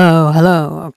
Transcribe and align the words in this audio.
Oh, 0.00 0.32
hello. 0.32 0.92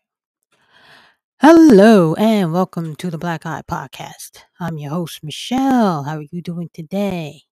Hello, 1.39 2.15
and 2.15 2.51
welcome 2.51 2.95
to 2.95 3.11
the 3.11 3.17
Black 3.19 3.43
Iye 3.45 3.61
Podcast. 3.69 4.39
I'm 4.59 4.79
your 4.79 4.89
host, 4.89 5.23
Michele. 5.23 6.03
How 6.03 6.17
are 6.17 6.25
you 6.31 6.41
doing 6.41 6.71
today? 6.73 7.43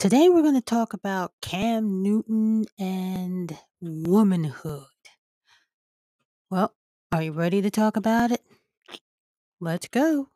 Today, 0.00 0.28
we're 0.28 0.42
going 0.42 0.54
to 0.54 0.60
talk 0.60 0.92
about 0.92 1.32
Cam 1.40 2.02
Newton 2.02 2.64
and 2.80 3.56
womanhood. 3.80 4.86
Well, 6.50 6.74
are 7.12 7.22
you 7.22 7.30
ready 7.30 7.62
to 7.62 7.70
talk 7.70 7.96
about 7.96 8.32
it? 8.32 8.42
Let's 9.60 9.86
go. 9.86 10.30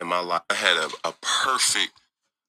In 0.00 0.08
my 0.08 0.20
life. 0.20 0.42
I 0.50 0.54
had 0.54 0.76
a, 0.78 1.08
a 1.08 1.14
perfect, 1.22 1.92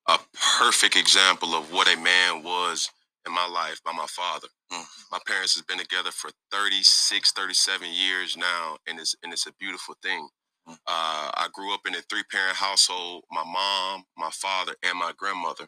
a 0.08 0.20
perfect 0.60 0.96
example 0.98 1.56
of 1.56 1.72
what 1.74 1.94
a 1.94 2.00
man 2.00 2.44
was 2.44 2.90
in 3.28 3.34
my 3.34 3.48
life 3.48 3.82
by 3.86 3.94
my 3.94 4.08
father. 4.08 4.48
Mm. 4.74 4.86
My 5.12 5.20
parents 5.28 5.56
has 5.56 5.64
been 5.64 5.80
together 5.80 6.12
for 6.12 6.32
36, 6.52 7.32
37 7.34 7.90
years 7.94 8.38
now, 8.38 8.78
and 8.88 9.00
it's 9.00 9.16
and 9.24 9.34
it's 9.34 9.48
a 9.48 9.54
beautiful 9.60 9.96
thing. 10.04 10.28
Mm. 10.70 10.74
Uh, 10.88 11.32
I 11.36 11.48
grew 11.54 11.74
up 11.74 11.82
in 11.88 11.96
a 11.96 12.02
three 12.10 12.24
parent 12.32 12.58
household. 12.58 13.24
My 13.32 13.44
mom, 13.46 14.06
my 14.18 14.32
father, 14.32 14.74
and 14.84 15.00
my 15.00 15.14
grandmother, 15.18 15.68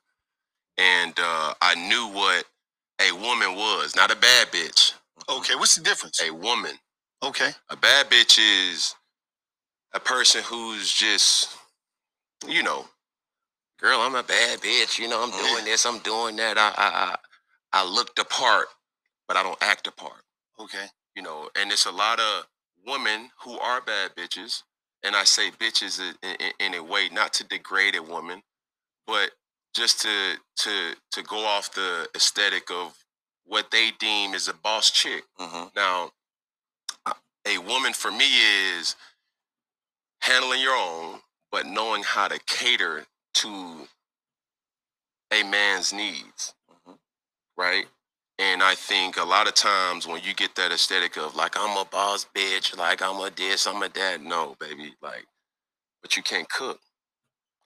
and 0.77 1.13
uh, 1.19 1.55
I 1.61 1.75
knew 1.75 2.09
what 2.15 2.45
a 3.01 3.13
woman 3.13 3.55
was. 3.55 3.95
Not 3.95 4.11
a 4.11 4.17
bad 4.17 4.49
bitch. 4.49 4.93
Okay, 5.29 5.55
what's 5.55 5.75
the 5.75 5.83
difference? 5.83 6.21
A 6.23 6.31
woman. 6.33 6.73
Okay. 7.23 7.51
A 7.71 7.77
bad 7.77 8.09
bitch 8.11 8.39
is 8.39 8.95
a 9.93 9.99
person 9.99 10.43
who's 10.43 10.91
just, 10.91 11.49
you 12.47 12.63
know, 12.63 12.85
girl, 13.79 13.99
I'm 14.01 14.15
a 14.15 14.23
bad 14.23 14.59
bitch. 14.59 14.99
You 14.99 15.07
know, 15.07 15.23
I'm 15.23 15.31
doing 15.31 15.65
this, 15.65 15.85
I'm 15.85 15.99
doing 15.99 16.35
that. 16.37 16.57
I, 16.57 16.69
I, 16.77 17.15
I, 17.73 17.81
I 17.81 17.89
look 17.89 18.15
the 18.15 18.25
part, 18.25 18.67
but 19.27 19.37
I 19.37 19.43
don't 19.43 19.61
act 19.61 19.85
the 19.85 19.91
part. 19.91 20.21
Okay. 20.59 20.85
You 21.15 21.23
know, 21.23 21.49
and 21.59 21.71
it's 21.71 21.85
a 21.85 21.91
lot 21.91 22.19
of 22.19 22.47
women 22.85 23.29
who 23.43 23.57
are 23.59 23.81
bad 23.81 24.11
bitches, 24.15 24.63
and 25.03 25.15
I 25.15 25.23
say 25.23 25.51
bitches 25.51 25.99
in, 25.99 26.35
in, 26.39 26.51
in 26.59 26.73
a 26.75 26.83
way 26.83 27.09
not 27.11 27.33
to 27.33 27.43
degrade 27.43 27.95
a 27.95 28.03
woman, 28.03 28.41
but 29.07 29.31
just 29.75 30.01
to 30.01 30.35
to 30.57 30.95
to 31.11 31.23
go 31.23 31.45
off 31.45 31.73
the 31.73 32.07
aesthetic 32.15 32.69
of 32.71 32.95
what 33.45 33.71
they 33.71 33.91
deem 33.99 34.33
is 34.33 34.47
a 34.47 34.53
boss 34.53 34.89
chick. 34.91 35.23
Mm-hmm. 35.39 35.67
Now, 35.75 36.11
a- 37.05 37.15
a 37.47 37.57
woman 37.57 37.93
for 37.93 38.11
me 38.11 38.25
is 38.77 38.95
handling 40.21 40.61
your 40.61 40.75
own, 40.75 41.19
but 41.53 41.67
knowing 41.67 42.03
how 42.03 42.27
to 42.27 42.39
cater 42.47 43.07
to 43.35 43.87
a 45.31 45.43
man's 45.43 45.93
needs, 45.93 46.55
Mhm. 46.69 46.99
right? 47.57 47.87
And 48.39 48.63
I 48.63 48.75
think 48.75 49.17
a 49.17 49.23
lot 49.23 49.47
of 49.47 49.55
times 49.55 50.07
when 50.07 50.23
you 50.23 50.33
get 50.33 50.55
that 50.55 50.71
aesthetic 50.71 51.17
of 51.17 51.35
like 51.35 51.57
I'm 51.57 51.77
a 51.77 51.85
boss 51.85 52.25
bitch, 52.25 52.75
like 52.77 53.01
I'm 53.01 53.19
a 53.19 53.29
this, 53.31 53.67
I'm 53.67 53.83
a 53.83 53.89
that, 53.89 54.21
no, 54.21 54.55
baby, 54.59 54.95
like, 55.01 55.27
but 56.01 56.17
you 56.17 56.23
can't 56.23 56.49
cook. 56.49 56.81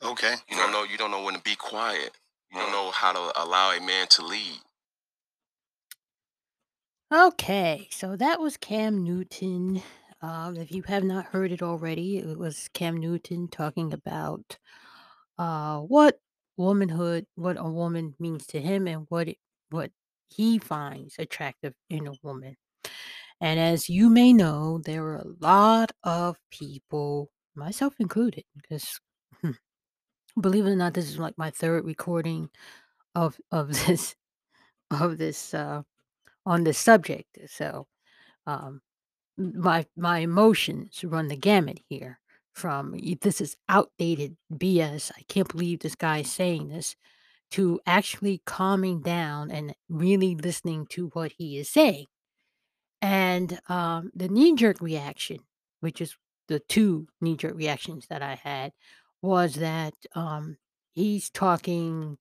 Okay. 0.04 0.36
You 0.50 0.58
don't 0.58 0.72
know. 0.72 0.84
You 0.84 0.98
don't 0.98 1.12
know 1.12 1.24
when 1.24 1.36
to 1.36 1.42
be 1.42 1.56
quiet. 1.56 2.18
You 2.52 2.60
don't 2.60 2.70
Mm. 2.70 2.74
know 2.74 2.92
how 2.92 3.14
to 3.14 3.44
allow 3.44 3.72
a 3.72 3.82
man 3.82 4.08
to 4.10 4.24
lead. 4.26 4.62
Okay, 7.14 7.88
so 7.92 8.16
that 8.18 8.40
was 8.40 8.58
Cam 8.58 9.04
Newton. 9.04 9.82
Um, 10.22 10.58
if 10.58 10.72
you 10.72 10.82
have 10.84 11.03
not 11.03 11.25
heard 11.25 11.52
it 11.52 11.62
already, 11.62 12.18
it 12.18 12.38
was 12.38 12.69
Cam 12.74 12.97
Newton 12.97 13.47
talking 13.47 13.94
about 13.94 14.58
uh, 15.38 15.80
what 15.80 16.19
womanhood, 16.58 17.25
what 17.36 17.58
a 17.59 17.69
woman 17.69 18.16
means 18.19 18.47
to 18.47 18.59
him, 18.59 18.88
and 18.88 19.06
what 19.09 19.28
it, 19.28 19.38
what 19.69 19.91
he 20.30 20.58
finds 20.58 21.16
attractive 21.19 21.74
in 21.90 22.08
a 22.08 22.14
woman. 22.24 22.56
And 23.40 23.59
as 23.59 23.88
you 23.90 24.09
may 24.09 24.34
know, 24.34 24.80
there 24.84 25.03
are 25.03 25.18
a 25.18 25.34
lot 25.40 25.91
of 26.03 26.38
people, 26.50 27.30
myself 27.56 27.94
included, 28.00 28.44
because 28.56 29.00
hmm, 29.41 29.52
believe 30.41 30.66
it 30.66 30.72
or 30.72 30.75
not, 30.75 30.96
this 30.96 31.09
is 31.09 31.20
like 31.20 31.38
my 31.38 31.52
third 31.52 31.86
recording 31.86 32.50
of 33.16 33.38
of 33.52 33.68
this 33.88 34.16
of 34.91 35.18
this 35.18 35.53
uh, 35.53 35.84
on 36.46 36.64
this 36.64 36.80
subject. 36.80 37.38
So 37.47 37.88
um, 38.47 38.81
my 39.38 39.86
my 39.96 40.20
emotions 40.20 41.03
run 41.03 41.28
the 41.28 41.36
gamut 41.36 41.80
here. 41.90 42.20
From 42.53 42.96
this 43.22 43.40
is 43.40 43.56
outdated 43.70 44.36
BS. 44.52 45.12
I 45.16 45.22
can't 45.28 45.48
believe 45.48 45.80
this 45.80 45.96
guy 45.96 46.20
is 46.20 46.31
saying 46.31 46.70
this 46.70 46.96
to 47.52 47.80
actually 47.86 48.42
calming 48.46 49.02
down 49.02 49.52
and 49.52 49.74
really 49.90 50.36
listening 50.36 50.88
to 50.88 51.09
what 51.14 51.34
he 51.38 51.58
is 51.58 51.70
saying. 51.70 52.06
And 53.02 53.59
um, 53.70 54.12
the 54.16 54.28
knee 54.28 54.56
jerk 54.56 54.81
reaction, 54.81 55.38
which 55.81 56.02
is 56.02 56.16
the 56.47 56.59
two 56.59 57.08
knee 57.22 57.38
jerk 57.38 57.56
reactions 57.56 58.08
that 58.09 58.22
I 58.22 58.36
had, 58.36 58.74
was 59.22 59.56
that 59.56 59.94
um, 60.16 60.58
he's 60.94 61.30
talking, 61.30 62.18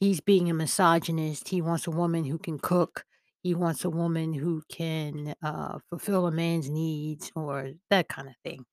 he's 0.00 0.20
being 0.20 0.50
a 0.50 0.54
misogynist. 0.54 1.48
He 1.48 1.60
wants 1.60 1.86
a 1.86 1.90
woman 1.92 2.24
who 2.24 2.38
can 2.38 2.58
cook. 2.58 3.04
He 3.44 3.54
wants 3.54 3.84
a 3.84 3.90
woman 3.90 4.32
who 4.32 4.62
can 4.70 5.34
uh, 5.42 5.78
fulfill 5.90 6.26
a 6.26 6.32
man's 6.32 6.70
needs 6.70 7.30
or 7.36 7.72
that 7.90 8.08
kind 8.08 8.26
of 8.26 8.34
thing. 8.42 8.64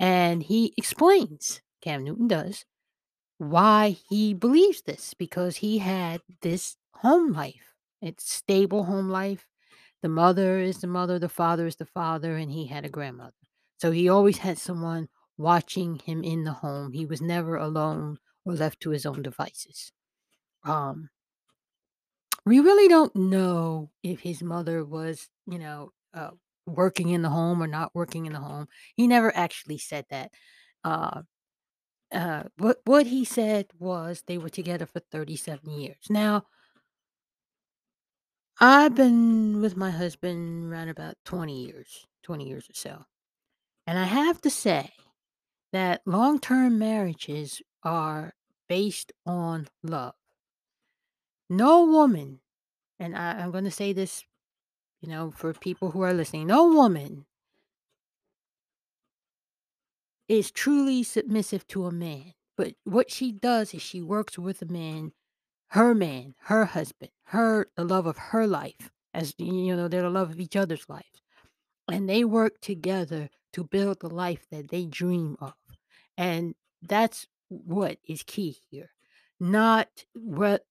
And 0.00 0.42
he 0.42 0.72
explains, 0.78 1.60
Cam 1.82 2.04
Newton 2.04 2.26
does, 2.26 2.64
why 3.36 3.98
he 4.08 4.32
believes 4.32 4.80
this 4.82 5.12
because 5.12 5.56
he 5.56 5.76
had 5.78 6.22
this 6.40 6.76
home 6.94 7.32
life. 7.32 7.74
It's 8.00 8.32
stable 8.32 8.84
home 8.84 9.10
life. 9.10 9.46
The 10.00 10.08
mother 10.08 10.58
is 10.58 10.80
the 10.80 10.86
mother, 10.86 11.18
the 11.18 11.28
father 11.28 11.66
is 11.66 11.76
the 11.76 11.84
father, 11.84 12.38
and 12.38 12.50
he 12.50 12.66
had 12.66 12.86
a 12.86 12.88
grandmother. 12.88 13.34
So 13.76 13.90
he 13.90 14.08
always 14.08 14.38
had 14.38 14.56
someone 14.56 15.08
watching 15.36 15.96
him 15.96 16.24
in 16.24 16.44
the 16.44 16.52
home. 16.52 16.92
He 16.92 17.04
was 17.04 17.20
never 17.20 17.56
alone 17.56 18.16
or 18.46 18.54
left 18.54 18.80
to 18.80 18.90
his 18.90 19.04
own 19.04 19.20
devices. 19.20 19.92
Um, 20.64 21.10
we 22.48 22.60
really 22.60 22.88
don't 22.88 23.14
know 23.14 23.90
if 24.02 24.20
his 24.20 24.42
mother 24.42 24.84
was, 24.84 25.28
you 25.46 25.58
know, 25.58 25.92
uh, 26.14 26.30
working 26.66 27.10
in 27.10 27.22
the 27.22 27.28
home 27.28 27.62
or 27.62 27.66
not 27.66 27.94
working 27.94 28.26
in 28.26 28.32
the 28.32 28.40
home. 28.40 28.68
He 28.96 29.06
never 29.06 29.34
actually 29.36 29.78
said 29.78 30.06
that. 30.10 30.32
Uh, 30.84 31.22
uh, 32.10 32.44
what 32.56 32.78
what 32.84 33.06
he 33.06 33.24
said 33.24 33.66
was 33.78 34.22
they 34.26 34.38
were 34.38 34.48
together 34.48 34.86
for 34.86 35.00
37 35.00 35.70
years. 35.70 36.06
Now, 36.08 36.44
I've 38.60 38.94
been 38.94 39.60
with 39.60 39.76
my 39.76 39.90
husband 39.90 40.72
around 40.72 40.88
about 40.88 41.14
20 41.26 41.66
years, 41.66 42.06
20 42.22 42.48
years 42.48 42.68
or 42.68 42.74
so. 42.74 43.04
And 43.86 43.98
I 43.98 44.04
have 44.04 44.40
to 44.42 44.50
say 44.50 44.90
that 45.72 46.02
long-term 46.06 46.78
marriages 46.78 47.62
are 47.84 48.34
based 48.68 49.12
on 49.26 49.68
love. 49.82 50.14
No 51.48 51.84
woman, 51.84 52.40
and 52.98 53.16
I, 53.16 53.32
I'm 53.32 53.50
going 53.50 53.64
to 53.64 53.70
say 53.70 53.92
this, 53.92 54.24
you 55.00 55.08
know, 55.08 55.30
for 55.30 55.52
people 55.54 55.90
who 55.90 56.02
are 56.02 56.12
listening, 56.12 56.46
no 56.46 56.66
woman 56.66 57.26
is 60.28 60.50
truly 60.50 61.02
submissive 61.02 61.66
to 61.68 61.86
a 61.86 61.92
man. 61.92 62.34
But 62.56 62.74
what 62.84 63.10
she 63.10 63.32
does 63.32 63.72
is 63.72 63.80
she 63.80 64.02
works 64.02 64.38
with 64.38 64.60
a 64.62 64.66
man 64.66 65.12
her 65.72 65.94
man, 65.94 66.34
her 66.44 66.64
husband, 66.64 67.10
her 67.24 67.68
the 67.76 67.84
love 67.84 68.06
of 68.06 68.16
her 68.16 68.46
life, 68.46 68.90
as 69.12 69.34
you 69.38 69.76
know, 69.76 69.88
they're 69.88 70.02
the 70.02 70.10
love 70.10 70.30
of 70.30 70.40
each 70.40 70.56
other's 70.56 70.88
life. 70.88 71.04
And 71.90 72.08
they 72.08 72.24
work 72.24 72.60
together 72.60 73.28
to 73.52 73.64
build 73.64 74.00
the 74.00 74.08
life 74.08 74.46
that 74.50 74.70
they 74.70 74.86
dream 74.86 75.36
of. 75.40 75.54
And 76.16 76.54
that's 76.82 77.26
what 77.48 77.98
is 78.06 78.22
key 78.22 78.58
here. 78.70 78.90
Not 79.40 79.88
what 80.14 80.64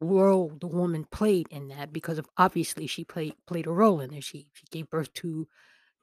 role 0.00 0.52
the 0.60 0.66
woman 0.66 1.04
played 1.10 1.46
in 1.50 1.68
that, 1.68 1.92
because 1.92 2.18
of 2.18 2.26
obviously 2.36 2.86
she 2.86 3.04
played 3.04 3.34
played 3.46 3.66
a 3.66 3.72
role 3.72 4.00
in 4.00 4.12
it. 4.12 4.24
She 4.24 4.48
she 4.52 4.66
gave 4.70 4.90
birth 4.90 5.12
to 5.14 5.46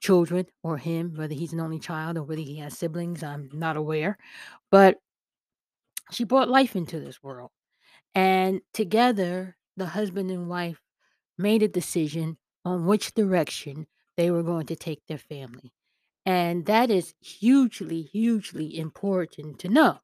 children 0.00 0.46
or 0.62 0.78
him, 0.78 1.14
whether 1.14 1.34
he's 1.34 1.52
an 1.52 1.60
only 1.60 1.78
child 1.78 2.16
or 2.16 2.22
whether 2.22 2.40
he 2.40 2.58
has 2.58 2.76
siblings, 2.78 3.22
I'm 3.22 3.50
not 3.52 3.76
aware. 3.76 4.16
But 4.70 4.96
she 6.10 6.24
brought 6.24 6.48
life 6.48 6.74
into 6.74 6.98
this 7.00 7.22
world. 7.22 7.50
And 8.14 8.60
together, 8.72 9.56
the 9.76 9.86
husband 9.86 10.30
and 10.30 10.48
wife 10.48 10.80
made 11.38 11.62
a 11.62 11.68
decision 11.68 12.38
on 12.64 12.86
which 12.86 13.14
direction 13.14 13.86
they 14.16 14.30
were 14.30 14.42
going 14.42 14.66
to 14.66 14.76
take 14.76 15.02
their 15.06 15.18
family. 15.18 15.72
And 16.26 16.66
that 16.66 16.90
is 16.90 17.14
hugely, 17.20 18.02
hugely 18.02 18.78
important 18.78 19.58
to 19.60 19.68
know. 19.68 19.98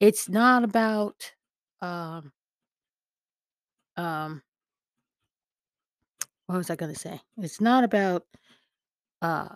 It's 0.00 0.28
not 0.28 0.64
about 0.64 1.32
um, 1.80 2.32
um 3.96 4.42
what 6.46 6.58
was 6.58 6.70
I 6.70 6.76
gonna 6.76 6.94
say? 6.94 7.20
It's 7.38 7.60
not 7.60 7.84
about 7.84 8.24
uh 9.22 9.48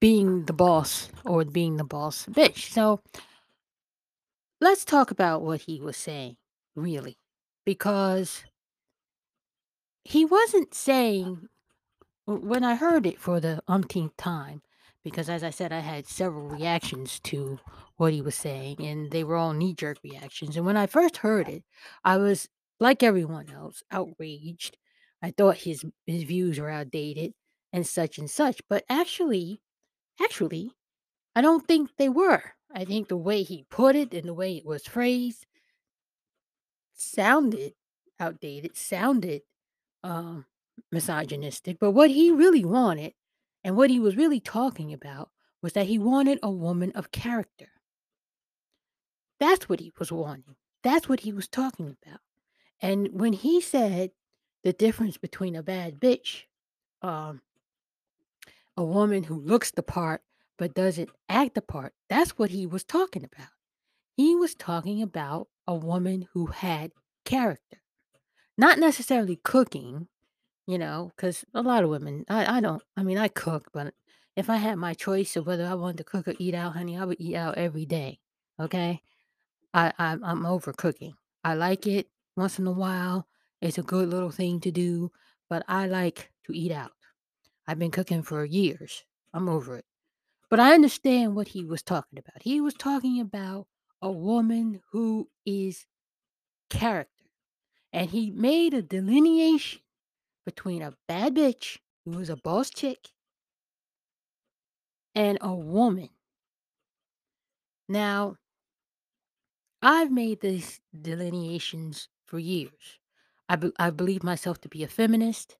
being 0.00 0.44
the 0.44 0.52
boss 0.52 1.10
or 1.24 1.44
being 1.44 1.76
the 1.76 1.84
boss 1.84 2.26
bitch. 2.26 2.70
So 2.72 3.00
let's 4.60 4.84
talk 4.84 5.10
about 5.10 5.42
what 5.42 5.62
he 5.62 5.80
was 5.80 5.96
saying, 5.96 6.36
really. 6.74 7.18
Because 7.64 8.44
he 10.04 10.24
wasn't 10.24 10.74
saying 10.74 11.48
when 12.26 12.64
I 12.64 12.74
heard 12.74 13.06
it 13.06 13.20
for 13.20 13.40
the 13.40 13.62
umpteenth 13.66 14.16
time, 14.16 14.62
because 15.02 15.28
as 15.28 15.44
I 15.44 15.50
said, 15.50 15.72
I 15.72 15.80
had 15.80 16.06
several 16.06 16.48
reactions 16.48 17.20
to 17.20 17.58
what 17.96 18.12
he 18.12 18.20
was 18.20 18.34
saying, 18.34 18.80
and 18.80 19.10
they 19.10 19.24
were 19.24 19.36
all 19.36 19.52
knee 19.52 19.72
jerk 19.74 19.98
reactions. 20.02 20.56
And 20.56 20.66
when 20.66 20.76
I 20.76 20.86
first 20.86 21.18
heard 21.18 21.48
it, 21.48 21.62
I 22.04 22.16
was 22.16 22.48
like 22.80 23.02
everyone 23.02 23.50
else, 23.50 23.82
outraged. 23.90 24.76
I 25.22 25.30
thought 25.30 25.58
his 25.58 25.84
his 26.06 26.24
views 26.24 26.58
were 26.58 26.70
outdated 26.70 27.34
and 27.72 27.86
such 27.86 28.18
and 28.18 28.30
such. 28.30 28.60
But 28.68 28.84
actually, 28.88 29.60
actually, 30.22 30.72
I 31.34 31.40
don't 31.40 31.66
think 31.66 31.90
they 31.96 32.08
were. 32.08 32.42
I 32.74 32.84
think 32.84 33.08
the 33.08 33.16
way 33.16 33.42
he 33.42 33.66
put 33.70 33.96
it 33.96 34.12
and 34.12 34.28
the 34.28 34.34
way 34.34 34.56
it 34.56 34.66
was 34.66 34.84
phrased 34.84 35.46
sounded 36.94 37.74
outdated, 38.18 38.76
sounded 38.76 39.42
um, 40.02 40.46
misogynistic. 40.92 41.78
But 41.78 41.92
what 41.92 42.10
he 42.10 42.30
really 42.30 42.64
wanted 42.64 43.14
and 43.64 43.76
what 43.76 43.90
he 43.90 43.98
was 44.00 44.16
really 44.16 44.40
talking 44.40 44.92
about 44.92 45.30
was 45.62 45.72
that 45.72 45.86
he 45.86 45.98
wanted 45.98 46.38
a 46.42 46.50
woman 46.50 46.92
of 46.94 47.12
character. 47.12 47.68
That's 49.40 49.68
what 49.68 49.80
he 49.80 49.92
was 49.98 50.12
wanting. 50.12 50.56
That's 50.82 51.08
what 51.08 51.20
he 51.20 51.32
was 51.32 51.48
talking 51.48 51.96
about. 52.02 52.20
And 52.80 53.08
when 53.12 53.32
he 53.32 53.60
said 53.60 54.10
the 54.64 54.72
difference 54.72 55.16
between 55.16 55.56
a 55.56 55.62
bad 55.62 56.00
bitch, 56.00 56.42
um, 57.02 57.40
a 58.76 58.84
woman 58.84 59.24
who 59.24 59.40
looks 59.40 59.70
the 59.70 59.82
part 59.82 60.22
but 60.58 60.74
doesn't 60.74 61.10
act 61.28 61.54
the 61.54 61.62
part, 61.62 61.94
that's 62.08 62.38
what 62.38 62.50
he 62.50 62.66
was 62.66 62.84
talking 62.84 63.24
about. 63.24 63.48
He 64.16 64.34
was 64.34 64.54
talking 64.54 65.02
about 65.02 65.48
a 65.66 65.74
woman 65.74 66.28
who 66.32 66.46
had 66.46 66.92
character, 67.24 67.78
not 68.56 68.78
necessarily 68.78 69.36
cooking, 69.36 70.08
you 70.66 70.78
know, 70.78 71.12
because 71.14 71.44
a 71.52 71.62
lot 71.62 71.84
of 71.84 71.90
women, 71.90 72.24
I, 72.28 72.56
I 72.56 72.60
don't, 72.60 72.82
I 72.96 73.02
mean, 73.02 73.18
I 73.18 73.28
cook, 73.28 73.68
but 73.72 73.92
if 74.34 74.48
I 74.48 74.56
had 74.56 74.76
my 74.76 74.94
choice 74.94 75.36
of 75.36 75.46
whether 75.46 75.66
I 75.66 75.74
wanted 75.74 75.98
to 75.98 76.04
cook 76.04 76.28
or 76.28 76.34
eat 76.38 76.54
out, 76.54 76.74
honey, 76.74 76.96
I 76.96 77.04
would 77.04 77.20
eat 77.20 77.36
out 77.36 77.58
every 77.58 77.86
day. 77.86 78.20
Okay. 78.60 79.02
I, 79.74 79.92
I 79.98 80.16
I'm 80.22 80.46
over 80.46 80.72
cooking. 80.72 81.14
I 81.44 81.54
like 81.54 81.86
it 81.86 82.08
once 82.36 82.58
in 82.58 82.66
a 82.66 82.72
while. 82.72 83.26
It's 83.60 83.78
a 83.78 83.82
good 83.82 84.08
little 84.08 84.30
thing 84.30 84.60
to 84.60 84.70
do, 84.70 85.10
but 85.48 85.64
I 85.66 85.86
like 85.86 86.30
to 86.44 86.52
eat 86.52 86.72
out. 86.72 86.92
I've 87.66 87.78
been 87.78 87.90
cooking 87.90 88.22
for 88.22 88.44
years. 88.44 89.04
I'm 89.32 89.48
over 89.48 89.76
it. 89.76 89.84
But 90.48 90.60
I 90.60 90.74
understand 90.74 91.34
what 91.34 91.48
he 91.48 91.64
was 91.64 91.82
talking 91.82 92.18
about. 92.18 92.42
He 92.42 92.60
was 92.60 92.74
talking 92.74 93.20
about 93.20 93.66
a 94.00 94.12
woman 94.12 94.80
who 94.92 95.28
is 95.44 95.86
character. 96.70 97.10
And 97.92 98.10
he 98.10 98.30
made 98.30 98.74
a 98.74 98.82
delineation 98.82 99.80
between 100.44 100.82
a 100.82 100.94
bad 101.08 101.34
bitch 101.34 101.78
who 102.04 102.18
is 102.18 102.30
a 102.30 102.36
boss 102.36 102.70
chick 102.70 103.08
and 105.14 105.38
a 105.40 105.54
woman. 105.54 106.10
Now, 107.88 108.36
I've 109.82 110.10
made 110.10 110.40
these 110.40 110.80
delineations 111.00 112.08
for 112.26 112.38
years. 112.38 112.98
I, 113.48 113.56
be- 113.56 113.72
I 113.78 113.90
believe 113.90 114.22
myself 114.22 114.60
to 114.62 114.68
be 114.68 114.82
a 114.82 114.88
feminist. 114.88 115.56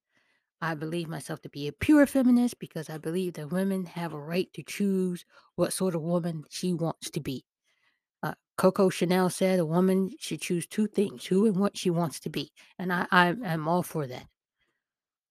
I 0.61 0.75
believe 0.75 1.09
myself 1.09 1.43
to 1.43 1.49
be 1.49 1.69
a 1.69 1.73
pure 1.73 2.07
feminist 2.07 2.59
because 2.59 2.89
I 2.89 2.99
believe 2.99 3.35
that 3.35 3.53
women 3.53 3.85
have 3.87 4.13
a 4.13 4.19
right 4.19 4.53
to 4.55 4.63
choose 4.63 5.25
what 5.55 5.73
sort 5.73 5.95
of 5.95 6.03
woman 6.03 6.45
she 6.49 6.73
wants 6.73 7.11
to 7.11 7.21
be. 7.21 7.45
Uh, 8.23 8.35
Coco 8.57 8.89
Chanel 8.89 9.29
said 9.31 9.59
a 9.59 9.67
woman 9.67 10.11
should 10.19 10.41
choose 10.41 10.67
two 10.67 10.87
things 10.87 11.27
who 11.27 11.47
and 11.47 11.57
what 11.57 11.77
she 11.77 11.91
wants 11.91 12.21
to 12.21 12.31
be. 12.31 12.51
And 12.79 12.93
I, 12.93 13.07
I 13.11 13.35
am 13.45 13.69
all 13.69 13.83
for 13.83 14.07
that. 14.07 14.27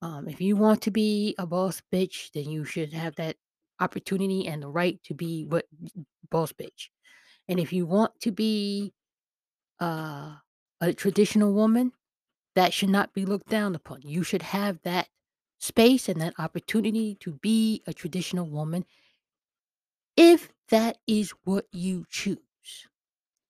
Um, 0.01 0.27
if 0.27 0.39
you 0.39 0.55
want 0.55 0.83
to 0.83 0.91
be 0.91 1.33
a 1.39 1.47
boss 1.47 1.81
bitch, 1.91 2.31
then 2.33 2.49
you 2.49 2.63
should 2.63 2.93
have 2.93 3.15
that 3.15 3.37
opportunity 3.79 4.47
and 4.47 4.61
the 4.61 4.67
right 4.67 5.01
to 5.05 5.15
be 5.15 5.45
what 5.45 5.65
boss 6.29 6.53
bitch. 6.53 6.89
And 7.47 7.59
if 7.59 7.73
you 7.73 7.85
want 7.85 8.11
to 8.21 8.31
be 8.31 8.93
uh, 9.79 10.35
a 10.81 10.93
traditional 10.93 11.53
woman, 11.53 11.93
that 12.55 12.73
should 12.73 12.89
not 12.89 13.13
be 13.13 13.25
looked 13.25 13.49
down 13.49 13.75
upon. 13.75 14.01
You 14.03 14.23
should 14.23 14.41
have 14.41 14.81
that 14.83 15.09
space 15.59 16.09
and 16.09 16.19
that 16.21 16.33
opportunity 16.39 17.15
to 17.15 17.33
be 17.33 17.83
a 17.87 17.93
traditional 17.93 18.47
woman 18.49 18.85
if 20.17 20.51
that 20.69 20.97
is 21.07 21.31
what 21.43 21.65
you 21.71 22.05
choose. 22.09 22.87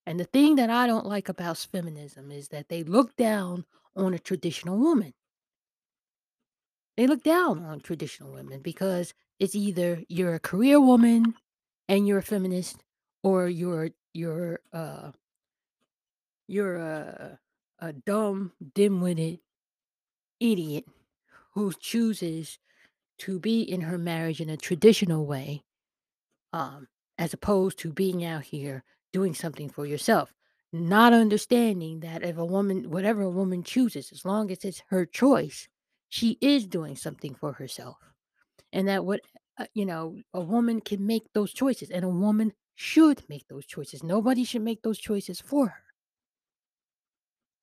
And 0.06 0.20
the 0.20 0.24
thing 0.24 0.56
that 0.56 0.70
I 0.70 0.86
don't 0.86 1.06
like 1.06 1.28
about 1.28 1.58
feminism 1.58 2.30
is 2.30 2.48
that 2.48 2.68
they 2.68 2.84
look 2.84 3.16
down 3.16 3.64
on 3.96 4.14
a 4.14 4.18
traditional 4.18 4.78
woman. 4.78 5.14
They 6.96 7.06
look 7.06 7.22
down 7.22 7.64
on 7.64 7.80
traditional 7.80 8.32
women 8.32 8.62
because 8.62 9.14
it's 9.38 9.54
either 9.54 10.02
you're 10.08 10.34
a 10.34 10.40
career 10.40 10.80
woman 10.80 11.34
and 11.88 12.06
you're 12.06 12.18
a 12.18 12.22
feminist 12.22 12.82
or 13.22 13.48
you're 13.48 13.90
you're 14.14 14.60
uh 14.72 15.12
you're 16.46 16.76
a 16.76 17.38
a 17.78 17.92
dumb, 17.92 18.52
dim-witted 18.74 19.38
idiot 20.40 20.84
who 21.52 21.72
chooses 21.78 22.58
to 23.18 23.38
be 23.38 23.62
in 23.62 23.80
her 23.80 23.98
marriage 23.98 24.40
in 24.40 24.50
a 24.50 24.56
traditional 24.56 25.26
way, 25.26 25.62
um, 26.52 26.88
as 27.18 27.34
opposed 27.34 27.78
to 27.78 27.92
being 27.92 28.24
out 28.24 28.42
here 28.44 28.82
doing 29.12 29.34
something 29.34 29.68
for 29.68 29.86
yourself. 29.86 30.32
Not 30.72 31.12
understanding 31.12 32.00
that 32.00 32.22
if 32.22 32.36
a 32.38 32.44
woman, 32.44 32.90
whatever 32.90 33.22
a 33.22 33.30
woman 33.30 33.62
chooses, 33.62 34.12
as 34.12 34.24
long 34.24 34.50
as 34.50 34.64
it's 34.64 34.82
her 34.88 35.06
choice, 35.06 35.68
she 36.08 36.38
is 36.40 36.66
doing 36.66 36.96
something 36.96 37.34
for 37.34 37.52
herself. 37.52 37.96
And 38.72 38.88
that 38.88 39.04
what, 39.04 39.20
uh, 39.58 39.66
you 39.74 39.86
know, 39.86 40.16
a 40.34 40.40
woman 40.40 40.80
can 40.80 41.06
make 41.06 41.32
those 41.32 41.52
choices 41.52 41.90
and 41.90 42.04
a 42.04 42.08
woman 42.08 42.52
should 42.74 43.22
make 43.28 43.46
those 43.48 43.64
choices. 43.64 44.02
Nobody 44.02 44.44
should 44.44 44.62
make 44.62 44.82
those 44.82 44.98
choices 44.98 45.40
for 45.40 45.68
her. 45.68 45.85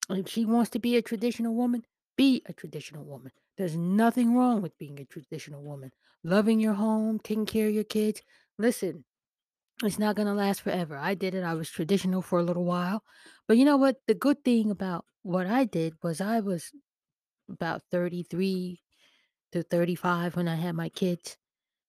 If 0.09 0.29
she 0.29 0.45
wants 0.45 0.69
to 0.71 0.79
be 0.79 0.95
a 0.95 1.01
traditional 1.01 1.55
woman, 1.55 1.83
be 2.17 2.41
a 2.45 2.53
traditional 2.53 3.03
woman. 3.05 3.31
There's 3.57 3.75
nothing 3.75 4.35
wrong 4.35 4.61
with 4.61 4.77
being 4.77 4.99
a 4.99 5.05
traditional 5.05 5.63
woman. 5.63 5.91
Loving 6.23 6.59
your 6.59 6.73
home, 6.73 7.19
taking 7.19 7.45
care 7.45 7.67
of 7.67 7.73
your 7.73 7.83
kids. 7.83 8.21
Listen, 8.57 9.05
it's 9.83 9.99
not 9.99 10.15
going 10.15 10.27
to 10.27 10.33
last 10.33 10.61
forever. 10.61 10.97
I 10.97 11.15
did 11.15 11.35
it. 11.35 11.43
I 11.43 11.53
was 11.55 11.69
traditional 11.69 12.21
for 12.21 12.39
a 12.39 12.43
little 12.43 12.65
while. 12.65 13.03
But 13.47 13.57
you 13.57 13.65
know 13.65 13.77
what? 13.77 13.97
The 14.07 14.15
good 14.15 14.43
thing 14.43 14.71
about 14.71 15.05
what 15.23 15.47
I 15.47 15.65
did 15.65 15.95
was 16.03 16.21
I 16.21 16.39
was 16.41 16.71
about 17.49 17.83
33 17.91 18.81
to 19.51 19.63
35 19.63 20.35
when 20.35 20.47
I 20.47 20.55
had 20.55 20.75
my 20.75 20.89
kids. 20.89 21.37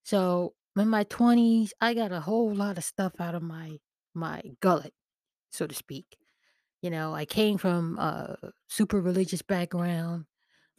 So 0.04 0.54
in 0.76 0.88
my 0.88 1.04
20s, 1.04 1.75
I 1.80 1.94
got 1.94 2.12
a 2.12 2.21
whole 2.21 2.54
lot 2.54 2.78
of 2.78 2.85
stuff 2.85 3.14
out 3.21 3.35
of 3.35 3.42
my 3.42 3.78
my 4.14 4.42
gullet, 4.61 4.94
so 5.50 5.66
to 5.66 5.75
speak. 5.75 6.18
You 6.84 6.90
know, 6.90 7.14
I 7.14 7.24
came 7.24 7.56
from 7.56 7.98
a 7.98 8.36
super 8.68 9.00
religious 9.00 9.40
background. 9.40 10.26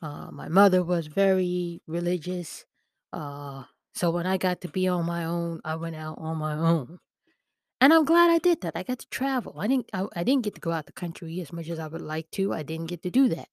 Uh, 0.03 0.29
my 0.29 0.47
mother 0.47 0.83
was 0.83 1.07
very 1.07 1.81
religious. 1.87 2.63
Uh, 3.11 3.63
so 3.95 4.11
when 4.11 4.27
I 4.27 4.37
got 4.37 4.61
to 4.61 4.67
be 4.67 4.87
on 4.87 5.07
my 5.07 5.25
own, 5.25 5.61
I 5.65 5.73
went 5.77 5.95
out 5.95 6.19
on 6.19 6.37
my 6.37 6.53
own. 6.53 6.99
And 7.81 7.91
I'm 7.91 8.05
glad 8.05 8.29
I 8.29 8.37
did 8.37 8.61
that. 8.61 8.75
I 8.75 8.83
got 8.83 8.99
to 8.99 9.09
travel. 9.09 9.55
I 9.57 9.65
didn't 9.65 9.89
I, 9.93 10.05
I 10.15 10.23
didn't 10.23 10.43
get 10.43 10.53
to 10.53 10.61
go 10.61 10.71
out 10.71 10.85
the 10.85 10.91
country 10.91 11.41
as 11.41 11.51
much 11.51 11.69
as 11.69 11.79
I 11.79 11.87
would 11.87 12.03
like 12.03 12.29
to. 12.33 12.53
I 12.53 12.61
didn't 12.61 12.85
get 12.85 13.01
to 13.01 13.09
do 13.09 13.27
that. 13.29 13.47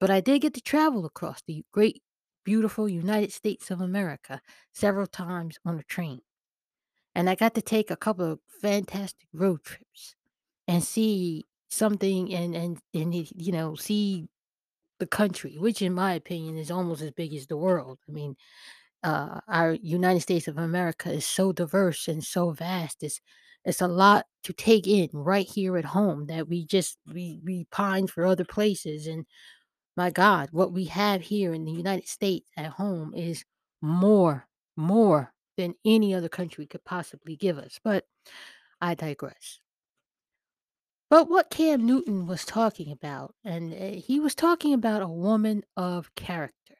But 0.00 0.08
I 0.08 0.22
did 0.22 0.40
get 0.40 0.54
to 0.54 0.62
travel 0.62 1.04
across 1.04 1.42
the 1.46 1.62
great 1.72 2.02
beautiful 2.42 2.88
United 2.88 3.32
States 3.32 3.70
of 3.70 3.82
America 3.82 4.40
several 4.72 5.06
times 5.06 5.58
on 5.62 5.78
a 5.78 5.82
train. 5.82 6.22
And 7.14 7.28
I 7.28 7.34
got 7.34 7.52
to 7.56 7.60
take 7.60 7.90
a 7.90 7.96
couple 7.96 8.32
of 8.32 8.40
fantastic 8.62 9.28
road 9.34 9.62
trips 9.62 10.14
and 10.66 10.82
see 10.82 11.44
something 11.70 12.32
and 12.34 12.54
and 12.56 12.78
and 12.94 13.14
you 13.14 13.52
know 13.52 13.74
see 13.76 14.28
the 14.98 15.06
country 15.06 15.56
which 15.58 15.82
in 15.82 15.94
my 15.94 16.12
opinion 16.14 16.56
is 16.58 16.70
almost 16.70 17.02
as 17.02 17.12
big 17.12 17.34
as 17.34 17.46
the 17.48 17.56
world. 17.56 17.98
I 18.08 18.12
mean 18.12 18.36
uh 19.04 19.40
our 19.48 19.74
united 19.74 20.20
states 20.20 20.48
of 20.48 20.58
america 20.58 21.10
is 21.12 21.24
so 21.26 21.52
diverse 21.52 22.08
and 22.08 22.24
so 22.24 22.50
vast 22.50 23.02
it's 23.02 23.20
it's 23.64 23.80
a 23.80 23.88
lot 23.88 24.26
to 24.44 24.52
take 24.52 24.86
in 24.88 25.08
right 25.12 25.46
here 25.46 25.76
at 25.76 25.84
home 25.84 26.26
that 26.26 26.48
we 26.48 26.64
just 26.66 26.98
we 27.06 27.40
we 27.44 27.66
pine 27.70 28.06
for 28.06 28.24
other 28.26 28.44
places. 28.44 29.06
And 29.06 29.26
my 29.96 30.10
god 30.10 30.48
what 30.52 30.72
we 30.72 30.84
have 30.86 31.22
here 31.22 31.52
in 31.54 31.64
the 31.64 31.72
united 31.72 32.08
states 32.08 32.50
at 32.56 32.66
home 32.72 33.14
is 33.14 33.44
more 33.82 34.46
more 34.76 35.32
than 35.56 35.74
any 35.84 36.14
other 36.14 36.28
country 36.28 36.66
could 36.66 36.84
possibly 36.84 37.36
give 37.36 37.58
us. 37.58 37.78
But 37.82 38.06
i 38.80 38.94
digress 38.94 39.60
But 41.10 41.28
what 41.28 41.50
Cam 41.50 41.84
Newton 41.86 42.26
was 42.26 42.44
talking 42.44 42.90
about, 42.92 43.34
and 43.44 43.72
uh, 43.72 44.00
he 44.00 44.20
was 44.20 44.34
talking 44.34 44.74
about 44.74 45.02
a 45.02 45.08
woman 45.08 45.64
of 45.76 46.14
character. 46.14 46.76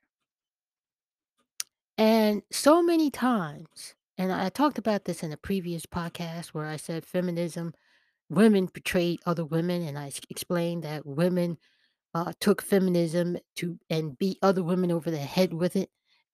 And 1.96 2.42
so 2.52 2.82
many 2.82 3.10
times, 3.10 3.94
and 4.16 4.32
I 4.32 4.48
talked 4.50 4.78
about 4.78 5.04
this 5.04 5.22
in 5.22 5.32
a 5.32 5.36
previous 5.36 5.84
podcast 5.86 6.48
where 6.48 6.66
I 6.66 6.76
said 6.76 7.04
feminism, 7.04 7.74
women 8.30 8.68
portrayed 8.68 9.20
other 9.26 9.44
women, 9.44 9.82
and 9.82 9.98
I 9.98 10.12
explained 10.30 10.84
that 10.84 11.06
women 11.06 11.58
uh, 12.14 12.32
took 12.40 12.62
feminism 12.62 13.38
to 13.56 13.78
and 13.90 14.18
beat 14.18 14.38
other 14.42 14.62
women 14.64 14.92
over 14.92 15.10
the 15.10 15.18
head 15.18 15.54
with 15.54 15.76
it, 15.76 15.90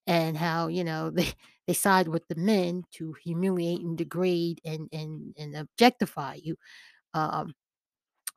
and 0.06 0.36
how 0.36 0.68
you 0.68 0.84
know 0.84 1.10
they 1.14 1.28
they 1.66 1.74
side 1.74 2.08
with 2.08 2.26
the 2.28 2.36
men 2.36 2.84
to 2.92 3.14
humiliate 3.24 3.82
and 3.82 3.98
degrade 3.98 4.60
and 4.64 4.88
and 4.92 5.34
and 5.38 5.56
objectify 5.56 6.36
you. 6.42 6.56
Um, 7.14 7.54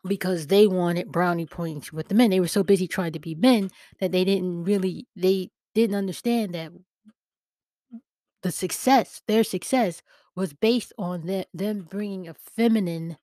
because 0.08 0.48
they 0.48 0.68
wanted 0.68 1.12
brownie 1.12 1.46
points 1.46 1.94
with 1.94 2.08
the 2.08 2.16
men. 2.16 2.30
They 2.30 2.40
were 2.40 2.48
so 2.48 2.64
busy 2.64 2.88
trying 2.88 3.14
to 3.14 3.20
be 3.20 3.36
men 3.36 3.70
that 4.00 4.12
they 4.12 4.24
didn't 4.24 4.64
really 4.64 5.08
they 5.16 5.52
didn't 5.76 5.96
understand 5.96 6.56
that 6.56 6.72
the 8.44 8.52
success, 8.52 9.22
their 9.28 9.44
success 9.44 10.02
was 10.36 10.54
based 10.54 10.94
on 10.98 11.26
the, 11.26 11.46
them 11.54 11.88
bringing 11.90 12.28
a 12.28 12.36
feminine 12.56 13.18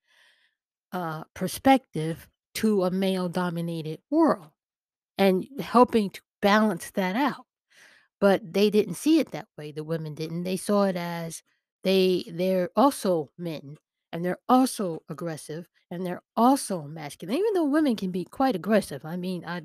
uh, 0.93 1.25
perspective 1.35 2.29
to 2.55 2.85
a 2.85 2.91
male 2.91 3.29
dominated 3.29 4.01
world 4.11 4.51
and 5.19 5.47
helping 5.61 6.11
to 6.11 6.21
balance 6.43 6.91
that 6.93 7.17
out. 7.17 7.47
But 8.21 8.53
they 8.53 8.71
didn't 8.71 8.95
see 8.95 9.19
it 9.19 9.33
that 9.33 9.49
way. 9.59 9.73
The 9.73 9.85
women 9.85 10.15
didn't. 10.15 10.45
They 10.45 10.57
saw 10.57 10.85
it 10.85 10.97
as 10.97 11.43
they 11.83 12.25
they're 12.33 12.71
also 12.77 13.31
men 13.37 13.77
and 14.15 14.25
they're 14.25 14.41
also 14.49 15.03
aggressive 15.11 15.69
and 15.93 16.07
they're 16.07 16.23
also 16.37 16.85
masculine. 16.85 17.37
Even 17.39 17.55
though 17.55 17.67
women 17.67 17.97
can 17.97 18.13
be 18.13 18.25
quite 18.27 18.57
aggressive. 18.57 19.05
I 19.07 19.19
mean, 19.19 19.45
I 19.47 19.65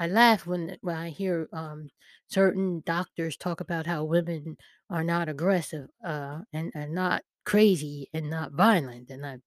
I 0.00 0.06
laugh 0.08 0.46
when 0.46 0.76
when 0.82 0.96
I 0.96 1.10
hear 1.10 1.48
um, 1.52 1.90
certain 2.28 2.82
doctors 2.86 3.36
talk 3.36 3.60
about 3.60 3.86
how 3.86 4.04
women 4.04 4.56
are 4.90 5.04
not 5.04 5.28
aggressive 5.28 5.88
uh, 6.04 6.40
and 6.52 6.72
and 6.74 6.94
not 6.94 7.22
crazy 7.44 8.08
and 8.14 8.30
not 8.30 8.52
violent, 8.52 9.10
and 9.10 9.26
I 9.26 9.38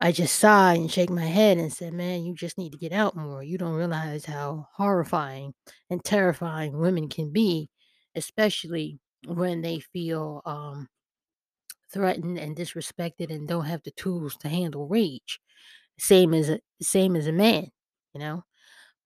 I 0.00 0.12
just 0.12 0.38
sigh 0.38 0.74
and 0.74 0.90
shake 0.90 1.10
my 1.10 1.24
head 1.26 1.56
and 1.58 1.72
say, 1.72 1.90
"Man, 1.90 2.24
you 2.24 2.34
just 2.34 2.58
need 2.58 2.72
to 2.72 2.78
get 2.78 2.92
out 2.92 3.16
more. 3.16 3.42
You 3.42 3.56
don't 3.56 3.74
realize 3.74 4.24
how 4.26 4.68
horrifying 4.74 5.54
and 5.88 6.04
terrifying 6.04 6.76
women 6.78 7.08
can 7.08 7.32
be, 7.32 7.70
especially 8.14 8.98
when 9.26 9.62
they 9.62 9.80
feel 9.80 10.42
um, 10.44 10.88
threatened 11.92 12.38
and 12.38 12.56
disrespected 12.56 13.30
and 13.32 13.48
don't 13.48 13.66
have 13.66 13.82
the 13.84 13.90
tools 13.92 14.36
to 14.38 14.48
handle 14.48 14.88
rage. 14.88 15.40
Same 15.98 16.34
as 16.34 16.50
a 16.50 16.60
same 16.82 17.16
as 17.16 17.26
a 17.28 17.32
man, 17.32 17.70
you 18.14 18.20
know. 18.20 18.44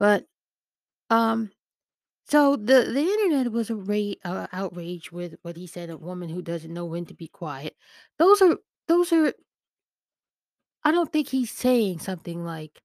But 0.00 0.26
um, 1.10 1.50
So 2.28 2.56
the 2.56 2.84
the 2.92 3.00
internet 3.02 3.52
was 3.52 3.70
a 3.70 3.76
ra- 3.76 4.20
uh, 4.24 4.46
outrage 4.52 5.12
with 5.12 5.36
what 5.42 5.56
he 5.56 5.66
said, 5.66 5.90
a 5.90 5.98
woman 5.98 6.28
who 6.30 6.42
doesn't 6.42 6.74
know 6.74 6.86
when 6.86 7.06
to 7.06 7.14
be 7.14 7.28
quiet. 7.28 7.76
Those 8.18 8.42
are 8.42 8.58
those 8.88 9.12
are. 9.12 9.32
I 10.84 10.92
don't 10.92 11.12
think 11.12 11.28
he's 11.28 11.50
saying 11.50 11.98
something 12.00 12.44
like 12.44 12.82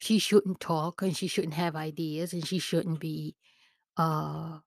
she 0.00 0.18
shouldn't 0.18 0.60
talk 0.60 1.02
and 1.02 1.16
she 1.16 1.28
shouldn't 1.28 1.54
have 1.54 1.76
ideas 1.76 2.32
and 2.34 2.46
she 2.46 2.58
shouldn't 2.60 3.00
be 3.00 3.36
uh 3.98 4.60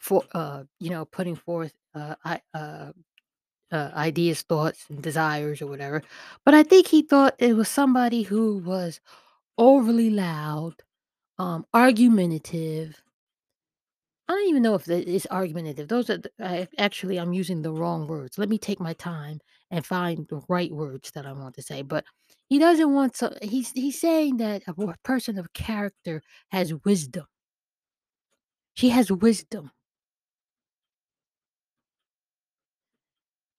for 0.00 0.24
uh 0.32 0.64
you 0.80 0.90
know 0.90 1.04
putting 1.06 1.36
forth 1.36 1.74
uh, 1.94 2.16
I, 2.24 2.42
uh 2.54 2.92
uh 3.74 3.90
ideas, 3.96 4.42
thoughts, 4.42 4.86
and 4.90 5.02
desires 5.02 5.62
or 5.62 5.66
whatever. 5.68 6.02
But 6.44 6.54
I 6.54 6.62
think 6.64 6.88
he 6.88 7.02
thought 7.02 7.34
it 7.40 7.54
was 7.56 7.68
somebody 7.68 8.22
who 8.24 8.58
was 8.58 9.00
overly 9.58 10.10
loud, 10.10 10.76
um, 11.38 11.66
argumentative, 11.74 13.02
I 14.28 14.32
don't 14.32 14.48
even 14.48 14.62
know 14.62 14.74
if 14.74 14.84
that 14.86 15.06
is 15.06 15.26
argumentative. 15.30 15.88
Those 15.88 16.08
are 16.08 16.18
the 16.18 16.30
I 16.40 16.66
actually, 16.78 17.18
I'm 17.18 17.32
using 17.34 17.60
the 17.62 17.72
wrong 17.72 18.06
words. 18.06 18.38
Let 18.38 18.48
me 18.48 18.58
take 18.58 18.80
my 18.80 18.94
time 18.94 19.40
and 19.70 19.84
find 19.84 20.26
the 20.28 20.40
right 20.48 20.72
words 20.72 21.10
that 21.12 21.26
I 21.26 21.32
want 21.32 21.54
to 21.56 21.62
say, 21.62 21.82
but 21.82 22.04
he 22.48 22.58
doesn't 22.58 22.92
want 22.94 23.16
so 23.16 23.34
he's 23.42 23.70
he's 23.72 24.00
saying 24.00 24.38
that 24.38 24.62
a 24.66 24.94
person 25.04 25.38
of 25.38 25.52
character 25.52 26.22
has 26.50 26.72
wisdom. 26.84 27.26
She 28.74 28.90
has 28.90 29.10
wisdom, 29.10 29.70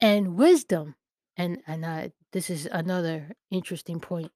and 0.02 0.36
wisdom 0.36 0.96
and 1.38 1.60
and 1.68 1.86
I 1.86 2.12
this 2.32 2.50
is 2.50 2.68
another 2.72 3.32
interesting 3.50 4.00
point 4.00 4.32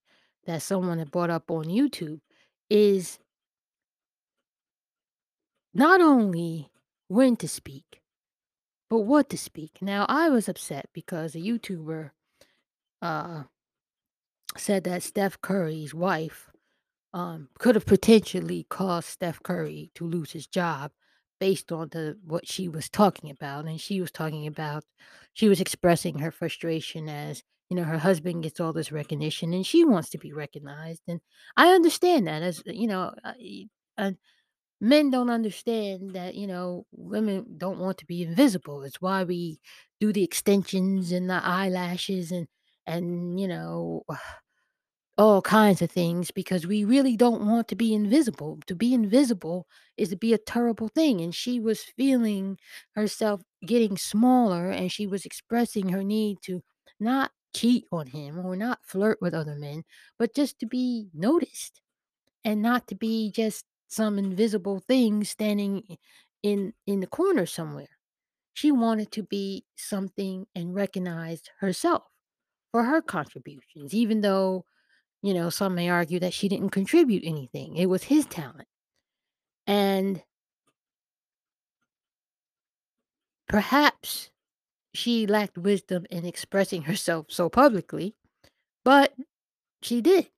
that 0.46 0.62
someone 0.62 1.00
had 1.00 1.12
brought 1.12 1.30
up 1.30 1.52
on 1.52 1.66
YouTube, 1.66 2.22
is 2.70 3.20
not 5.74 6.02
only 6.02 6.72
when 7.08 7.36
to 7.38 7.48
speak, 7.48 8.02
but 8.90 9.00
what 9.00 9.30
to 9.30 9.38
speak. 9.38 9.82
Now, 9.82 10.06
I 10.08 10.30
was 10.30 10.48
upset 10.48 10.88
because 10.94 11.36
a 11.36 11.40
YouTuber, 11.40 12.12
uh 13.02 13.44
said 14.58 14.84
that 14.84 15.04
Steph 15.04 15.40
Curry's 15.42 15.94
wife 15.94 16.50
um, 17.14 17.50
could 17.60 17.76
have 17.76 17.86
potentially 17.86 18.66
caused 18.70 19.08
Steph 19.08 19.42
Curry 19.44 19.92
to 19.96 20.06
lose 20.08 20.32
his 20.32 20.48
job 20.48 20.92
based 21.40 21.72
on 21.72 21.90
the 21.90 22.18
what 22.26 22.48
she 22.48 22.68
was 22.70 22.90
talking 22.90 23.30
about. 23.32 23.66
And 23.66 23.80
she 23.82 24.02
was 24.02 24.12
talking 24.12 24.48
about 24.48 24.84
she 25.34 25.50
was 25.50 25.62
expressing 25.62 26.20
her 26.20 26.32
frustration 26.32 27.10
as 27.10 27.44
you 27.70 27.78
know 27.78 27.84
her 27.84 28.00
husband 28.00 28.44
gets 28.44 28.60
all 28.60 28.74
this 28.74 28.92
recognition 28.92 29.54
and 29.54 29.66
she 29.66 29.84
wants 29.86 30.10
to 30.12 30.18
be 30.18 30.34
recognized. 30.34 31.02
And 31.08 31.22
I 31.58 31.70
understand 31.74 32.28
that 32.28 32.44
as 32.44 32.64
you 32.66 32.88
know. 32.88 33.14
y- 33.40 33.70
Uh, 33.98 34.14
men 34.82 35.10
don't 35.10 35.30
understand 35.30 36.16
that 36.16 36.36
you 36.36 36.48
know 36.48 36.86
women 36.92 37.46
don't 37.58 37.80
want 37.80 37.98
to 37.98 38.06
be 38.06 38.24
invisible 38.24 38.84
it's 38.84 39.02
why 39.02 39.24
we 39.24 39.60
do 40.00 40.14
the 40.14 40.24
extensions 40.24 41.12
and 41.12 41.30
the 41.30 41.42
eyelashes 41.44 42.32
and 42.32 42.48
and 42.88 43.40
you 43.40 43.48
know 43.48 44.04
all 45.20 45.44
kinds 45.44 45.84
of 45.84 45.92
things 45.92 46.32
because 46.32 46.68
we 46.68 46.86
really 46.86 47.18
don't 47.18 47.46
want 47.48 47.68
to 47.70 47.76
be 47.76 47.94
invisible. 47.94 48.60
To 48.68 48.76
be 48.76 48.94
invisible 48.96 49.68
is 49.98 50.10
to 50.12 50.18
be 50.18 50.34
a 50.34 50.40
terrible 50.40 50.90
thing. 50.90 51.22
And 51.22 51.36
she 51.36 51.60
was 51.60 51.84
feeling 51.84 52.60
herself 52.96 53.42
getting 53.66 53.98
smaller 53.98 54.72
and 54.72 54.92
she 54.92 55.08
was 55.08 55.26
expressing 55.26 55.90
her 55.90 56.04
need 56.04 56.40
to 56.44 56.64
not 57.00 57.32
cheat 57.56 57.86
on 57.92 58.08
him 58.08 58.40
or 58.46 58.56
not 58.58 58.86
flirt 58.86 59.20
with 59.22 59.36
other 59.36 59.56
men, 59.56 59.84
but 60.20 60.36
just 60.36 60.60
to 60.62 60.68
be 60.68 61.10
noticed 61.14 61.82
and 62.44 62.62
not 62.62 62.88
to 62.88 62.96
be 62.96 63.32
just 63.32 63.66
some 63.88 64.18
invisible 64.20 64.80
thing 64.80 65.24
standing 65.24 65.98
in 66.44 66.74
in 66.88 67.02
the 67.02 67.08
corner 67.08 67.46
somewhere. 67.46 67.90
She 68.54 68.72
wanted 68.72 69.12
to 69.14 69.24
be 69.24 69.66
something 69.78 70.48
and 70.56 70.76
recognized 70.76 71.52
herself 71.60 72.04
for 72.72 72.84
her 72.84 73.02
contributions, 73.02 73.94
even 73.94 74.22
though 74.22 74.66
you 75.22 75.34
know, 75.34 75.50
some 75.50 75.76
may 75.76 75.90
argue 75.90 76.20
that 76.20 76.34
she 76.34 76.48
didn't 76.48 76.70
contribute 76.70 77.24
anything. 77.26 77.76
It 77.76 77.88
was 77.88 78.04
his 78.04 78.26
talent. 78.26 78.68
And 79.68 80.24
perhaps 83.48 84.32
she 84.94 85.28
lacked 85.28 85.58
wisdom 85.58 86.06
in 86.10 86.26
expressing 86.26 86.84
herself 86.84 87.28
so 87.30 87.50
publicly, 87.50 88.16
but 88.84 89.14
she 89.82 90.02
did. 90.02 90.30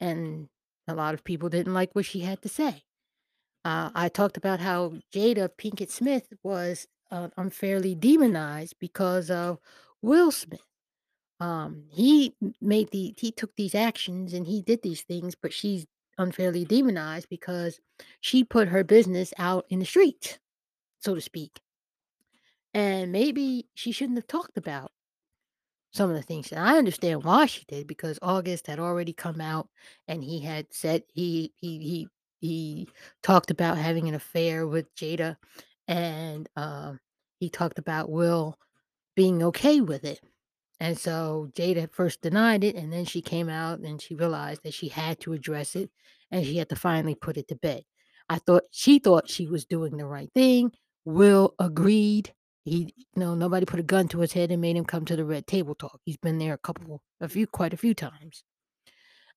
And 0.00 0.48
a 0.86 0.94
lot 0.94 1.14
of 1.14 1.24
people 1.24 1.48
didn't 1.48 1.74
like 1.74 1.94
what 1.94 2.04
she 2.04 2.20
had 2.20 2.42
to 2.42 2.48
say. 2.48 2.84
Uh, 3.64 3.90
I 3.94 4.08
talked 4.08 4.36
about 4.36 4.60
how 4.60 4.94
Jada 5.12 5.48
Pinkett 5.48 5.90
Smith 5.90 6.28
was 6.42 6.86
uh, 7.10 7.28
unfairly 7.36 7.94
demonized 7.94 8.74
because 8.78 9.30
of 9.30 9.58
Will 10.02 10.30
Smith. 10.30 10.60
Um, 11.40 11.84
he 11.90 12.34
made 12.60 12.90
the 12.90 13.14
he 13.18 13.32
took 13.32 13.54
these 13.56 13.74
actions 13.74 14.32
and 14.34 14.46
he 14.46 14.62
did 14.62 14.82
these 14.82 15.02
things, 15.02 15.34
but 15.34 15.52
she's 15.52 15.86
unfairly 16.18 16.64
demonized 16.64 17.28
because 17.28 17.80
she 18.20 18.44
put 18.44 18.68
her 18.68 18.84
business 18.84 19.32
out 19.38 19.66
in 19.68 19.80
the 19.80 19.84
streets, 19.84 20.38
so 21.00 21.14
to 21.14 21.20
speak. 21.20 21.60
And 22.72 23.12
maybe 23.12 23.68
she 23.74 23.92
shouldn't 23.92 24.18
have 24.18 24.26
talked 24.26 24.56
about 24.58 24.92
some 25.92 26.10
of 26.10 26.16
the 26.16 26.22
things. 26.22 26.50
And 26.50 26.60
I 26.60 26.76
understand 26.76 27.24
why 27.24 27.46
she 27.46 27.64
did 27.66 27.86
because 27.86 28.18
August 28.20 28.66
had 28.66 28.80
already 28.80 29.12
come 29.12 29.40
out 29.40 29.68
and 30.08 30.22
he 30.22 30.40
had 30.40 30.66
said 30.72 31.04
he 31.12 31.52
he 31.56 31.78
he 31.78 32.08
he 32.40 32.88
talked 33.22 33.50
about 33.50 33.78
having 33.78 34.08
an 34.08 34.14
affair 34.14 34.66
with 34.66 34.94
Jada 34.96 35.36
and 35.88 36.48
um 36.56 37.00
he 37.38 37.48
talked 37.48 37.78
about 37.78 38.10
Will 38.10 38.58
being 39.14 39.42
okay 39.42 39.80
with 39.80 40.04
it. 40.04 40.20
And 40.80 40.98
so 40.98 41.50
Jada 41.54 41.90
first 41.92 42.20
denied 42.20 42.64
it, 42.64 42.74
and 42.76 42.92
then 42.92 43.04
she 43.04 43.22
came 43.22 43.48
out 43.48 43.78
and 43.80 44.00
she 44.00 44.14
realized 44.14 44.62
that 44.64 44.74
she 44.74 44.88
had 44.88 45.20
to 45.20 45.32
address 45.32 45.76
it 45.76 45.90
and 46.30 46.44
she 46.44 46.56
had 46.56 46.68
to 46.70 46.76
finally 46.76 47.14
put 47.14 47.36
it 47.36 47.48
to 47.48 47.56
bed. 47.56 47.82
I 48.28 48.38
thought 48.38 48.64
she 48.70 48.98
thought 48.98 49.28
she 49.28 49.46
was 49.46 49.64
doing 49.64 49.96
the 49.96 50.06
right 50.06 50.30
thing. 50.34 50.72
Will 51.04 51.54
agreed. 51.58 52.32
He, 52.64 52.94
you 52.96 53.04
know, 53.14 53.34
nobody 53.34 53.66
put 53.66 53.80
a 53.80 53.84
gun 53.84 54.08
to 54.08 54.20
his 54.20 54.32
head 54.32 54.50
and 54.50 54.60
made 54.60 54.76
him 54.76 54.86
come 54.86 55.04
to 55.04 55.16
the 55.16 55.24
red 55.24 55.46
table 55.46 55.74
talk. 55.74 56.00
He's 56.04 56.16
been 56.16 56.38
there 56.38 56.54
a 56.54 56.58
couple, 56.58 57.02
a 57.20 57.28
few, 57.28 57.46
quite 57.46 57.74
a 57.74 57.76
few 57.76 57.92
times. 57.94 58.42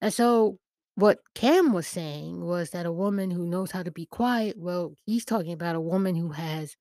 And 0.01 0.13
so 0.13 0.59
what 0.95 1.19
Cam 1.35 1.73
was 1.73 1.87
saying 1.87 2.43
was 2.43 2.71
that 2.71 2.85
a 2.85 2.91
woman 2.91 3.29
who 3.29 3.45
knows 3.45 3.71
how 3.71 3.83
to 3.83 3.91
be 3.91 4.05
quiet, 4.05 4.57
well, 4.57 4.95
he's 5.05 5.25
talking 5.25 5.51
about 5.51 5.75
a 5.75 5.81
woman 5.81 6.15
who 6.15 6.29
has 6.29 6.75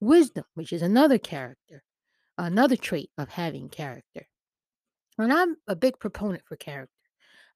wisdom, 0.00 0.44
which 0.54 0.72
is 0.72 0.82
another 0.82 1.18
character, 1.18 1.82
another 2.46 2.76
trait 2.76 3.10
of 3.18 3.28
having 3.30 3.68
character. 3.68 4.26
And 5.18 5.32
I'm 5.32 5.56
a 5.68 5.76
big 5.76 5.98
proponent 6.00 6.44
for 6.46 6.56
character. 6.56 6.94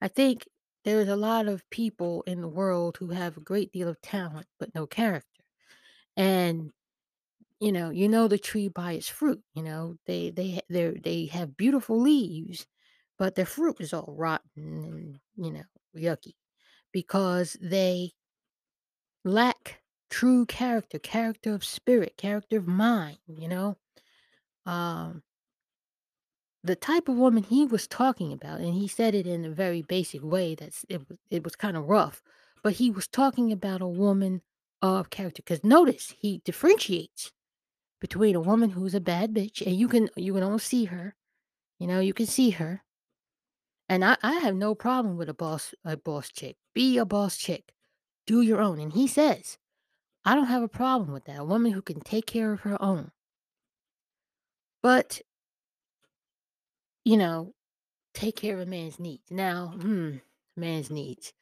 I 0.01 0.09
think 0.09 0.49
there's 0.85 1.09
a 1.09 1.17
lot 1.17 1.49
of 1.49 1.69
people 1.71 2.23
in 2.27 2.41
the 2.43 2.49
world 2.49 2.97
who 2.99 3.09
have 3.11 3.37
a 3.37 3.41
great 3.41 3.73
deal 3.73 3.89
of 3.89 4.01
talent 4.03 4.47
but 4.59 4.75
no 4.75 4.87
character. 4.87 5.29
And 6.17 6.73
you 7.61 7.73
know, 7.73 7.91
you 7.91 8.09
know 8.09 8.29
the 8.29 8.39
tree 8.39 8.69
by 8.69 8.93
its 8.93 9.09
fruit, 9.09 9.43
you 9.55 9.63
know. 9.63 9.97
They 10.07 10.31
they 10.31 10.61
they 10.69 10.91
they 11.03 11.27
have 11.27 11.57
beautiful 11.57 12.01
leaves, 12.01 12.67
but 13.19 13.35
their 13.37 13.47
fruit 13.47 13.77
is 13.81 13.93
all 13.95 14.15
rotten 14.17 14.41
and, 14.57 15.21
you 15.37 15.53
know, 15.53 15.65
yucky 15.97 16.35
because 16.93 17.57
they 17.61 18.13
lack 19.25 19.83
true 20.11 20.47
character, 20.47 20.99
character 20.99 21.53
of 21.55 21.65
spirit, 21.65 22.17
character 22.17 22.57
of 22.59 22.67
mind, 22.67 23.19
you 23.27 23.49
know. 23.49 23.77
Um 24.67 25.23
the 26.65 26.75
type 26.75 27.09
of 27.09 27.17
woman 27.17 27.43
he 27.43 27.67
was 27.67 27.87
talking 27.87 28.33
about, 28.33 28.61
and 28.61 28.73
he 28.73 28.89
said 28.89 29.15
it 29.15 29.27
in 29.27 29.45
a 29.45 29.51
very 29.51 29.83
basic 29.83 30.23
way 30.25 30.55
that's 30.55 30.85
it 30.89 31.07
was 31.09 31.19
it 31.31 31.45
was 31.45 31.57
kind 31.57 31.77
of 31.77 31.89
rough, 31.89 32.23
but 32.63 32.75
he 32.75 32.91
was 32.91 33.07
talking 33.07 33.53
about 33.53 33.83
a 33.83 33.87
woman 33.87 34.41
of 34.81 35.11
character. 35.11 35.43
Because 35.45 35.63
notice 35.63 36.15
he 36.19 36.41
differentiates 36.45 37.33
between 38.01 38.35
a 38.35 38.41
woman 38.41 38.71
who's 38.71 38.95
a 38.95 39.01
bad 39.01 39.35
bitch, 39.35 39.65
and 39.65 39.77
you 39.77 39.89
can 39.89 40.09
you 40.17 40.33
can 40.33 40.43
almost 40.43 40.67
see 40.67 40.87
her, 40.87 41.15
you 41.79 41.87
know, 41.87 42.01
you 42.01 42.15
can 42.15 42.27
see 42.27 42.51
her. 42.51 42.83
And 43.89 44.03
I, 44.03 44.17
I 44.23 44.35
have 44.37 44.55
no 44.55 44.75
problem 44.75 45.19
with 45.19 45.29
a 45.29 45.35
boss 45.35 45.75
a 45.85 45.99
boss 45.99 46.31
chick. 46.31 46.57
Be 46.75 46.97
a 46.97 47.05
boss 47.05 47.37
chick. 47.37 47.73
Do 48.27 48.41
your 48.41 48.61
own. 48.61 48.81
And 48.81 48.95
he 48.95 49.07
says, 49.07 49.59
I 50.25 50.35
don't 50.35 50.47
have 50.47 50.63
a 50.63 50.69
problem 50.69 51.13
with 51.13 51.27
that. 51.27 51.41
A 51.41 51.45
woman 51.45 51.73
who 51.73 51.83
can 51.83 52.01
take 52.01 52.27
care 52.27 52.53
of 52.53 52.61
her 52.61 52.81
own. 52.83 53.11
But, 54.85 55.23
you 57.07 57.17
know, 57.17 57.55
take 58.13 58.37
care 58.37 58.53
of 58.53 58.61
a 58.61 58.67
man's 58.67 59.01
needs. 59.01 59.31
Now, 59.31 59.69
hmm, 59.81 60.17
man's 60.59 60.91
needs. 60.91 61.33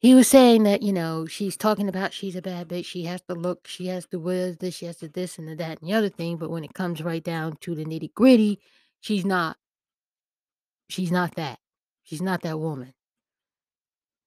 He 0.00 0.16
was 0.16 0.26
saying 0.26 0.64
that, 0.64 0.82
you 0.82 0.92
know, 0.92 1.26
she's 1.26 1.56
talking 1.56 1.88
about 1.88 2.12
she's 2.12 2.34
a 2.34 2.42
bad 2.42 2.66
bitch. 2.66 2.86
She 2.86 3.04
has 3.04 3.22
to 3.28 3.34
look, 3.34 3.68
she 3.68 3.86
has 3.86 4.06
to 4.06 4.18
wear 4.18 4.50
this, 4.50 4.74
she 4.74 4.86
has 4.86 4.96
to 4.96 5.08
this 5.08 5.38
and 5.38 5.46
the 5.46 5.54
that 5.54 5.80
and 5.80 5.88
the 5.88 5.94
other 5.94 6.08
thing. 6.08 6.36
But 6.36 6.50
when 6.50 6.64
it 6.64 6.74
comes 6.74 7.00
right 7.00 7.22
down 7.22 7.58
to 7.60 7.76
the 7.76 7.84
nitty 7.84 8.12
gritty, 8.14 8.58
she's 9.00 9.24
not, 9.24 9.56
she's 10.88 11.12
not 11.12 11.36
that. 11.36 11.60
She's 12.02 12.22
not 12.22 12.42
that 12.42 12.58
woman. 12.58 12.92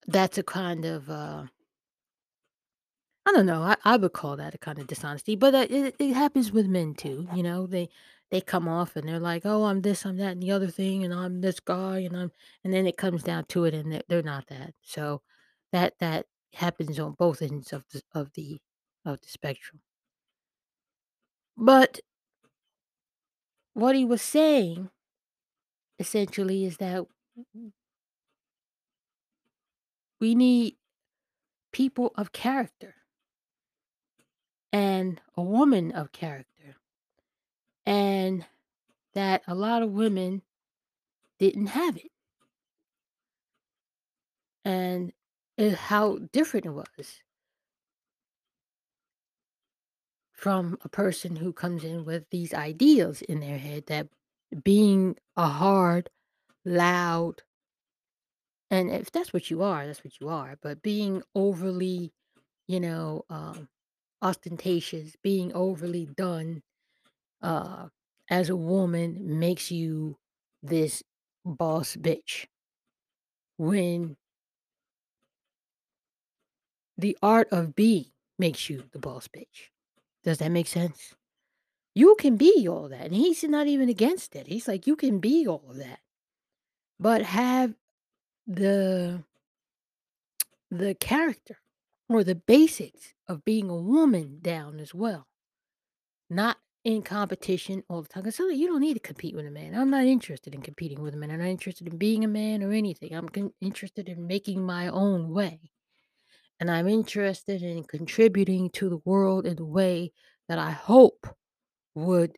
That's 0.08 0.38
a 0.38 0.44
kind 0.44 0.86
of 0.86 1.10
uh 1.10 1.44
I 3.26 3.32
don't 3.32 3.46
know. 3.46 3.62
I, 3.64 3.76
I 3.86 3.98
would 3.98 4.14
call 4.14 4.36
that 4.38 4.54
a 4.56 4.58
kind 4.58 4.80
of 4.80 4.88
dishonesty, 4.88 5.36
but 5.36 5.56
uh, 5.56 5.68
it, 5.70 5.96
it 6.00 6.14
happens 6.14 6.52
with 6.52 6.68
men 6.68 6.94
too. 6.94 7.28
You 7.34 7.44
know, 7.44 7.66
they 7.68 7.90
they 8.32 8.42
come 8.42 8.68
off 8.68 8.96
and 8.96 9.08
they're 9.08 9.20
like, 9.20 9.44
"Oh, 9.46 9.66
I'm 9.66 9.82
this, 9.82 10.06
I'm 10.06 10.18
that, 10.18 10.32
and 10.34 10.44
the 10.44 10.52
other 10.52 10.68
thing, 10.68 11.04
and 11.04 11.14
I'm 11.14 11.42
this 11.42 11.60
guy, 11.60 12.00
and 12.00 12.16
I'm," 12.18 12.32
and 12.64 12.74
then 12.74 12.86
it 12.88 12.98
comes 12.98 13.24
down 13.24 13.46
to 13.46 13.66
it, 13.66 13.74
and 13.74 13.92
they're, 13.94 14.04
they're 14.10 14.24
not 14.24 14.48
that. 14.48 14.74
So 14.82 15.22
that 15.72 15.96
that 16.00 16.26
happens 16.54 17.00
on 17.00 17.14
both 17.14 17.42
ends 17.42 17.72
of 17.74 17.86
the 17.94 18.02
of 18.14 18.32
the 18.34 18.60
of 19.06 19.22
the 19.22 19.30
spectrum. 19.30 19.82
But 21.58 22.00
what 23.74 23.96
he 23.96 24.04
was 24.06 24.22
saying 24.22 24.90
essentially 26.00 26.66
is 26.66 26.78
that 26.78 27.06
we 30.20 30.34
need 30.36 30.76
people 31.74 32.12
of 32.16 32.32
character 32.34 32.96
and 34.74 35.22
a 35.38 35.42
woman 35.42 35.94
of 35.94 36.12
character, 36.12 36.76
and 37.86 38.46
that 39.14 39.44
a 39.48 39.56
lot 39.56 39.84
of 39.84 39.92
women 39.92 40.42
didn't 41.40 41.68
have 41.68 41.96
it. 41.96 42.12
and 44.66 45.12
uh, 45.58 45.72
how 45.72 46.18
different 46.32 46.66
it 46.66 46.72
was 46.72 47.22
from 50.34 50.78
a 50.84 50.90
person 50.90 51.36
who 51.36 51.54
comes 51.54 51.84
in 51.84 52.06
with 52.06 52.30
these 52.30 52.54
ideals 52.54 53.22
in 53.22 53.40
their 53.40 53.58
head 53.58 53.86
that 53.88 54.08
being 54.64 55.16
a 55.38 55.48
hard, 55.48 56.10
loud, 56.66 57.42
and 58.70 58.90
if 58.90 59.12
that's 59.12 59.32
what 59.32 59.52
you 59.52 59.62
are, 59.62 59.86
that's 59.86 60.04
what 60.04 60.20
you 60.20 60.30
are, 60.30 60.58
but 60.62 60.82
being 60.82 61.22
overly, 61.36 62.12
you 62.68 62.80
know, 62.80 63.24
um, 63.30 63.70
ostentatious, 64.24 65.16
being 65.22 65.54
overly 65.54 66.08
done 66.18 66.64
uh, 67.42 67.88
as 68.30 68.50
a 68.50 68.56
woman 68.56 69.38
makes 69.38 69.70
you 69.70 70.18
this 70.64 71.04
boss 71.46 71.96
bitch. 71.96 72.46
When 73.58 74.18
the 76.98 77.18
art 77.22 77.50
of 77.52 77.76
being 77.76 78.06
makes 78.40 78.70
you 78.70 78.84
the 78.92 79.00
boss 79.00 79.28
bitch. 79.28 79.70
Does 80.24 80.38
that 80.40 80.52
make 80.52 80.68
sense? 80.68 81.14
You 81.96 82.16
can 82.18 82.38
be 82.38 82.68
all 82.68 82.90
that, 82.90 83.06
and 83.06 83.14
he's 83.14 83.44
not 83.44 83.68
even 83.68 83.90
against 83.90 84.36
it. 84.36 84.48
He's 84.48 84.68
like, 84.68 84.88
"You 84.88 84.96
can 84.96 85.20
be 85.20 85.46
all 85.48 85.64
of 85.70 85.78
that, 85.78 86.00
but 87.00 87.22
have 87.22 87.76
the 88.48 89.24
the 90.72 90.96
character 90.96 91.58
or 92.10 92.24
the 92.24 92.36
basics 92.36 93.13
of 93.34 93.44
being 93.44 93.70
a 93.70 93.76
woman 93.76 94.40
down 94.42 94.80
as 94.80 94.94
well, 94.94 95.28
not 96.30 96.58
in 96.86 97.02
competition 97.02 97.84
all 97.90 98.02
the 98.02 98.08
time. 98.10 98.30
so 98.32 98.50
you 98.50 98.68
don't 98.68 98.82
need 98.82 98.94
to 98.94 99.00
compete 99.00 99.36
with 99.36 99.46
a 99.48 99.52
man. 99.52 99.74
I'm 99.74 99.90
not 99.90 100.06
interested 100.06 100.54
in 100.54 100.62
competing 100.62 101.02
with 101.02 101.14
a 101.14 101.18
man. 101.18 101.32
I'm 101.32 101.40
not 101.40 101.48
interested 101.48 101.88
in 101.88 101.98
being 101.98 102.24
a 102.24 102.28
man 102.28 102.62
or 102.62 102.72
anything. 102.72 103.14
I'm 103.14 103.30
con- 103.30 103.54
interested 103.62 104.08
in 104.10 104.28
making 104.28 104.64
my 104.64 104.88
own 104.90 105.30
way, 105.34 105.60
and 106.60 106.70
I'm 106.70 106.88
interested 106.88 107.64
in 107.64 107.84
contributing 107.84 108.70
to 108.72 108.90
the 108.90 109.02
world 109.06 109.46
in 109.46 109.60
a 109.60 109.66
way 109.66 110.12
that 110.48 110.60
I 110.60 110.72
hope 110.72 111.26
would 111.96 112.38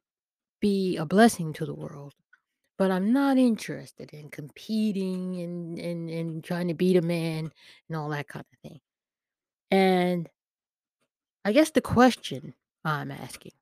be 0.62 0.97
a 0.97 1.05
blessing 1.05 1.53
to 1.53 1.65
the 1.65 1.75
world." 1.75 2.13
But 2.77 2.91
I'm 2.91 3.13
not 3.13 3.38
interested 3.38 4.12
in 4.13 4.29
competing 4.29 5.41
and 5.41 5.79
and 5.79 6.10
and 6.10 6.43
trying 6.43 6.67
to 6.69 6.73
beat 6.75 6.97
a 6.97 7.01
man 7.01 7.51
and 7.89 7.97
all 7.97 8.10
that 8.10 8.27
kind 8.27 8.45
of 8.51 8.60
thing. 8.69 8.79
And 9.71 10.29
I 11.45 11.53
guess 11.53 11.71
the 11.71 11.81
question 11.81 12.55
I'm 12.86 13.12
asking, 13.12 13.53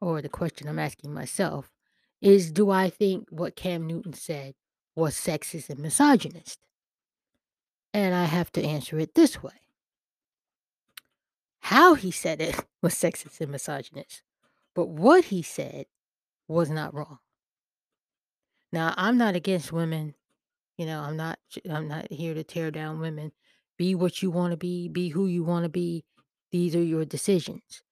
or 0.00 0.22
the 0.22 0.30
question 0.30 0.68
I'm 0.68 0.80
asking 0.80 1.14
myself, 1.14 1.70
is 2.22 2.52
do 2.52 2.70
I 2.70 2.90
think 2.90 3.28
what 3.30 3.56
Cam 3.56 3.86
Newton 3.86 4.14
said 4.14 4.54
was 4.96 5.16
sexist 5.16 5.70
and 5.70 5.80
misogynist? 5.80 6.60
And 7.94 8.14
I 8.14 8.26
have 8.26 8.52
to 8.52 8.64
answer 8.64 8.98
it 8.98 9.14
this 9.14 9.42
way. 9.42 9.52
How 11.60 11.94
he 11.94 12.10
said 12.12 12.40
it 12.40 12.56
was 12.82 12.94
sexist 12.94 13.40
and 13.40 13.52
misogynist, 13.52 14.22
but 14.74 14.88
what 14.88 15.26
he 15.26 15.42
said 15.42 15.86
was 16.48 16.70
not 16.70 16.94
wrong. 16.94 17.20
Now, 18.72 18.94
I'm 18.96 19.18
not 19.18 19.36
against 19.36 19.72
women 19.72 20.14
You 20.78 20.86
know, 20.86 21.02
I'm 21.02 21.16
not 21.16 21.38
I'm 21.70 21.88
not 21.88 22.12
here 22.12 22.34
to 22.34 22.44
tear 22.44 22.70
down 22.72 23.00
women. 23.00 23.32
Be 23.78 23.94
what 23.96 24.22
you 24.22 24.30
want 24.30 24.52
to 24.52 24.58
be, 24.58 24.88
be 24.88 25.10
who 25.10 25.26
you 25.26 25.44
want 25.44 25.64
to 25.64 25.70
be. 25.70 26.04
These 26.50 26.74
are 26.74 26.82
your 26.82 27.04
decisions. 27.04 27.82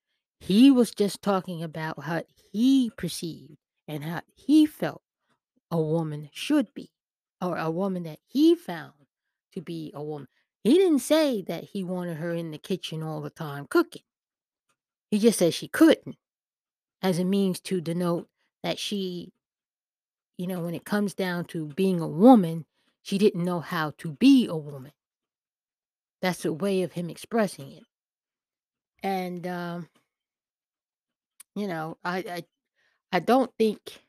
He 0.40 0.70
was 0.70 0.90
just 0.90 1.22
talking 1.22 1.62
about 1.62 2.04
how 2.04 2.22
he 2.52 2.90
perceived 2.96 3.56
and 3.88 4.04
how 4.04 4.22
he 4.34 4.66
felt 4.66 5.02
a 5.70 5.80
woman 5.80 6.30
should 6.32 6.72
be, 6.74 6.90
or 7.40 7.56
a 7.56 7.70
woman 7.70 8.02
that 8.04 8.20
he 8.26 8.54
found 8.54 8.94
to 9.52 9.60
be 9.60 9.92
a 9.94 10.02
woman. 10.02 10.28
He 10.62 10.74
didn't 10.74 11.00
say 11.00 11.42
that 11.42 11.64
he 11.64 11.84
wanted 11.84 12.16
her 12.16 12.32
in 12.32 12.50
the 12.50 12.58
kitchen 12.58 13.02
all 13.02 13.20
the 13.20 13.30
time 13.30 13.66
cooking. 13.66 14.02
He 15.10 15.18
just 15.18 15.38
said 15.38 15.54
she 15.54 15.68
couldn't, 15.68 16.16
as 17.02 17.18
a 17.18 17.24
means 17.24 17.60
to 17.60 17.80
denote 17.80 18.28
that 18.62 18.78
she 18.78 19.32
you 20.38 20.46
know, 20.46 20.60
when 20.60 20.74
it 20.74 20.84
comes 20.84 21.14
down 21.14 21.46
to 21.46 21.66
being 21.66 22.00
a 22.00 22.06
woman, 22.06 22.66
she 23.02 23.18
didn't 23.18 23.44
know 23.44 23.60
how 23.60 23.92
to 23.98 24.12
be 24.12 24.46
a 24.46 24.56
woman. 24.56 24.92
That's 26.20 26.44
a 26.44 26.52
way 26.52 26.82
of 26.82 26.92
him 26.92 27.08
expressing 27.08 27.72
it. 27.72 27.84
And 29.06 29.46
um, 29.46 29.88
you 31.54 31.68
know, 31.68 31.98
I 32.04 32.18
I, 32.18 32.44
I 33.12 33.20
don't 33.20 33.52
think 33.58 34.00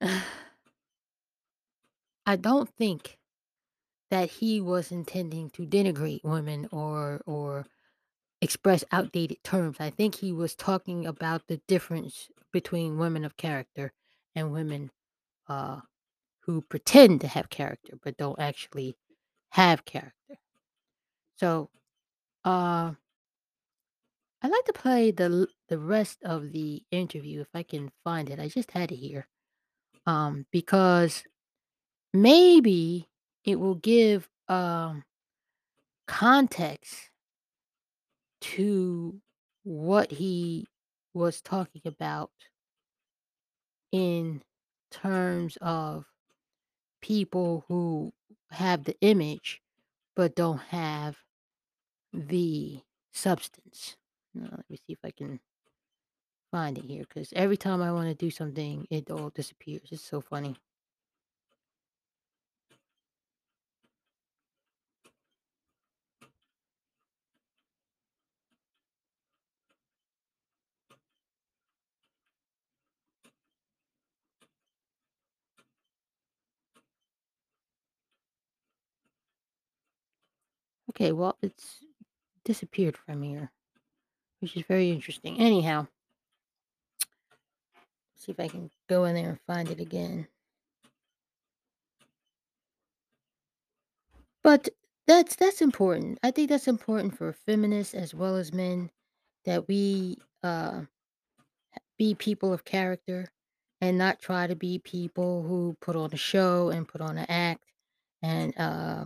I 2.26 2.36
don't 2.36 2.68
think 2.70 3.18
that 4.10 4.30
he 4.30 4.60
was 4.60 4.92
intending 4.92 5.50
to 5.50 5.66
denigrate 5.66 6.24
women 6.24 6.68
or 6.72 7.22
or 7.26 7.66
express 8.42 8.84
outdated 8.92 9.44
terms. 9.44 9.78
I 9.80 9.90
think 9.90 10.16
he 10.16 10.32
was 10.32 10.54
talking 10.56 11.06
about 11.06 11.48
the 11.48 11.60
difference 11.68 12.28
between 12.52 12.98
women 12.98 13.24
of 13.24 13.36
character 13.36 13.92
and 14.34 14.52
women 14.52 14.90
uh 15.48 15.80
who 16.42 16.62
pretend 16.62 17.20
to 17.22 17.28
have 17.28 17.50
character 17.50 17.98
but 18.02 18.16
don't 18.18 18.40
actually 18.40 18.96
have 19.50 19.84
character. 19.84 20.38
So, 21.36 21.70
uh, 22.44 22.94
I'd 24.42 24.50
like 24.50 24.64
to 24.66 24.72
play 24.72 25.10
the 25.10 25.48
the 25.68 25.78
rest 25.78 26.22
of 26.22 26.52
the 26.52 26.84
interview 26.90 27.40
if 27.40 27.48
I 27.54 27.62
can 27.62 27.90
find 28.04 28.30
it. 28.30 28.38
I 28.38 28.48
just 28.48 28.70
had 28.72 28.92
it 28.92 28.96
here, 28.96 29.26
um, 30.06 30.46
because 30.52 31.24
maybe 32.14 33.08
it 33.44 33.60
will 33.60 33.76
give 33.76 34.30
um 34.48 35.04
context 36.06 37.10
to 38.40 39.20
what 39.62 40.10
he 40.12 40.66
was 41.14 41.40
talking 41.40 41.82
about 41.84 42.30
in 43.92 44.42
terms 44.90 45.56
of 45.60 46.06
people 47.02 47.64
who 47.68 48.12
have 48.50 48.84
the 48.84 48.96
image 49.00 49.60
but 50.16 50.36
don't 50.36 50.58
have 50.60 51.18
the 52.14 52.80
substance. 53.12 53.96
Now, 54.34 54.48
let 54.52 54.70
me 54.70 54.78
see 54.78 54.94
if 54.94 55.00
I 55.04 55.12
can 55.12 55.40
find 56.50 56.78
it 56.78 56.84
here 56.84 57.04
because 57.08 57.32
every 57.34 57.56
time 57.58 57.82
I 57.82 57.92
want 57.92 58.08
to 58.08 58.14
do 58.14 58.30
something, 58.30 58.86
it 58.90 59.10
all 59.10 59.30
disappears. 59.30 59.88
It's 59.92 60.02
so 60.02 60.20
funny. 60.22 60.56
Okay, 80.90 81.12
well, 81.12 81.36
it's 81.42 81.83
disappeared 82.44 82.96
from 82.96 83.22
here, 83.22 83.50
which 84.40 84.56
is 84.56 84.64
very 84.66 84.90
interesting. 84.90 85.38
Anyhow, 85.38 85.86
see 88.14 88.32
if 88.32 88.40
I 88.40 88.48
can 88.48 88.70
go 88.88 89.04
in 89.04 89.14
there 89.14 89.30
and 89.30 89.40
find 89.46 89.70
it 89.70 89.80
again. 89.80 90.28
But 94.42 94.68
that's 95.06 95.36
that's 95.36 95.62
important. 95.62 96.18
I 96.22 96.30
think 96.30 96.50
that's 96.50 96.68
important 96.68 97.16
for 97.16 97.32
feminists 97.32 97.94
as 97.94 98.14
well 98.14 98.36
as 98.36 98.52
men 98.52 98.90
that 99.44 99.68
we 99.68 100.18
uh, 100.42 100.82
be 101.98 102.14
people 102.14 102.52
of 102.52 102.64
character 102.64 103.32
and 103.80 103.98
not 103.98 104.20
try 104.20 104.46
to 104.46 104.56
be 104.56 104.78
people 104.78 105.42
who 105.42 105.76
put 105.80 105.96
on 105.96 106.10
a 106.12 106.16
show 106.16 106.70
and 106.70 106.88
put 106.88 107.00
on 107.00 107.18
an 107.18 107.26
act 107.28 107.64
and 108.22 108.56
uh, 108.58 109.04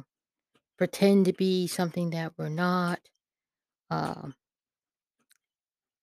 pretend 0.77 1.27
to 1.27 1.33
be 1.33 1.67
something 1.67 2.11
that 2.11 2.33
we're 2.37 2.49
not. 2.49 3.01
Um, 3.91 4.35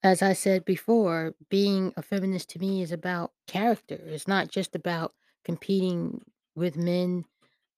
as 0.04 0.22
I 0.22 0.34
said 0.34 0.66
before, 0.66 1.36
being 1.50 1.94
a 1.98 2.02
feminist 2.02 2.50
to 2.52 2.60
me 2.60 2.82
is 2.82 2.92
about 2.92 3.32
character. 3.48 4.00
It's 4.06 4.28
not 4.28 4.50
just 4.50 4.76
about 4.76 5.14
competing 5.44 6.22
with 6.56 6.78
men 6.78 7.26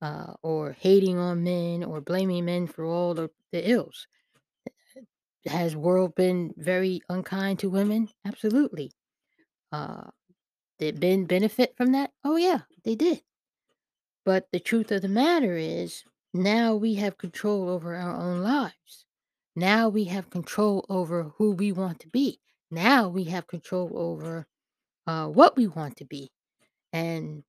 uh, 0.02 0.34
or 0.44 0.74
hating 0.74 1.18
on 1.18 1.44
men 1.44 1.84
or 1.84 2.02
blaming 2.02 2.46
men 2.46 2.68
for 2.68 2.86
all 2.86 3.14
the, 3.14 3.30
the 3.52 3.70
ills. 3.70 4.08
Has 5.48 5.76
world 5.76 6.14
been 6.16 6.54
very 6.58 7.02
unkind 7.10 7.60
to 7.60 7.70
women? 7.70 8.10
Absolutely. 8.26 8.92
Uh, 9.72 10.12
did 10.80 11.02
men 11.02 11.26
benefit 11.26 11.76
from 11.78 11.94
that? 11.94 12.12
Oh 12.24 12.36
yeah, 12.36 12.62
they 12.84 12.96
did. 12.96 13.24
But 14.26 14.50
the 14.52 14.60
truth 14.60 14.92
of 14.92 15.02
the 15.02 15.08
matter 15.10 15.58
is, 15.58 16.04
now 16.34 16.76
we 16.76 16.96
have 16.96 17.18
control 17.18 17.70
over 17.70 17.96
our 17.96 18.16
own 18.16 18.42
lives. 18.44 19.07
Now 19.58 19.90
we 19.90 20.04
have 20.04 20.30
control 20.30 20.86
over 20.88 21.32
who 21.38 21.54
we 21.54 21.72
want 21.72 22.00
to 22.02 22.08
be. 22.10 22.40
Now 22.70 23.10
we 23.10 23.24
have 23.24 23.48
control 23.48 23.90
over 23.96 24.46
uh, 25.08 25.26
what 25.30 25.58
we 25.58 25.66
want 25.66 25.98
to 25.98 26.06
be. 26.06 26.30
And 26.94 27.44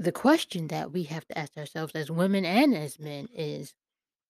the 0.00 0.10
question 0.10 0.66
that 0.66 0.90
we 0.90 1.04
have 1.04 1.24
to 1.28 1.38
ask 1.38 1.56
ourselves 1.56 1.94
as 1.94 2.10
women 2.10 2.44
and 2.44 2.74
as 2.74 2.98
men 2.98 3.28
is, 3.32 3.74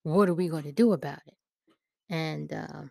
what 0.03 0.29
are 0.29 0.35
we 0.35 0.49
going 0.49 0.65
to 0.65 0.73
do 0.73 0.93
about 0.93 1.21
it? 1.27 1.37
And 2.11 2.53
um, 2.53 2.91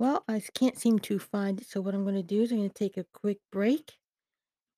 well, 0.00 0.24
I 0.26 0.42
can't 0.52 0.76
seem 0.76 0.98
to 0.98 1.20
find 1.20 1.60
it. 1.60 1.68
So 1.68 1.80
what 1.80 1.94
I'm 1.94 2.02
going 2.02 2.16
to 2.16 2.24
do 2.24 2.42
is 2.42 2.50
I'm 2.50 2.58
going 2.58 2.70
to 2.70 2.74
take 2.74 2.96
a 2.96 3.06
quick 3.14 3.38
break, 3.52 3.92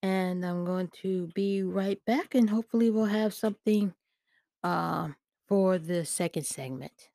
and 0.02 0.44
I'm 0.44 0.66
going 0.66 0.90
to 1.00 1.28
be 1.34 1.62
right 1.62 1.98
back, 2.04 2.34
and 2.34 2.50
hopefully 2.50 2.90
we'll 2.90 3.06
have 3.06 3.32
something 3.32 3.94
um, 4.62 5.16
for 5.46 5.78
the 5.78 6.04
second 6.04 6.44
segment. 6.44 7.10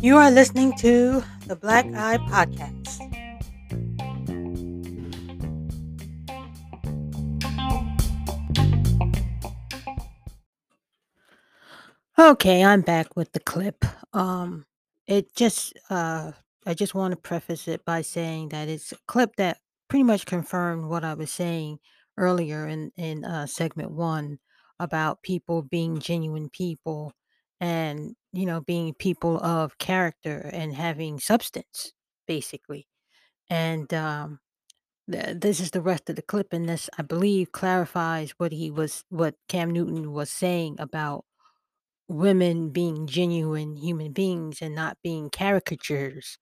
You 0.00 0.16
are 0.18 0.30
listening 0.30 0.72
to 0.78 1.24
the 1.46 1.56
Black 1.56 1.84
Iye 1.86 2.18
Podcast. 2.28 2.86
Okay, 12.18 12.64
I'm 12.64 12.80
back 12.80 13.14
with 13.16 13.32
the 13.32 13.40
clip. 13.40 13.84
Um, 14.12 14.64
it 15.06 15.34
just 15.34 15.78
uh, 15.90 16.32
I 16.66 16.74
just 16.74 16.94
want 16.94 17.12
to 17.12 17.16
preface 17.16 17.68
it 17.68 17.84
by 17.84 18.02
saying 18.02 18.48
that 18.50 18.68
it's 18.68 18.92
a 18.92 18.96
clip 19.06 19.36
that 19.36 19.58
pretty 19.88 20.02
much 20.02 20.26
confirmed 20.26 20.86
what 20.86 21.04
I 21.04 21.14
was 21.14 21.30
saying 21.30 21.78
earlier 22.18 22.66
in 22.66 22.90
in 22.96 23.24
uh, 23.24 23.46
segment 23.46 23.92
one 23.92 24.38
about 24.80 25.22
people 25.22 25.62
being 25.62 26.00
genuine 26.00 26.50
people 26.50 27.12
and 27.60 28.14
you 28.32 28.46
know 28.46 28.60
being 28.60 28.94
people 28.94 29.38
of 29.38 29.78
character 29.78 30.50
and 30.52 30.74
having 30.74 31.20
substance, 31.20 31.92
basically. 32.26 32.86
And 33.50 33.92
um, 33.94 34.40
th- 35.10 35.38
this 35.40 35.60
is 35.60 35.70
the 35.72 35.82
rest 35.82 36.10
of 36.10 36.16
the 36.16 36.22
clip, 36.22 36.52
and 36.52 36.68
this 36.68 36.90
I 36.98 37.02
believe 37.02 37.52
clarifies 37.52 38.32
what 38.38 38.52
he 38.52 38.70
was 38.70 39.04
what 39.10 39.36
Cam 39.48 39.70
Newton 39.72 40.12
was 40.12 40.30
saying 40.30 40.76
about 40.80 41.24
women 42.08 42.70
being 42.70 43.06
genuine 43.06 43.76
human 43.76 44.12
beings 44.12 44.62
and 44.62 44.74
not 44.74 44.98
being 45.02 45.30
caricatures 45.30 46.38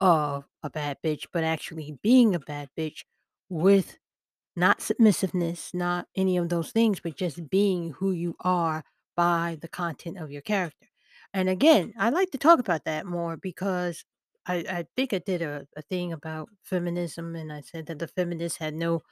of 0.00 0.44
a 0.62 0.70
bad 0.70 0.98
bitch, 1.04 1.26
but 1.32 1.44
actually 1.44 1.98
being 2.02 2.34
a 2.34 2.40
bad 2.40 2.68
bitch 2.78 3.04
with 3.48 3.98
not 4.56 4.80
submissiveness, 4.80 5.72
not 5.74 6.06
any 6.16 6.36
of 6.36 6.48
those 6.48 6.70
things, 6.70 7.00
but 7.00 7.16
just 7.16 7.48
being 7.50 7.92
who 7.92 8.12
you 8.12 8.34
are 8.40 8.84
by 9.16 9.58
the 9.60 9.68
content 9.68 10.18
of 10.18 10.30
your 10.30 10.42
character. 10.42 10.88
And 11.34 11.48
again, 11.48 11.92
I 11.98 12.10
like 12.10 12.30
to 12.30 12.38
talk 12.38 12.58
about 12.58 12.84
that 12.84 13.06
more 13.06 13.36
because 13.36 14.04
I, 14.46 14.56
I 14.68 14.86
think 14.96 15.12
I 15.12 15.18
did 15.18 15.42
a, 15.42 15.66
a 15.76 15.82
thing 15.82 16.12
about 16.12 16.48
feminism 16.62 17.34
and 17.34 17.52
I 17.52 17.60
said 17.60 17.86
that 17.86 17.98
the 17.98 18.06
feminists 18.08 18.58
had 18.58 18.74
no 18.74 19.02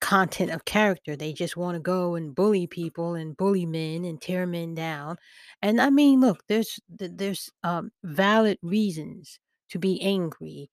content 0.00 0.50
of 0.50 0.64
character. 0.64 1.16
They 1.16 1.32
just 1.32 1.56
want 1.56 1.76
to 1.76 1.80
go 1.80 2.14
and 2.14 2.34
bully 2.34 2.66
people 2.66 3.14
and 3.14 3.36
bully 3.36 3.66
men 3.66 4.04
and 4.04 4.20
tear 4.20 4.46
men 4.46 4.74
down. 4.74 5.16
And 5.62 5.80
I 5.80 5.90
mean, 5.90 6.20
look, 6.20 6.42
there's 6.48 6.78
there's 6.88 7.50
um, 7.64 7.90
valid 8.04 8.58
reasons 8.62 9.38
to 9.72 9.78
be 9.78 10.00
angry. 10.02 10.70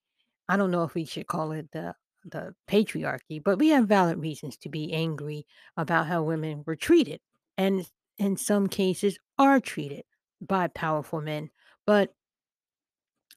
I 0.49 0.57
don't 0.57 0.71
know 0.71 0.83
if 0.83 0.93
we 0.95 1.05
should 1.05 1.27
call 1.27 1.51
it 1.53 1.71
the 1.71 1.95
the 2.25 2.53
patriarchy, 2.69 3.41
but 3.43 3.59
we 3.59 3.69
have 3.69 3.87
valid 3.87 4.19
reasons 4.19 4.57
to 4.57 4.69
be 4.69 4.93
angry 4.93 5.45
about 5.77 6.07
how 6.07 6.23
women 6.23 6.63
were 6.65 6.75
treated, 6.75 7.21
and 7.57 7.89
in 8.17 8.37
some 8.37 8.67
cases 8.67 9.17
are 9.37 9.59
treated 9.61 10.03
by 10.41 10.67
powerful 10.67 11.21
men. 11.21 11.49
But 11.85 12.13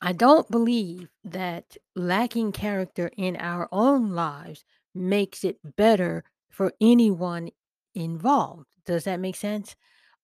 I 0.00 0.12
don't 0.12 0.50
believe 0.50 1.08
that 1.24 1.76
lacking 1.94 2.52
character 2.52 3.10
in 3.16 3.36
our 3.36 3.68
own 3.70 4.10
lives 4.10 4.64
makes 4.94 5.44
it 5.44 5.58
better 5.76 6.24
for 6.50 6.72
anyone 6.80 7.50
involved. 7.94 8.66
Does 8.84 9.04
that 9.04 9.20
make 9.20 9.36
sense? 9.36 9.76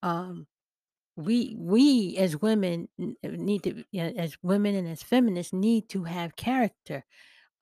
Um, 0.03 0.46
we 1.18 1.57
we 1.59 2.16
as 2.16 2.40
women 2.40 2.88
uh, 3.02 3.07
need 3.24 3.64
to 3.64 3.85
yeah, 3.90 4.11
as 4.16 4.37
women 4.42 4.74
and 4.74 4.88
as 4.88 5.02
feminists 5.02 5.52
need 5.52 5.88
to 5.90 6.04
have 6.04 6.37
character. 6.37 7.04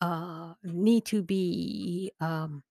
Uh, 0.00 0.54
need 0.64 1.06
to 1.06 1.22
be 1.22 2.12
um 2.20 2.62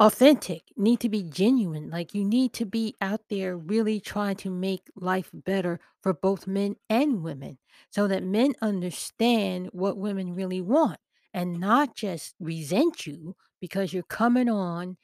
authentic, 0.00 0.62
need 0.76 1.00
to 1.00 1.08
be 1.08 1.22
genuine. 1.24 1.90
Like 1.90 2.14
you 2.14 2.24
need 2.24 2.52
to 2.54 2.64
be 2.64 2.94
out 3.00 3.22
there 3.28 3.56
really 3.56 4.00
trying 4.00 4.36
to 4.36 4.50
make 4.50 4.88
life 4.94 5.30
better 5.32 5.80
for 6.02 6.14
both 6.14 6.46
men 6.46 6.76
and 6.88 7.22
women 7.22 7.58
so 7.90 8.06
that 8.06 8.22
men 8.22 8.54
understand 8.62 9.68
what 9.72 9.98
women 9.98 10.34
really 10.34 10.60
want 10.60 10.98
and 11.34 11.58
not 11.58 11.96
just 11.96 12.34
resent 12.38 13.06
you 13.06 13.34
because 13.60 13.92
you're 13.92 14.04
coming 14.04 14.48
on 14.48 14.96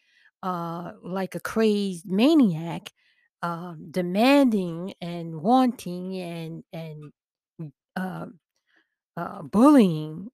uh, 0.42 0.92
like 1.02 1.34
a 1.34 1.40
crazed 1.40 2.06
maniac 2.06 2.92
um, 3.44 3.88
demanding 3.92 4.94
and 5.02 5.42
wanting 5.42 6.16
and 6.20 6.64
and 6.74 7.12
mm, 7.62 7.72
um, 7.96 8.40
uh, 9.16 9.42
bullying 9.42 10.28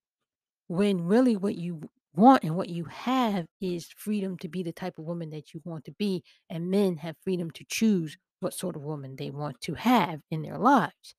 when 0.69 1.03
really 1.07 1.37
what 1.37 1.57
you 1.57 1.83
want 2.15 2.43
and 2.45 2.57
what 2.57 2.69
you 2.69 2.85
have 2.87 3.47
is 3.61 3.89
freedom 3.97 4.37
to 4.39 4.49
be 4.49 4.63
the 4.63 4.73
type 4.73 4.99
of 4.99 5.05
woman 5.05 5.31
that 5.31 5.55
you 5.55 5.61
want 5.65 5.85
to 5.85 5.93
be, 5.93 6.23
and 6.51 6.71
men 6.71 6.97
have 6.99 7.17
freedom 7.23 7.51
to 7.53 7.65
choose 7.69 8.17
what 8.41 8.55
sort 8.55 8.77
of 8.77 8.83
woman 8.83 9.17
they 9.17 9.31
want 9.31 9.61
to 9.63 9.75
have 9.75 10.21
in 10.31 10.43
their 10.43 10.59
lives. 10.59 11.15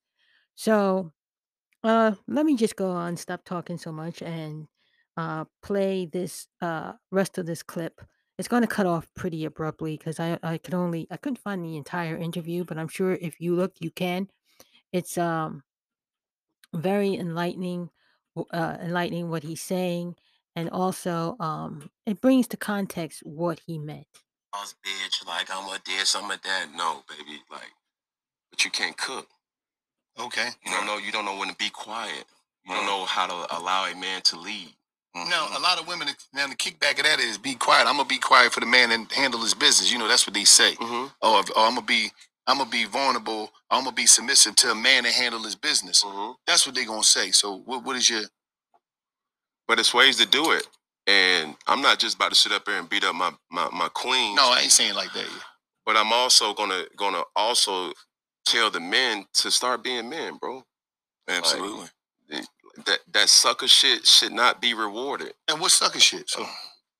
So, 0.56 1.14
uh, 1.84 2.14
let 2.28 2.46
me 2.46 2.56
just 2.56 2.76
go 2.76 2.92
on, 2.92 3.18
stop 3.18 3.44
talking 3.46 3.78
so 3.78 3.92
much, 3.92 4.22
and 4.22 4.68
uh, 5.18 5.46
play 5.64 6.06
this 6.06 6.48
uh, 6.62 6.94
rest 7.12 7.38
of 7.38 7.46
this 7.46 7.64
clip. 7.64 8.02
It's 8.42 8.48
going 8.48 8.64
to 8.64 8.68
cut 8.68 8.88
off 8.88 9.08
pretty 9.14 9.46
abruptly 9.46 9.98
because 9.98 10.20
I 10.20 10.40
I 10.42 10.58
could 10.58 10.74
only 10.74 11.06
I 11.12 11.18
couldn't 11.18 11.44
find 11.44 11.64
the 11.64 11.78
entire 11.78 12.18
interview, 12.18 12.64
but 12.64 12.80
I'm 12.80 12.88
sure 12.88 13.12
if 13.14 13.40
you 13.40 13.54
look, 13.56 13.74
you 13.80 13.92
can. 13.92 14.30
It's 14.92 15.16
um 15.16 15.62
very 16.74 17.14
enlightening, 17.14 17.92
uh, 18.36 18.78
enlightening 18.82 19.30
what 19.30 19.44
he's 19.44 19.62
saying, 19.62 20.16
and 20.56 20.72
also 20.72 21.36
um 21.40 21.92
it 22.08 22.20
brings 22.20 22.48
to 22.48 22.58
context 22.58 23.22
what 23.24 23.62
he 23.68 23.78
meant. 23.78 24.08
Boss 24.52 24.74
bitch, 24.84 25.24
like 25.28 25.48
I'm 25.54 25.68
a 25.68 25.78
this, 25.86 26.16
I'm 26.16 26.32
a 26.32 26.40
that. 26.44 26.70
No, 26.76 27.04
baby, 27.08 27.44
like, 27.52 27.74
but 28.50 28.66
you 28.66 28.72
can't 28.72 28.98
cook. 28.98 29.28
Okay. 30.20 30.48
You 30.66 30.72
don't 30.72 30.88
know. 30.88 30.98
You 30.98 31.12
don't 31.12 31.26
know 31.26 31.38
when 31.38 31.50
to 31.50 31.56
be 31.58 31.70
quiet. 31.70 32.26
You 32.66 32.74
don't 32.74 32.88
know 32.88 33.06
how 33.06 33.28
to 33.28 33.56
allow 33.56 33.86
a 33.86 33.96
man 33.96 34.24
to 34.24 34.40
lead. 34.40 34.74
Now, 35.15 35.47
a 35.58 35.60
lot 35.60 35.80
of 35.80 35.88
women, 35.88 36.08
now 36.34 36.47
the 36.47 36.56
kickback 36.56 36.97
of 37.00 37.04
that 37.06 37.19
is 37.19 37.38
be 37.38 37.56
quiet. 37.56 37.88
I'm 37.88 37.97
gonna 37.97 38.08
be 38.08 38.17
quiet 38.17 38.54
for 38.54 38.62
the 38.62 38.65
man 38.65 38.91
and 38.91 39.12
handle 39.12 39.41
his 39.41 39.54
business. 39.54 39.91
You 39.91 40.00
know, 40.00 40.08
that's 40.08 40.26
what 40.28 40.34
they 40.34 40.45
say. 40.45 40.74
Mm-hmm. 40.76 41.08
Or, 41.21 41.39
I'm 41.58 41.76
gonna 41.76 41.82
be, 41.86 42.12
I'm 42.47 42.58
gonna 42.60 42.69
be 42.69 42.86
vulnerable. 42.86 43.52
I'm 43.69 43.84
gonna 43.84 43.95
be 43.95 44.06
submissive 44.08 44.56
to 44.58 44.71
a 44.71 44.76
man 44.76 45.06
and 45.06 45.13
handle 45.13 45.43
his 45.43 45.56
business. 45.56 46.04
Mm-hmm. 46.04 46.32
That's 46.47 46.65
what 46.65 46.76
they 46.76 46.86
gonna 46.86 47.04
say. 47.04 47.32
So, 47.32 47.58
what, 47.65 47.84
what 47.84 47.95
is 47.97 48.10
your? 48.10 48.24
But 49.67 49.80
it's 49.80 49.93
ways 49.93 50.17
to 50.17 50.26
do 50.28 50.52
it, 50.52 50.67
and 51.08 51.56
I'm 51.67 51.82
not 51.82 52.00
just 52.00 52.15
about 52.15 52.30
to 52.32 52.36
sit 52.36 52.52
up 52.54 52.63
here 52.67 52.78
and 52.80 52.89
beat 52.89 53.04
up 53.04 53.15
my 53.15 53.32
my, 53.52 53.69
my 53.74 53.89
queen. 53.93 54.36
No, 54.36 54.52
I 54.52 54.62
ain't 54.62 54.71
saying 54.71 54.95
like 54.95 55.13
that. 55.13 55.28
but 55.86 55.97
I'm 55.97 56.13
also 56.13 56.54
gonna 56.54 56.84
gonna 56.97 57.24
also 57.36 57.93
tell 58.45 58.71
the 58.71 58.80
men 58.80 59.26
to 59.36 59.52
start 59.52 59.84
being 59.84 60.10
men, 60.10 60.38
bro. 60.38 60.63
Absolutely. 61.30 61.88
That 62.86 63.00
that 63.13 63.30
sucker 63.30 63.67
shit 63.67 64.08
should 64.08 64.34
not 64.34 64.62
be 64.62 64.74
rewarded. 64.74 65.34
And 65.48 65.62
what 65.62 65.72
sucker 65.72 66.00
shit? 66.00 66.30
So, 66.30 66.46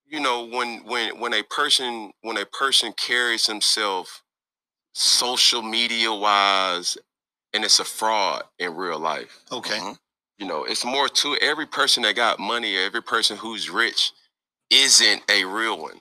You 0.08 0.20
know, 0.22 0.46
when 0.46 0.84
when 0.86 1.20
when 1.20 1.34
a 1.34 1.44
person 1.44 2.14
when 2.22 2.38
a 2.38 2.46
person 2.46 2.94
carries 2.94 3.48
himself 3.48 4.24
social 4.94 5.62
media 5.62 6.14
wise 6.14 6.98
and 7.54 7.64
it's 7.66 7.80
a 7.80 7.86
fraud 7.86 8.44
in 8.60 8.76
real 8.76 9.00
life. 9.00 9.42
okay. 9.52 9.78
Mm-hmm. 9.78 9.94
You 10.40 10.48
know, 10.48 10.66
it's 10.66 10.86
more 10.86 11.10
to 11.10 11.38
every 11.42 11.68
person 11.68 12.04
that 12.04 12.16
got 12.16 12.40
money, 12.40 12.78
every 12.78 13.04
person 13.04 13.38
who's 13.38 13.70
rich 13.70 14.12
isn't 14.72 15.24
a 15.30 15.46
real 15.46 15.80
one. 15.80 15.96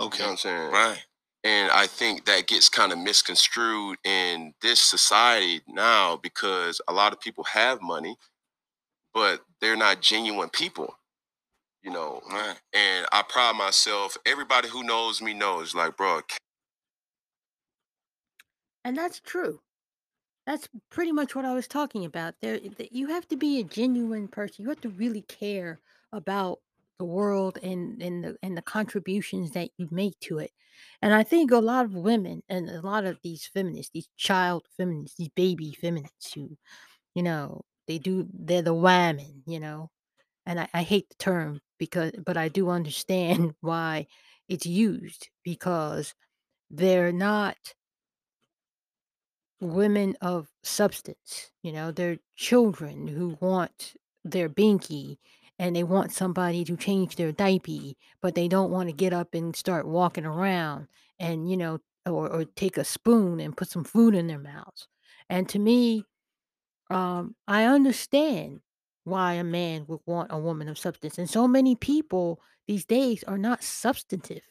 You 0.00 0.06
Okay. 0.06 0.18
know 0.24 0.26
what 0.26 0.32
I'm 0.32 0.36
saying? 0.38 0.72
Right. 0.72 1.04
And 1.44 1.70
I 1.72 1.86
think 1.86 2.26
that 2.26 2.46
gets 2.48 2.68
kind 2.68 2.92
of 2.92 2.98
misconstrued 2.98 3.98
in 4.04 4.54
this 4.62 4.80
society 4.80 5.62
now 5.68 6.16
because 6.16 6.80
a 6.88 6.92
lot 6.92 7.12
of 7.12 7.20
people 7.20 7.44
have 7.44 7.82
money, 7.82 8.16
but 9.14 9.42
they're 9.60 9.76
not 9.76 10.02
genuine 10.02 10.50
people, 10.50 10.94
you 11.82 11.90
know. 11.90 12.22
Right. 12.30 12.58
And 12.72 13.06
I 13.12 13.22
pride 13.28 13.56
myself, 13.56 14.16
everybody 14.26 14.68
who 14.68 14.84
knows 14.84 15.22
me 15.22 15.34
knows, 15.34 15.74
like, 15.74 15.96
bro, 15.96 16.22
And 18.84 18.96
that's 18.96 19.20
true. 19.20 19.60
That's 20.46 20.68
pretty 20.90 21.12
much 21.12 21.34
what 21.34 21.44
I 21.44 21.54
was 21.54 21.68
talking 21.68 22.04
about. 22.04 22.34
There, 22.40 22.58
th- 22.58 22.90
you 22.92 23.08
have 23.08 23.28
to 23.28 23.36
be 23.36 23.60
a 23.60 23.64
genuine 23.64 24.28
person. 24.28 24.62
You 24.64 24.70
have 24.70 24.80
to 24.82 24.88
really 24.90 25.22
care 25.22 25.80
about 26.12 26.60
the 26.98 27.04
world 27.04 27.58
and 27.62 28.02
and 28.02 28.24
the 28.24 28.38
and 28.42 28.56
the 28.56 28.62
contributions 28.62 29.52
that 29.52 29.70
you 29.78 29.88
make 29.90 30.18
to 30.20 30.38
it. 30.38 30.52
And 31.02 31.14
I 31.14 31.22
think 31.24 31.50
a 31.50 31.58
lot 31.58 31.84
of 31.84 31.94
women 31.94 32.42
and 32.48 32.68
a 32.70 32.80
lot 32.82 33.04
of 33.04 33.20
these 33.22 33.46
feminists, 33.46 33.92
these 33.92 34.08
child 34.16 34.66
feminists, 34.76 35.16
these 35.18 35.30
baby 35.30 35.72
feminists, 35.72 36.32
who 36.32 36.56
you 37.14 37.22
know 37.22 37.64
they 37.88 37.98
do 37.98 38.28
they're 38.32 38.62
the 38.62 38.74
women, 38.74 39.42
you 39.46 39.58
know. 39.58 39.90
And 40.46 40.60
I, 40.60 40.68
I 40.72 40.82
hate 40.82 41.08
the 41.08 41.16
term 41.16 41.60
because, 41.78 42.12
but 42.24 42.36
I 42.36 42.48
do 42.48 42.70
understand 42.70 43.54
why 43.60 44.06
it's 44.48 44.66
used 44.66 45.28
because 45.44 46.14
they're 46.70 47.12
not 47.12 47.56
women 49.60 50.16
of 50.20 50.48
substance. 50.62 51.50
You 51.62 51.72
know, 51.72 51.90
they're 51.90 52.18
children 52.36 53.08
who 53.08 53.36
want 53.40 53.94
their 54.24 54.48
binky 54.48 55.18
and 55.58 55.74
they 55.74 55.82
want 55.82 56.12
somebody 56.12 56.64
to 56.64 56.76
change 56.76 57.16
their 57.16 57.32
diaper, 57.32 57.92
but 58.22 58.34
they 58.34 58.48
don't 58.48 58.70
want 58.70 58.88
to 58.88 58.94
get 58.94 59.12
up 59.12 59.34
and 59.34 59.56
start 59.56 59.88
walking 59.88 60.24
around 60.24 60.86
and, 61.18 61.50
you 61.50 61.56
know, 61.56 61.80
or, 62.06 62.28
or 62.28 62.44
take 62.44 62.76
a 62.76 62.84
spoon 62.84 63.40
and 63.40 63.56
put 63.56 63.68
some 63.68 63.84
food 63.84 64.14
in 64.14 64.28
their 64.28 64.38
mouths. 64.38 64.86
And 65.28 65.48
to 65.48 65.58
me, 65.58 66.04
um, 66.90 67.36
I 67.46 67.64
understand 67.64 68.60
why 69.04 69.34
a 69.34 69.44
man 69.44 69.86
would 69.88 70.00
want 70.06 70.32
a 70.32 70.38
woman 70.38 70.68
of 70.68 70.78
substance. 70.78 71.18
And 71.18 71.28
so 71.30 71.48
many 71.48 71.76
people 71.76 72.40
these 72.66 72.84
days 72.84 73.24
are 73.24 73.38
not 73.38 73.62
substantive 73.64 74.42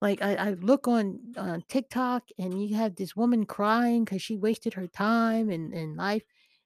like, 0.00 0.20
I 0.22 0.34
I 0.34 0.50
look 0.52 0.86
on 0.88 1.34
on 1.36 1.62
TikTok 1.68 2.28
and 2.38 2.62
you 2.68 2.76
have 2.76 2.96
this 2.96 3.16
woman 3.16 3.46
crying 3.46 4.04
because 4.04 4.22
she 4.22 4.36
wasted 4.36 4.74
her 4.74 4.86
time 4.88 5.50
and 5.50 5.72
and 5.72 5.96
life, 5.96 6.22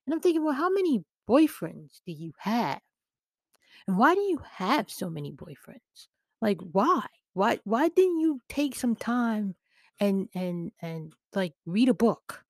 and 0.06 0.14
I'm 0.14 0.20
thinking, 0.20 0.44
"Well, 0.44 0.54
how 0.54 0.70
many 0.70 1.04
boyfriends 1.28 2.00
do 2.06 2.12
you 2.12 2.32
have? 2.38 2.80
And 3.86 3.98
why 3.98 4.14
do 4.14 4.20
you 4.20 4.38
have 4.38 4.90
so 4.90 5.10
many 5.10 5.32
boyfriends? 5.32 6.08
Like, 6.40 6.58
why? 6.60 7.06
Why 7.32 7.60
why 7.64 7.88
didn't 7.88 8.20
you 8.20 8.40
take 8.48 8.74
some 8.76 8.94
time 8.96 9.56
and 10.00 10.28
and 10.34 10.72
and, 10.80 11.14
like, 11.34 11.54
read 11.66 11.88
a 11.88 11.94
book? 11.94 12.44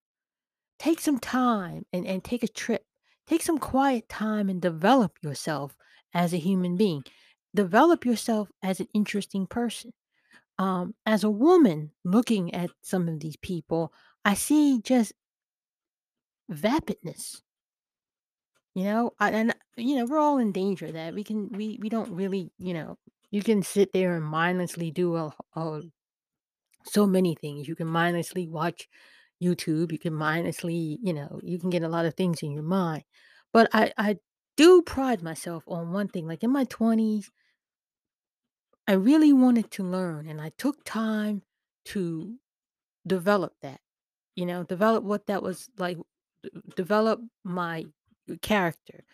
Take 0.79 1.01
some 1.01 1.19
time 1.19 1.85
and 1.93 2.07
and 2.07 2.23
take 2.25 2.43
a 2.43 2.49
trip. 2.49 2.85
Take 3.27 3.43
some 3.43 3.59
quiet 3.59 4.09
time 4.09 4.49
and 4.49 4.61
develop 4.63 5.19
yourself 5.23 5.77
as 6.15 6.33
a 6.33 6.39
human 6.39 6.77
being. 6.77 7.03
Develop 7.55 8.05
yourself 8.07 8.51
as 8.63 8.81
an 8.81 8.89
interesting 8.95 9.47
person." 9.47 9.93
um, 10.59 10.95
as 11.07 11.25
a 11.25 11.31
woman 11.31 11.93
looking 12.05 12.53
at 12.55 12.71
some 12.83 13.09
of 13.09 13.21
these 13.21 13.37
people, 13.37 13.93
I 14.25 14.35
see 14.35 14.81
just 14.83 15.13
vapidness. 16.51 17.43
You 18.75 18.85
know, 18.85 19.13
I, 19.19 19.31
and 19.31 19.55
you 19.77 19.97
know 19.97 20.05
we're 20.05 20.19
all 20.19 20.39
in 20.39 20.53
danger 20.53 20.91
that 20.93 21.15
we 21.15 21.25
can 21.25 21.49
we 21.51 21.79
we 21.81 21.89
don't 21.89 22.11
really 22.13 22.53
you 22.59 22.75
know 22.75 22.97
you 23.31 23.43
can 23.43 23.63
sit 23.63 23.93
there 23.93 24.15
and 24.15 24.25
mindlessly 24.25 24.91
do 24.91 25.17
a, 25.17 25.33
a 25.57 25.83
so 26.85 27.07
many 27.07 27.35
things. 27.35 27.69
You 27.69 27.75
can 27.75 27.89
mindlessly 27.89 28.47
watch 28.49 28.89
YouTube. 29.43 29.93
You 29.93 29.99
can 29.99 30.15
mindlessly 30.15 30.99
you 31.03 31.13
know 31.13 31.41
you 31.43 31.59
can 31.59 31.71
get 31.71 31.83
a 31.83 31.89
lot 31.89 32.07
of 32.07 32.15
things 32.15 32.43
in 32.43 32.53
your 32.53 32.63
mind. 32.63 33.05
But 33.53 33.69
I 33.73 33.93
I 33.99 34.19
do 34.57 34.83
pride 34.83 35.23
myself 35.23 35.65
on 35.69 35.93
one 35.93 36.09
thing. 36.09 36.27
Like 36.27 36.43
in 36.45 36.51
my 36.53 36.65
twenties, 36.65 37.31
I 38.87 38.93
really 38.93 39.33
wanted 39.33 39.71
to 39.73 39.83
learn, 39.85 40.27
and 40.29 40.41
I 40.41 40.51
took 40.51 40.83
time 40.85 41.43
to 41.87 42.39
develop 43.07 43.55
that. 43.63 43.81
You 44.37 44.47
know, 44.47 44.65
develop 44.65 45.05
what 45.05 45.27
that 45.27 45.43
was 45.43 45.71
like, 45.79 45.99
develop 46.77 47.21
my 47.45 47.87
character, 48.43 49.05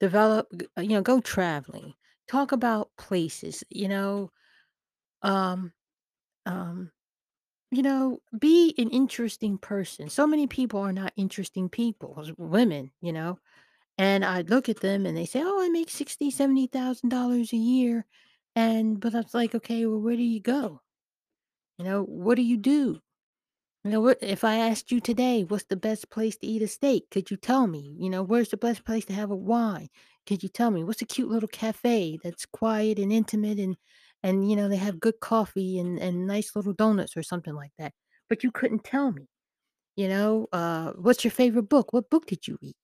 develop, 0.00 0.48
uh, 0.78 0.82
you 0.82 0.90
know, 0.90 1.02
go 1.02 1.20
traveling, 1.20 1.94
talk 2.28 2.52
about 2.52 2.90
places, 2.98 3.64
you 3.70 3.88
know, 3.88 4.30
um, 5.22 5.72
um, 6.46 6.92
you 7.72 7.82
know, 7.82 8.20
be 8.38 8.74
an 8.78 8.90
interesting 8.90 9.58
person. 9.58 10.10
So 10.10 10.26
many 10.28 10.46
people 10.48 10.80
are 10.80 10.92
not 10.94 11.14
interesting 11.16 11.70
people, 11.70 12.22
women, 12.38 12.92
you 13.02 13.12
know, 13.14 13.40
and 13.98 14.24
I 14.24 14.42
look 14.42 14.68
at 14.68 14.80
them 14.80 15.06
and 15.06 15.16
they 15.16 15.26
say, 15.26 15.42
"Oh, 15.44 15.62
I 15.62 15.68
make 15.70 15.90
sixty, 15.90 16.30
seventy 16.30 16.66
thousand 16.68 17.10
dollars 17.10 17.52
a 17.52 17.56
year," 17.58 18.06
and 18.56 19.00
but 19.00 19.14
I 19.14 19.18
was 19.20 19.34
like, 19.34 19.54
"Okay, 19.56 19.86
well, 19.86 20.00
where 20.00 20.16
do 20.16 20.22
you 20.24 20.40
go? 20.40 20.82
You 21.78 21.84
know, 21.84 22.02
what 22.04 22.36
do 22.36 22.42
you 22.42 22.56
do? 22.56 23.00
You 23.84 23.90
know, 23.92 24.00
what 24.00 24.18
if 24.22 24.44
I 24.44 24.56
asked 24.56 24.92
you 24.92 25.00
today, 25.00 25.44
what's 25.44 25.64
the 25.64 25.76
best 25.76 26.10
place 26.10 26.36
to 26.38 26.46
eat 26.46 26.62
a 26.62 26.68
steak? 26.68 27.10
Could 27.10 27.30
you 27.30 27.36
tell 27.36 27.66
me? 27.66 27.96
You 27.98 28.10
know, 28.10 28.22
where's 28.22 28.50
the 28.50 28.56
best 28.56 28.84
place 28.84 29.04
to 29.06 29.12
have 29.14 29.30
a 29.30 29.36
wine? 29.36 29.88
Could 30.26 30.42
you 30.42 30.48
tell 30.48 30.70
me? 30.70 30.84
What's 30.84 31.02
a 31.02 31.06
cute 31.06 31.30
little 31.30 31.48
cafe 31.48 32.18
that's 32.22 32.46
quiet 32.46 32.98
and 32.98 33.12
intimate 33.12 33.58
and 33.58 33.76
and 34.22 34.48
you 34.50 34.56
know, 34.56 34.68
they 34.68 34.76
have 34.76 35.00
good 35.00 35.20
coffee 35.20 35.78
and 35.78 35.98
and 35.98 36.26
nice 36.26 36.54
little 36.56 36.72
donuts 36.74 37.16
or 37.16 37.22
something 37.22 37.54
like 37.54 37.72
that. 37.78 37.92
But 38.28 38.42
you 38.44 38.50
couldn't 38.52 38.84
tell 38.84 39.12
me, 39.12 39.26
you 39.96 40.08
know, 40.08 40.48
uh, 40.52 40.92
what's 40.94 41.24
your 41.24 41.30
favorite 41.32 41.64
book? 41.68 41.92
What 41.92 42.10
book 42.10 42.26
did 42.26 42.48
you 42.48 42.58
read? 42.62 42.74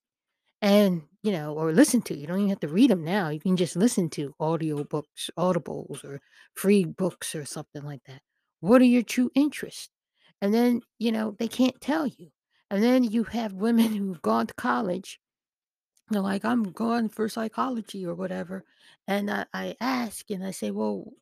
And, 0.60 1.02
you 1.22 1.32
know, 1.32 1.54
or 1.54 1.72
listen 1.72 2.02
to. 2.02 2.16
You 2.16 2.26
don't 2.26 2.38
even 2.38 2.50
have 2.50 2.60
to 2.60 2.68
read 2.68 2.90
them 2.90 3.04
now. 3.04 3.28
You 3.30 3.40
can 3.40 3.56
just 3.56 3.76
listen 3.76 4.10
to 4.10 4.34
audio 4.40 4.84
books, 4.84 5.30
audibles 5.38 6.04
or 6.04 6.20
free 6.54 6.84
books 6.84 7.34
or 7.34 7.44
something 7.44 7.82
like 7.82 8.02
that. 8.06 8.22
What 8.60 8.82
are 8.82 8.86
your 8.86 9.02
true 9.04 9.30
interests? 9.34 9.90
And 10.42 10.52
then, 10.54 10.82
you 10.98 11.12
know, 11.12 11.36
they 11.38 11.48
can't 11.48 11.80
tell 11.80 12.06
you. 12.06 12.30
And 12.70 12.82
then 12.82 13.04
you 13.04 13.24
have 13.24 13.52
women 13.54 13.94
who've 13.94 14.22
gone 14.22 14.46
to 14.48 14.54
college. 14.54 15.20
They're 16.10 16.22
like, 16.22 16.44
I'm 16.44 16.64
going 16.72 17.08
for 17.10 17.28
psychology 17.28 18.04
or 18.06 18.14
whatever. 18.14 18.64
And 19.06 19.30
I, 19.30 19.46
I 19.52 19.76
ask 19.80 20.30
and 20.30 20.44
I 20.44 20.50
say, 20.52 20.70
well, 20.70 21.12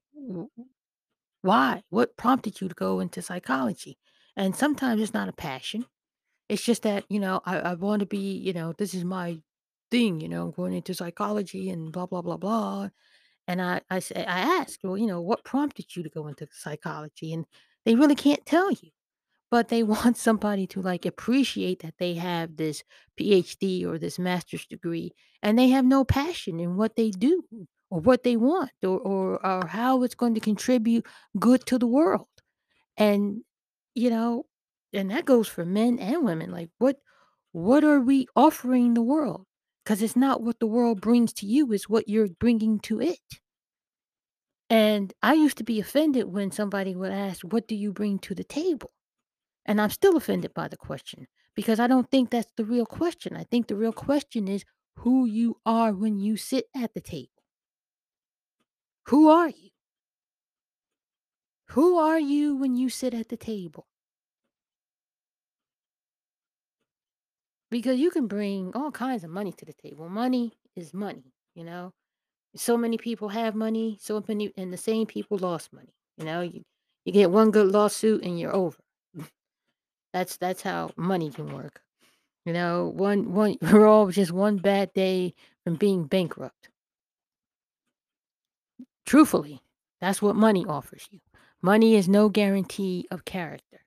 why? 1.42 1.82
What 1.90 2.16
prompted 2.16 2.60
you 2.60 2.68
to 2.68 2.74
go 2.74 3.00
into 3.00 3.22
psychology? 3.22 3.98
And 4.36 4.54
sometimes 4.54 5.00
it's 5.00 5.14
not 5.14 5.28
a 5.28 5.32
passion. 5.32 5.86
It's 6.48 6.62
just 6.62 6.82
that, 6.82 7.04
you 7.08 7.20
know, 7.20 7.40
I, 7.44 7.58
I 7.58 7.74
want 7.74 8.00
to 8.00 8.06
be, 8.06 8.36
you 8.36 8.52
know, 8.52 8.72
this 8.76 8.94
is 8.94 9.04
my 9.04 9.38
thing, 9.90 10.20
you 10.20 10.28
know, 10.28 10.50
going 10.50 10.74
into 10.74 10.94
psychology 10.94 11.70
and 11.70 11.92
blah, 11.92 12.06
blah, 12.06 12.22
blah, 12.22 12.36
blah. 12.36 12.88
And 13.48 13.62
I, 13.62 13.80
I 13.90 14.00
say, 14.00 14.24
I 14.24 14.40
ask, 14.40 14.78
well, 14.82 14.98
you 14.98 15.06
know, 15.06 15.20
what 15.20 15.44
prompted 15.44 15.94
you 15.94 16.02
to 16.02 16.08
go 16.08 16.26
into 16.28 16.48
psychology? 16.52 17.32
And 17.32 17.46
they 17.84 17.94
really 17.94 18.16
can't 18.16 18.44
tell 18.44 18.70
you 18.70 18.90
but 19.50 19.68
they 19.68 19.82
want 19.94 20.16
somebody 20.16 20.66
to 20.68 20.80
like 20.80 21.06
appreciate 21.06 21.80
that 21.82 21.94
they 21.98 22.14
have 22.14 22.56
this 22.56 22.82
PhD 23.18 23.84
or 23.86 23.98
this 23.98 24.18
master's 24.18 24.66
degree 24.66 25.12
and 25.42 25.58
they 25.58 25.68
have 25.68 25.84
no 25.84 26.04
passion 26.04 26.60
in 26.60 26.76
what 26.76 26.96
they 26.96 27.10
do 27.10 27.44
or 27.90 28.00
what 28.00 28.22
they 28.22 28.36
want 28.36 28.70
or, 28.82 28.98
or, 28.98 29.46
or 29.46 29.66
how 29.66 30.02
it's 30.02 30.14
going 30.14 30.34
to 30.34 30.40
contribute 30.40 31.06
good 31.38 31.64
to 31.66 31.78
the 31.78 31.86
world. 31.86 32.26
And, 32.96 33.42
you 33.94 34.10
know, 34.10 34.46
and 34.92 35.10
that 35.10 35.24
goes 35.24 35.48
for 35.48 35.64
men 35.64 35.98
and 35.98 36.24
women. 36.24 36.50
Like 36.50 36.70
what 36.78 36.96
what 37.52 37.84
are 37.84 38.00
we 38.00 38.26
offering 38.36 38.94
the 38.94 39.02
world? 39.02 39.46
Because 39.82 40.02
it's 40.02 40.16
not 40.16 40.42
what 40.42 40.60
the 40.60 40.66
world 40.66 41.00
brings 41.00 41.32
to 41.34 41.46
you, 41.46 41.72
it's 41.72 41.88
what 41.88 42.08
you're 42.08 42.28
bringing 42.28 42.80
to 42.80 43.00
it. 43.00 43.18
And 44.68 45.12
I 45.22 45.34
used 45.34 45.58
to 45.58 45.64
be 45.64 45.80
offended 45.80 46.32
when 46.32 46.50
somebody 46.50 46.94
would 46.96 47.12
ask, 47.12 47.42
What 47.42 47.68
do 47.68 47.74
you 47.74 47.92
bring 47.92 48.18
to 48.20 48.34
the 48.34 48.44
table? 48.44 48.92
And 49.64 49.80
I'm 49.80 49.90
still 49.90 50.16
offended 50.16 50.54
by 50.54 50.68
the 50.68 50.76
question 50.76 51.26
because 51.54 51.80
I 51.80 51.86
don't 51.86 52.10
think 52.10 52.30
that's 52.30 52.52
the 52.56 52.64
real 52.64 52.86
question. 52.86 53.36
I 53.36 53.44
think 53.44 53.66
the 53.68 53.76
real 53.76 53.92
question 53.92 54.48
is 54.48 54.64
who 54.96 55.24
you 55.24 55.56
are 55.64 55.92
when 55.92 56.18
you 56.18 56.36
sit 56.36 56.66
at 56.74 56.94
the 56.94 57.00
table. 57.00 57.35
Who 59.06 59.28
are 59.28 59.48
you? 59.48 59.70
Who 61.70 61.96
are 61.96 62.18
you 62.18 62.56
when 62.56 62.74
you 62.74 62.88
sit 62.88 63.14
at 63.14 63.28
the 63.28 63.36
table? 63.36 63.86
Because 67.70 67.98
you 67.98 68.10
can 68.10 68.26
bring 68.26 68.72
all 68.74 68.90
kinds 68.90 69.22
of 69.24 69.30
money 69.30 69.52
to 69.52 69.64
the 69.64 69.72
table. 69.72 70.08
Money 70.08 70.54
is 70.74 70.94
money, 70.94 71.34
you 71.54 71.64
know? 71.64 71.92
So 72.56 72.76
many 72.76 72.98
people 72.98 73.30
have 73.30 73.54
money, 73.54 73.98
so 74.00 74.24
many, 74.26 74.52
and 74.56 74.72
the 74.72 74.78
same 74.78 75.06
people 75.06 75.38
lost 75.38 75.72
money. 75.72 75.94
You 76.16 76.24
know, 76.24 76.40
you, 76.42 76.62
you 77.04 77.12
get 77.12 77.30
one 77.30 77.50
good 77.50 77.68
lawsuit 77.72 78.22
and 78.24 78.40
you're 78.40 78.54
over. 78.54 78.78
That's 80.12 80.36
that's 80.38 80.62
how 80.62 80.90
money 80.96 81.30
can 81.30 81.52
work. 81.54 81.82
You 82.46 82.52
know, 82.54 82.88
one 82.94 83.34
one 83.34 83.56
we're 83.62 83.86
all 83.86 84.08
just 84.10 84.32
one 84.32 84.58
bad 84.58 84.92
day 84.94 85.34
from 85.64 85.76
being 85.76 86.04
bankrupt. 86.06 86.70
Truthfully, 89.06 89.62
that's 90.00 90.20
what 90.20 90.36
money 90.36 90.66
offers 90.66 91.08
you. 91.10 91.20
Money 91.62 91.94
is 91.94 92.08
no 92.08 92.28
guarantee 92.28 93.06
of 93.10 93.24
character. 93.24 93.80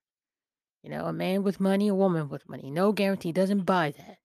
You 0.82 0.90
know, 0.90 1.06
a 1.06 1.14
man 1.14 1.44
with 1.44 1.60
money, 1.60 1.90
a 1.90 1.96
woman 1.96 2.30
with 2.30 2.48
money, 2.50 2.72
no 2.72 2.92
guarantee 2.94 3.32
doesn't 3.34 3.66
buy 3.66 3.92
that. 3.98 4.18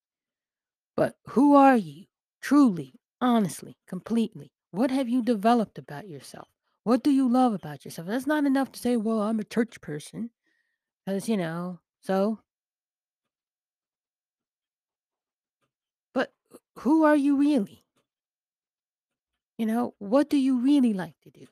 But 0.96 1.16
who 1.30 1.54
are 1.54 1.76
you? 1.76 2.07
Truly, 2.40 2.94
honestly, 3.20 3.76
completely. 3.87 4.52
What 4.70 4.90
have 4.90 5.09
you 5.09 5.22
developed 5.22 5.78
about 5.78 6.09
yourself? 6.09 6.48
What 6.85 7.02
do 7.02 7.11
you 7.11 7.28
love 7.28 7.54
about 7.54 7.85
yourself? 7.85 8.07
That's 8.09 8.26
not 8.26 8.44
enough 8.44 8.70
to 8.72 8.80
say, 8.80 8.96
well, 8.96 9.20
I'm 9.22 9.40
a 9.40 9.44
church 9.44 9.80
person. 9.80 10.30
Because, 11.04 11.28
you 11.28 11.37
know, 11.37 11.80
so, 12.00 12.40
but 16.14 16.33
uh, 16.52 16.59
who 16.80 17.04
are 17.04 17.16
you 17.16 17.37
really? 17.37 17.84
You 19.59 19.67
know, 19.67 19.95
what 19.99 20.29
do 20.29 20.37
you 20.37 20.59
really 20.59 20.93
like 20.93 21.14
to 21.23 21.31
do? 21.31 21.47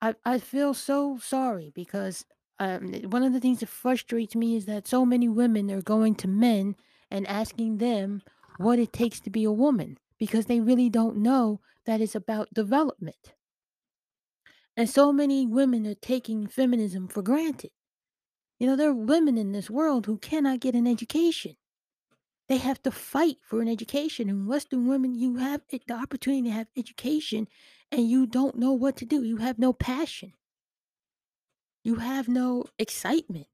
I 0.00 0.14
I 0.24 0.38
feel 0.38 0.74
so 0.74 1.18
sorry 1.18 1.72
because 1.74 2.24
um, 2.58 2.92
one 3.10 3.22
of 3.22 3.32
the 3.32 3.40
things 3.40 3.60
that 3.60 3.68
frustrates 3.68 4.34
me 4.34 4.54
is 4.54 4.66
that 4.66 4.86
so 4.86 5.04
many 5.06 5.28
women 5.28 5.70
are 5.70 5.82
going 5.82 6.14
to 6.16 6.28
men 6.28 6.76
and 7.10 7.26
asking 7.26 7.78
them 7.78 8.22
what 8.58 8.78
it 8.78 8.92
takes 8.92 9.18
to 9.20 9.30
be 9.30 9.44
a 9.44 9.52
woman 9.52 9.98
because 10.18 10.46
they 10.46 10.60
really 10.60 10.90
don't 10.90 11.16
know 11.16 11.60
that 11.86 12.00
it's 12.00 12.14
about 12.14 12.52
development. 12.52 13.32
And 14.76 14.88
so 14.88 15.12
many 15.12 15.46
women 15.46 15.86
are 15.86 15.94
taking 15.94 16.46
feminism 16.46 17.08
for 17.08 17.22
granted. 17.22 17.70
You 18.58 18.66
know, 18.66 18.76
there 18.76 18.90
are 18.90 18.94
women 18.94 19.38
in 19.38 19.52
this 19.52 19.70
world 19.70 20.04
who 20.04 20.18
cannot 20.18 20.60
get 20.60 20.74
an 20.74 20.86
education. 20.86 21.56
They 22.50 22.56
have 22.56 22.82
to 22.82 22.90
fight 22.90 23.36
for 23.42 23.62
an 23.62 23.68
education. 23.68 24.28
And 24.28 24.48
Western 24.48 24.88
women, 24.88 25.14
you 25.14 25.36
have 25.36 25.60
the 25.70 25.80
opportunity 25.94 26.48
to 26.48 26.50
have 26.50 26.66
education 26.76 27.46
and 27.92 28.10
you 28.10 28.26
don't 28.26 28.58
know 28.58 28.72
what 28.72 28.96
to 28.96 29.04
do. 29.04 29.22
You 29.22 29.36
have 29.36 29.56
no 29.56 29.72
passion. 29.72 30.32
You 31.84 31.94
have 31.94 32.26
no 32.26 32.64
excitement. 32.76 33.46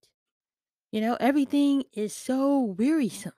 You 0.91 1.03
know, 1.03 1.19
everything 1.21 1.85
is 1.93 2.15
so 2.15 2.59
wearisome. 2.59 3.35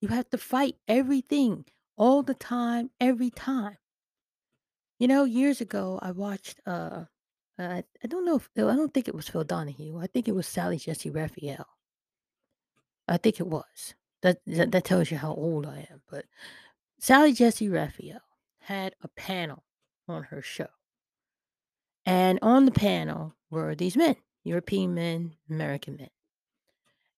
You 0.00 0.08
have 0.08 0.30
to 0.30 0.38
fight 0.38 0.74
everything 0.88 1.66
all 1.96 2.24
the 2.24 2.34
time, 2.34 2.90
every 3.00 3.30
time. 3.30 3.78
You 4.98 5.06
know, 5.06 5.22
years 5.22 5.60
ago, 5.60 6.00
I 6.02 6.10
watched, 6.10 6.60
uh, 6.66 7.04
uh, 7.56 7.82
I 8.02 8.06
don't 8.08 8.24
know 8.24 8.34
if, 8.34 8.48
I 8.56 8.62
don't 8.62 8.92
think 8.92 9.06
it 9.06 9.14
was 9.14 9.28
Phil 9.28 9.44
Donahue. 9.44 10.00
I 10.00 10.08
think 10.08 10.26
it 10.26 10.34
was 10.34 10.48
Sally 10.48 10.76
Jessy 10.76 11.08
Raphael. 11.08 11.66
I 13.06 13.16
think 13.16 13.38
it 13.38 13.46
was. 13.46 13.94
That, 14.22 14.38
that, 14.46 14.72
that 14.72 14.84
tells 14.84 15.10
you 15.10 15.18
how 15.18 15.34
old 15.34 15.66
I 15.66 15.86
am. 15.90 16.02
But 16.10 16.24
Sally 16.98 17.32
Jessy 17.32 17.68
Raphael 17.68 18.20
had 18.60 18.94
a 19.02 19.08
panel 19.08 19.62
on 20.08 20.24
her 20.24 20.42
show. 20.42 20.68
And 22.04 22.38
on 22.42 22.64
the 22.64 22.72
panel 22.72 23.34
were 23.50 23.74
these 23.74 23.96
men, 23.96 24.16
European 24.44 24.94
men, 24.94 25.34
American 25.50 25.96
men. 25.96 26.10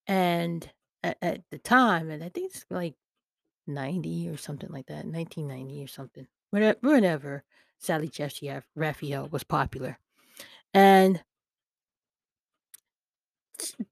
And 0.06 0.68
at, 1.02 1.16
at 1.22 1.42
the 1.50 1.58
time, 1.58 2.10
and 2.10 2.22
I 2.22 2.28
think 2.28 2.52
it's 2.52 2.66
like 2.70 2.94
90 3.66 4.28
or 4.28 4.36
something 4.36 4.70
like 4.70 4.86
that, 4.86 5.06
1990 5.06 5.84
or 5.84 5.86
something, 5.86 6.26
whenever, 6.50 6.78
whenever 6.80 7.44
Sally 7.78 8.08
Jessy 8.08 8.52
Raphael 8.74 9.28
was 9.28 9.44
popular. 9.44 9.98
And 10.74 11.22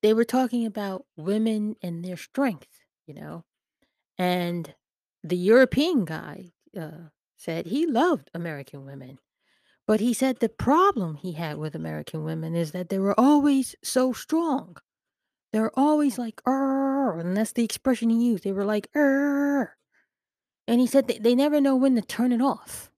they 0.02 0.14
were 0.14 0.24
talking 0.24 0.66
about 0.66 1.06
women 1.16 1.76
and 1.82 2.04
their 2.04 2.16
strength, 2.16 2.80
you 3.08 3.14
know. 3.14 3.44
And 4.16 4.74
the 5.24 5.36
European 5.36 6.04
guy 6.04 6.52
uh, 6.78 7.10
said 7.36 7.66
he 7.66 7.86
loved 7.86 8.30
American 8.34 8.84
women. 8.84 9.18
But 9.86 10.00
he 10.00 10.12
said 10.12 10.38
the 10.38 10.50
problem 10.50 11.16
he 11.16 11.32
had 11.32 11.56
with 11.56 11.74
American 11.74 12.22
women 12.22 12.54
is 12.54 12.72
that 12.72 12.90
they 12.90 12.98
were 12.98 13.18
always 13.18 13.74
so 13.82 14.12
strong. 14.12 14.76
They're 15.52 15.76
always 15.78 16.18
like, 16.18 16.42
"Arr," 16.44 17.18
and 17.18 17.34
that's 17.34 17.52
the 17.52 17.64
expression 17.64 18.10
he 18.10 18.26
used. 18.26 18.44
They 18.44 18.52
were 18.52 18.66
like, 18.66 18.88
"Arr." 18.94 19.76
And 20.66 20.80
he 20.80 20.86
said 20.86 21.08
they, 21.08 21.18
they 21.18 21.34
never 21.34 21.58
know 21.60 21.74
when 21.74 21.94
to 21.96 22.02
turn 22.02 22.32
it 22.32 22.42
off. 22.42 22.90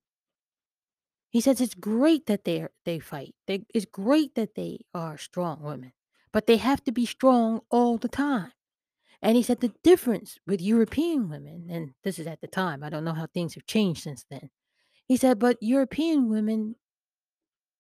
He 1.31 1.41
says 1.41 1.61
it's 1.61 1.77
great 1.77 2.27
that 2.27 2.43
they 2.45 2.67
they 2.85 2.99
fight. 2.99 3.37
They, 3.47 3.65
it's 3.73 3.87
great 3.87 4.35
that 4.35 4.57
they 4.57 4.81
are 4.93 5.17
strong 5.17 5.63
women, 5.63 5.93
but 6.33 6.49
they 6.49 6.57
have 6.57 6.83
to 6.85 6.93
be 6.93 7.07
strong 7.07 7.61
all 7.71 7.99
the 7.99 8.09
time. 8.09 8.51
And 9.23 9.37
he 9.37 9.43
said 9.43 9.61
the 9.61 9.73
difference 9.83 10.39
with 10.47 10.63
European 10.63 11.29
women, 11.29 11.67
and 11.71 11.93
this 12.05 12.19
is 12.19 12.27
at 12.27 12.41
the 12.41 12.47
time, 12.47 12.83
I 12.83 12.89
don't 12.91 13.05
know 13.05 13.13
how 13.13 13.27
things 13.27 13.55
have 13.55 13.67
changed 13.67 14.03
since 14.03 14.25
then. 14.31 14.51
He 15.07 15.17
said, 15.17 15.39
but 15.39 15.59
European 15.63 16.29
women, 16.29 16.77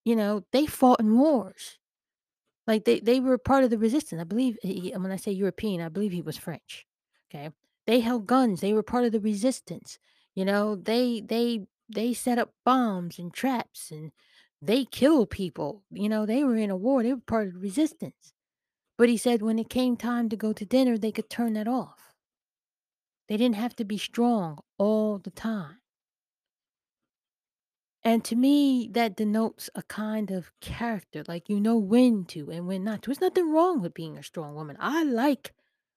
you 0.05 0.17
know, 0.17 0.45
they 0.53 0.67
fought 0.67 1.01
in 1.01 1.17
wars. 1.19 1.79
Like 2.67 2.85
they 2.85 3.01
they 3.01 3.21
were 3.21 3.39
part 3.39 3.65
of 3.65 3.71
the 3.71 3.79
resistance. 3.79 4.21
I 4.21 4.25
believe 4.25 4.59
he, 4.63 4.93
when 4.93 5.11
I 5.11 5.17
say 5.17 5.33
European, 5.33 5.81
I 5.81 5.89
believe 5.89 6.13
he 6.13 6.23
was 6.23 6.37
French. 6.37 6.87
Okay. 7.31 7.51
They 7.87 8.01
held 8.01 8.27
guns. 8.27 8.61
They 8.61 8.73
were 8.73 8.83
part 8.83 9.05
of 9.05 9.13
the 9.13 9.21
resistance. 9.21 9.99
You 10.35 10.45
know, 10.45 10.77
they 10.77 11.21
they 11.21 11.67
they 11.89 12.15
set 12.15 12.39
up 12.39 12.55
bombs 12.65 13.19
and 13.19 13.33
traps 13.35 13.91
and 13.91 14.13
they 14.63 14.85
killed 14.85 15.31
people. 15.31 15.83
You 15.91 16.09
know, 16.09 16.27
they 16.27 16.45
were 16.45 16.57
in 16.57 16.71
a 16.71 16.77
war. 16.77 17.03
They 17.03 17.13
were 17.15 17.21
part 17.21 17.49
of 17.49 17.55
the 17.55 17.61
resistance. 17.61 18.35
But 19.01 19.09
he 19.09 19.17
said 19.17 19.41
when 19.41 19.59
it 19.59 19.71
came 19.71 19.97
time 19.97 20.29
to 20.29 20.37
go 20.37 20.53
to 20.53 20.67
dinner, 20.67 20.99
they 20.99 21.11
could 21.11 21.31
turn 21.31 21.55
that 21.55 21.67
off. 21.67 22.13
They 23.29 23.39
didn't 23.39 23.55
have 23.55 23.75
to 23.77 23.85
be 23.87 23.97
strong 23.97 24.59
all 24.77 25.17
the 25.17 25.31
time. 25.31 25.79
And 28.05 28.23
to 28.27 28.37
me, 28.37 28.91
that 28.93 29.17
denotes 29.17 29.71
a 29.75 29.83
kind 29.85 30.31
of 30.31 30.53
character, 30.61 31.25
like 31.27 31.49
you 31.49 31.59
know 31.59 31.79
when 31.79 32.27
to 32.27 32.51
and 32.51 32.67
when 32.67 32.85
not 32.85 33.01
to. 33.01 33.09
There's 33.09 33.23
nothing 33.23 33.51
wrong 33.51 33.81
with 33.81 33.95
being 33.95 34.19
a 34.19 34.23
strong 34.23 34.55
woman. 34.55 34.77
I 34.79 35.03
like 35.05 35.55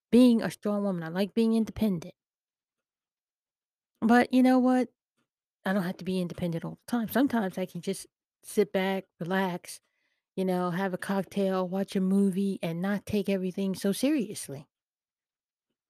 being 0.10 0.42
a 0.42 0.50
strong 0.50 0.86
woman. 0.86 1.04
I 1.04 1.10
like 1.10 1.34
being 1.34 1.56
independent. 1.56 2.14
But 4.00 4.34
you 4.34 4.42
know 4.42 4.60
what? 4.60 4.88
I 5.66 5.74
don't 5.74 5.84
have 5.84 5.98
to 5.98 6.06
be 6.06 6.22
independent 6.22 6.64
all 6.64 6.80
the 6.88 6.90
time. 6.90 7.10
Sometimes 7.10 7.58
I 7.58 7.66
can 7.66 7.82
just 7.82 8.08
sit 8.46 8.72
back, 8.72 9.04
relax, 9.20 9.82
you 10.36 10.46
know, 10.46 10.72
have 10.72 10.94
a 10.94 10.98
cocktail, 10.98 11.68
watch 11.68 11.96
a 11.96 12.02
movie, 12.02 12.60
and 12.62 12.82
not 12.82 13.06
take 13.06 13.30
everything 13.30 13.76
so 13.76 13.92
seriously. 13.92 14.68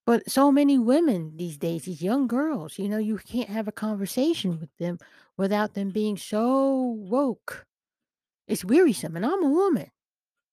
But 0.06 0.30
so 0.30 0.52
many 0.52 0.78
women 0.80 1.36
these 1.38 1.58
days, 1.58 1.84
these 1.86 2.02
young 2.02 2.28
girls, 2.28 2.78
you 2.78 2.89
know, 2.89 2.98
you 2.98 3.18
can't 3.18 3.50
have 3.50 3.68
a 3.68 3.72
conversation 3.72 4.60
with 4.60 4.76
them 4.78 4.98
without 5.38 5.74
them 5.74 5.91
being 5.91 6.18
so 6.18 6.78
woke. 6.82 7.66
It's 8.48 8.66
wearisome, 8.66 9.16
and 9.18 9.26
I'm 9.26 9.44
a 9.44 9.50
woman. 9.50 9.91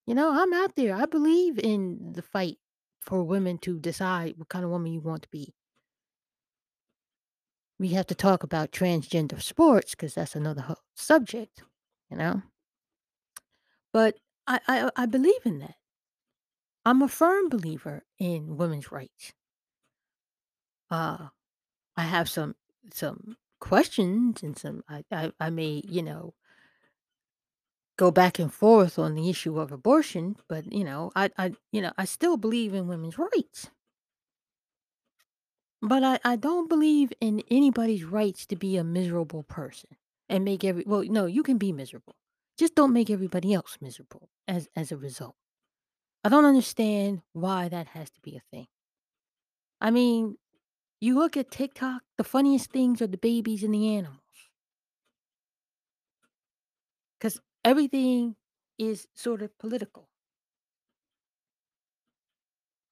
You 0.07 0.15
know, 0.15 0.31
I'm 0.31 0.53
out 0.53 0.75
there. 0.75 0.95
I 0.95 1.05
believe 1.05 1.59
in 1.59 2.13
the 2.13 2.21
fight 2.23 2.59
for 3.01 3.23
women 3.23 3.57
to 3.59 3.79
decide 3.79 4.37
what 4.37 4.49
kind 4.49 4.65
of 4.65 4.71
woman 4.71 4.93
you 4.93 5.01
want 5.01 5.23
to 5.23 5.29
be. 5.29 5.53
We 7.79 7.89
have 7.89 8.07
to 8.07 8.15
talk 8.15 8.43
about 8.43 8.71
transgender 8.71 9.41
sports 9.41 9.91
because 9.91 10.13
that's 10.15 10.35
another 10.35 10.75
subject, 10.95 11.63
you 12.09 12.15
know. 12.17 12.43
But 13.93 14.17
I, 14.47 14.59
I 14.67 14.91
I 14.95 15.05
believe 15.05 15.45
in 15.45 15.59
that. 15.59 15.75
I'm 16.85 17.01
a 17.01 17.07
firm 17.07 17.49
believer 17.49 18.03
in 18.17 18.57
women's 18.57 18.91
rights. 18.91 19.33
Uh, 20.89 21.29
I 21.97 22.03
have 22.03 22.29
some 22.29 22.55
some 22.93 23.37
questions 23.59 24.43
and 24.43 24.57
some 24.57 24.83
I, 24.89 25.03
I 25.11 25.31
I 25.39 25.49
may 25.49 25.83
you 25.87 26.03
know 26.03 26.33
go 27.97 28.11
back 28.11 28.39
and 28.39 28.53
forth 28.53 28.99
on 28.99 29.15
the 29.15 29.29
issue 29.29 29.59
of 29.59 29.71
abortion, 29.71 30.35
but 30.49 30.71
you 30.73 30.83
know 30.83 31.11
I 31.15 31.29
I 31.37 31.53
you 31.71 31.81
know 31.81 31.93
I 31.97 32.05
still 32.05 32.37
believe 32.37 32.73
in 32.73 32.87
women's 32.87 33.17
rights. 33.17 33.69
But 35.81 36.03
I, 36.03 36.19
I 36.23 36.35
don't 36.35 36.69
believe 36.69 37.11
in 37.19 37.43
anybody's 37.49 38.03
rights 38.03 38.45
to 38.47 38.55
be 38.55 38.77
a 38.77 38.83
miserable 38.83 39.43
person 39.43 39.97
and 40.29 40.45
make 40.45 40.63
every 40.63 40.83
well 40.85 41.03
no 41.03 41.25
you 41.25 41.43
can 41.43 41.57
be 41.57 41.71
miserable 41.71 42.15
just 42.61 42.75
don't 42.75 42.93
make 42.93 43.09
everybody 43.09 43.55
else 43.55 43.79
miserable 43.81 44.29
as 44.47 44.69
as 44.75 44.91
a 44.91 44.97
result. 44.97 45.35
I 46.23 46.29
don't 46.29 46.45
understand 46.45 47.23
why 47.33 47.67
that 47.69 47.87
has 47.87 48.11
to 48.11 48.21
be 48.21 48.35
a 48.35 48.41
thing. 48.51 48.67
I 49.81 49.89
mean 49.89 50.37
you 50.99 51.17
look 51.17 51.35
at 51.35 51.49
tiktok 51.49 52.03
the 52.19 52.23
funniest 52.23 52.71
things 52.71 53.01
are 53.01 53.07
the 53.07 53.17
babies 53.17 53.63
and 53.63 53.73
the 53.73 53.95
animals. 53.95 54.19
Because 57.17 57.39
everything 57.65 58.35
is 58.77 59.07
sort 59.15 59.41
of 59.41 59.57
political. 59.57 60.07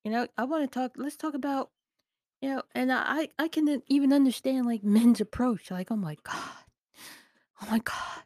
You 0.03 0.11
know 0.11 0.27
i 0.35 0.45
want 0.45 0.63
to 0.63 0.79
talk 0.79 0.93
let's 0.95 1.17
talk 1.17 1.35
about 1.35 1.69
you 2.41 2.49
know 2.49 2.63
and 2.73 2.91
i 2.91 3.27
i 3.37 3.47
can 3.47 3.83
even 3.87 4.11
understand 4.13 4.65
like 4.65 4.83
men's 4.97 5.21
approach 5.21 5.69
like 5.69 5.91
oh 5.91 5.95
my 5.95 6.15
god 6.23 6.65
oh 7.61 7.67
my 7.69 7.79
god 7.79 8.23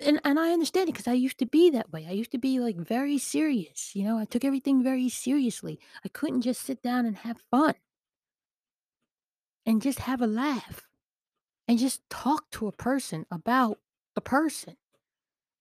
And 0.00 0.20
and 0.24 0.38
I 0.38 0.52
understand 0.52 0.88
it 0.88 0.92
because 0.92 1.08
I 1.08 1.14
used 1.14 1.38
to 1.38 1.46
be 1.46 1.70
that 1.70 1.92
way. 1.92 2.06
I 2.08 2.12
used 2.12 2.30
to 2.32 2.38
be, 2.38 2.60
like, 2.60 2.76
very 2.76 3.18
serious, 3.18 3.94
you 3.96 4.04
know? 4.04 4.18
I 4.18 4.24
took 4.26 4.44
everything 4.44 4.82
very 4.82 5.08
seriously. 5.08 5.78
I 6.04 6.08
couldn't 6.08 6.42
just 6.42 6.62
sit 6.62 6.82
down 6.82 7.04
and 7.06 7.16
have 7.18 7.40
fun 7.50 7.74
and 9.66 9.82
just 9.82 10.00
have 10.00 10.20
a 10.20 10.26
laugh 10.26 10.88
and 11.68 11.78
just 11.78 12.02
talk 12.10 12.50
to 12.52 12.66
a 12.68 12.72
person 12.72 13.26
about 13.30 13.78
the 14.14 14.20
person. 14.20 14.76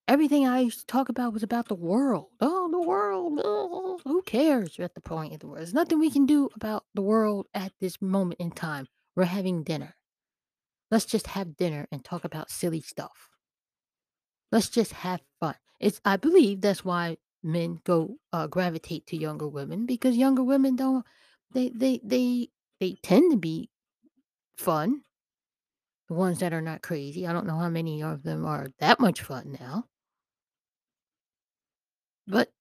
Everything 0.07 0.47
I 0.47 0.61
used 0.61 0.81
to 0.81 0.85
talk 0.87 1.09
about 1.09 1.33
was 1.33 1.43
about 1.43 1.67
the 1.67 1.75
world. 1.75 2.27
"Oh, 2.41 2.69
the 2.71 2.81
world, 2.81 3.41
oh, 3.43 3.99
who 4.05 4.21
cares?" 4.23 4.79
at 4.79 4.95
the 4.95 5.01
point 5.01 5.33
of 5.33 5.39
the 5.39 5.47
world. 5.47 5.59
There's 5.59 5.73
nothing 5.73 5.99
we 5.99 6.11
can 6.11 6.25
do 6.25 6.49
about 6.55 6.85
the 6.93 7.01
world 7.01 7.47
at 7.53 7.73
this 7.79 8.01
moment 8.01 8.39
in 8.39 8.51
time. 8.51 8.87
We're 9.15 9.25
having 9.25 9.63
dinner. 9.63 9.95
Let's 10.91 11.05
just 11.05 11.27
have 11.27 11.57
dinner 11.57 11.87
and 11.91 12.05
talk 12.05 12.23
about 12.25 12.51
silly 12.51 12.81
stuff. 12.81 13.36
Let's 14.51 14.69
just 14.69 14.93
have 14.93 15.21
fun. 15.39 15.55
It's 15.79 16.01
I 16.05 16.17
believe 16.17 16.61
that's 16.61 16.85
why 16.85 17.17
men 17.43 17.79
go 17.83 18.17
uh, 18.33 18.47
gravitate 18.47 19.05
to 19.07 19.17
younger 19.17 19.47
women 19.47 19.85
because 19.85 20.17
younger 20.17 20.43
women 20.43 20.75
don't 20.75 21.05
they 21.53 21.69
they 21.69 21.99
they 22.03 22.49
they 22.79 22.97
tend 23.03 23.31
to 23.31 23.37
be 23.37 23.69
fun. 24.57 25.01
The 26.07 26.13
ones 26.13 26.39
that 26.39 26.53
are 26.53 26.61
not 26.61 26.81
crazy. 26.81 27.27
I 27.27 27.33
don't 27.33 27.47
know 27.47 27.57
how 27.57 27.69
many 27.69 28.01
of 28.01 28.23
them 28.23 28.45
are 28.45 28.67
that 28.79 28.99
much 28.99 29.21
fun 29.21 29.57
now. 29.59 29.85
But 32.25 32.51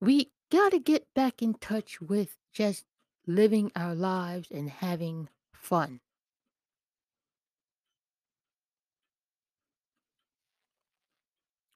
we 0.00 0.30
got 0.50 0.72
to 0.72 0.78
get 0.78 1.06
back 1.14 1.42
in 1.42 1.54
touch 1.54 2.00
with 2.00 2.36
just 2.52 2.84
living 3.26 3.70
our 3.74 3.94
lives 3.94 4.50
and 4.50 4.68
having 4.68 5.28
fun 5.52 6.00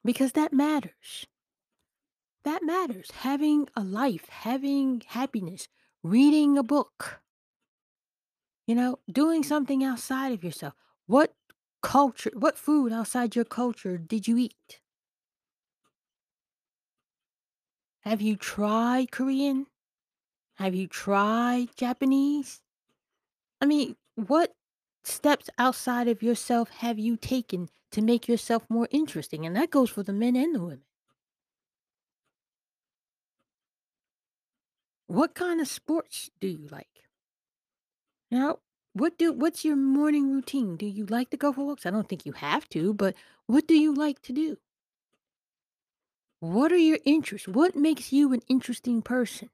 because 0.05 0.33
that 0.33 0.53
matters. 0.53 1.27
That 2.43 2.63
matters. 2.63 3.11
Having 3.11 3.69
a 3.75 3.83
life, 3.83 4.29
having 4.29 5.01
happiness, 5.07 5.67
reading 6.03 6.57
a 6.57 6.63
book, 6.63 7.21
You 8.65 8.75
know, 8.75 8.99
doing 9.11 9.43
something 9.43 9.83
outside 9.83 10.31
of 10.31 10.43
yourself. 10.43 10.73
What 11.05 11.35
culture, 11.81 12.31
what 12.33 12.57
food 12.57 12.91
outside 12.93 13.35
your 13.35 13.45
culture 13.45 13.97
did 13.97 14.27
you 14.27 14.37
eat? 14.37 14.79
Have 18.01 18.21
you 18.21 18.35
tried 18.35 19.11
Korean? 19.11 19.65
Have 20.55 20.75
you 20.75 20.87
tried 20.87 21.75
Japanese? 21.75 22.61
I 23.61 23.65
mean, 23.65 23.95
what 24.15 24.55
steps 25.03 25.49
outside 25.57 26.07
of 26.07 26.21
yourself 26.23 26.69
have 26.69 26.99
you 26.99 27.17
taken 27.17 27.69
to 27.93 28.01
make 28.01 28.27
yourself 28.27 28.63
more 28.69 28.87
interesting? 28.91 29.45
And 29.45 29.55
that 29.55 29.71
goes 29.71 29.89
for 29.89 30.03
the 30.03 30.13
men 30.13 30.35
and 30.35 30.53
the 30.53 30.59
women. 30.59 30.83
What 35.07 35.35
kind 35.35 35.61
of 35.61 35.67
sports 35.67 36.29
do 36.39 36.47
you 36.47 36.67
like? 36.71 36.87
Now, 38.31 38.59
what 38.93 39.17
do 39.17 39.31
what's 39.31 39.63
your 39.65 39.75
morning 39.75 40.31
routine? 40.31 40.75
Do 40.75 40.85
you 40.85 41.05
like 41.05 41.29
to 41.31 41.37
go 41.37 41.53
for 41.53 41.65
walks? 41.65 41.85
I 41.85 41.91
don't 41.91 42.07
think 42.07 42.25
you 42.25 42.33
have 42.33 42.67
to, 42.69 42.93
but 42.93 43.15
what 43.47 43.67
do 43.67 43.75
you 43.75 43.93
like 43.93 44.21
to 44.23 44.33
do? 44.33 44.57
What 46.39 46.71
are 46.71 46.77
your 46.77 46.99
interests? 47.05 47.47
What 47.47 47.75
makes 47.75 48.11
you 48.11 48.33
an 48.33 48.41
interesting 48.47 49.01
person? 49.01 49.49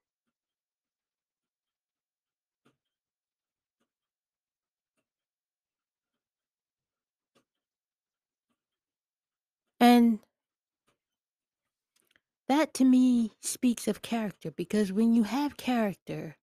And 9.99 10.19
that 12.47 12.73
to 12.75 12.85
me 12.85 13.33
speaks 13.41 13.85
of 13.85 14.01
character 14.01 14.49
because 14.49 14.93
when 14.93 15.13
you 15.13 15.23
have 15.23 15.57
character, 15.57 16.37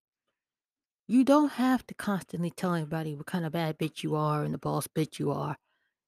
you 1.09 1.25
don't 1.25 1.53
have 1.53 1.87
to 1.87 1.95
constantly 1.95 2.51
tell 2.51 2.75
everybody 2.75 3.15
what 3.15 3.25
kind 3.25 3.47
of 3.47 3.53
bad 3.53 3.79
bitch 3.79 4.03
you 4.03 4.15
are 4.15 4.45
and 4.45 4.53
the 4.53 4.59
boss 4.59 4.87
bitch 4.89 5.19
you 5.19 5.31
are. 5.33 5.57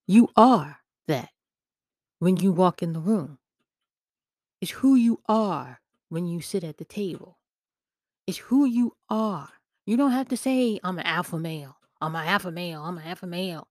You 0.07 0.29
are 0.37 0.81
that 1.07 1.31
when 2.19 2.37
you 2.37 2.53
walk 2.53 2.83
in 2.83 2.93
the 2.93 3.01
room. 3.01 3.39
It's 4.61 4.73
who 4.73 4.95
you 4.95 5.23
are 5.27 5.81
when 6.11 6.27
you 6.27 6.43
sit 6.43 6.65
at 6.65 6.77
the 6.77 6.85
table. 6.85 7.39
It's 8.27 8.39
who 8.39 8.67
you 8.67 8.93
are. 9.09 9.49
You 9.87 9.97
don't 9.97 10.13
have 10.13 10.29
to 10.29 10.37
say, 10.37 10.79
I'm 10.85 10.99
an 10.99 11.07
alpha 11.07 11.39
male. 11.39 11.79
I'm 12.03 12.15
an 12.15 12.29
alpha 12.29 12.51
male. 12.51 12.83
I'm 12.83 12.99
an 12.99 13.07
alpha 13.07 13.27
male. 13.27 13.69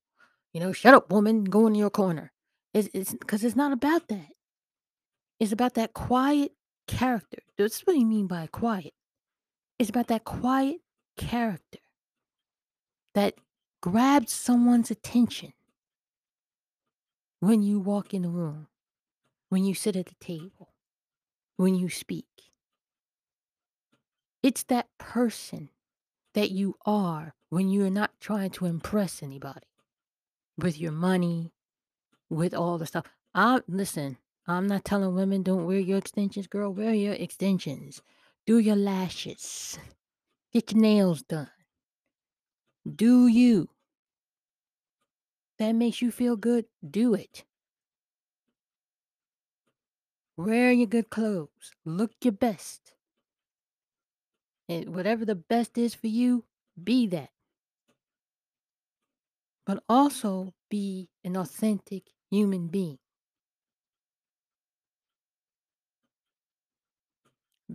You 0.52 0.58
know, 0.62 0.72
shut 0.72 0.94
up, 0.94 1.12
woman. 1.12 1.44
Go 1.44 1.68
in 1.68 1.76
your 1.76 1.90
corner. 1.90 2.32
It's 2.74 2.88
it's 2.92 3.12
because 3.12 3.44
it's 3.44 3.56
not 3.56 3.72
about 3.72 4.08
that. 4.08 4.32
It's 5.40 5.52
about 5.52 5.74
that 5.74 5.94
quiet 5.94 6.52
character. 6.86 7.38
That's 7.56 7.80
what 7.86 7.96
you 7.96 8.06
mean 8.06 8.26
by 8.26 8.46
quiet. 8.48 8.92
It's 9.78 9.90
about 9.90 10.08
that 10.08 10.24
quiet 10.24 10.80
character 11.16 11.78
that 13.14 13.34
grabs 13.80 14.32
someone's 14.32 14.90
attention 14.90 15.52
when 17.40 17.62
you 17.62 17.78
walk 17.78 18.12
in 18.12 18.22
the 18.22 18.28
room, 18.28 18.66
when 19.48 19.64
you 19.64 19.74
sit 19.74 19.96
at 19.96 20.06
the 20.06 20.14
table, 20.20 20.72
when 21.56 21.74
you 21.74 21.88
speak. 21.88 22.26
It's 24.42 24.62
that 24.64 24.86
person 24.98 25.70
that 26.34 26.50
you 26.50 26.76
are 26.84 27.34
when 27.48 27.68
you're 27.68 27.90
not 27.90 28.12
trying 28.20 28.50
to 28.50 28.66
impress 28.66 29.22
anybody 29.22 29.66
with 30.56 30.78
your 30.78 30.92
money, 30.92 31.52
with 32.30 32.54
all 32.54 32.78
the 32.78 32.86
stuff. 32.86 33.06
I 33.34 33.60
listen, 33.68 34.18
I'm 34.46 34.66
not 34.66 34.84
telling 34.84 35.14
women 35.14 35.42
don't 35.42 35.66
wear 35.66 35.78
your 35.78 35.98
extensions, 35.98 36.46
girl. 36.46 36.72
Wear 36.72 36.94
your 36.94 37.14
extensions. 37.14 38.02
Do 38.46 38.58
your 38.58 38.76
lashes. 38.76 39.78
Get 40.52 40.72
your 40.72 40.80
nails 40.80 41.22
done. 41.22 41.50
Do 42.96 43.26
you. 43.26 43.68
That 45.58 45.72
makes 45.72 46.00
you 46.00 46.10
feel 46.10 46.36
good, 46.36 46.66
do 46.88 47.14
it. 47.14 47.44
Wear 50.36 50.72
your 50.72 50.86
good 50.86 51.10
clothes. 51.10 51.72
Look 51.84 52.12
your 52.22 52.32
best. 52.32 52.94
And 54.68 54.94
whatever 54.94 55.24
the 55.24 55.34
best 55.34 55.76
is 55.76 55.94
for 55.94 56.06
you, 56.06 56.44
be 56.82 57.06
that. 57.08 57.30
But 59.66 59.82
also 59.88 60.54
be 60.70 61.10
an 61.24 61.36
authentic 61.36 62.04
human 62.30 62.68
being. 62.68 62.98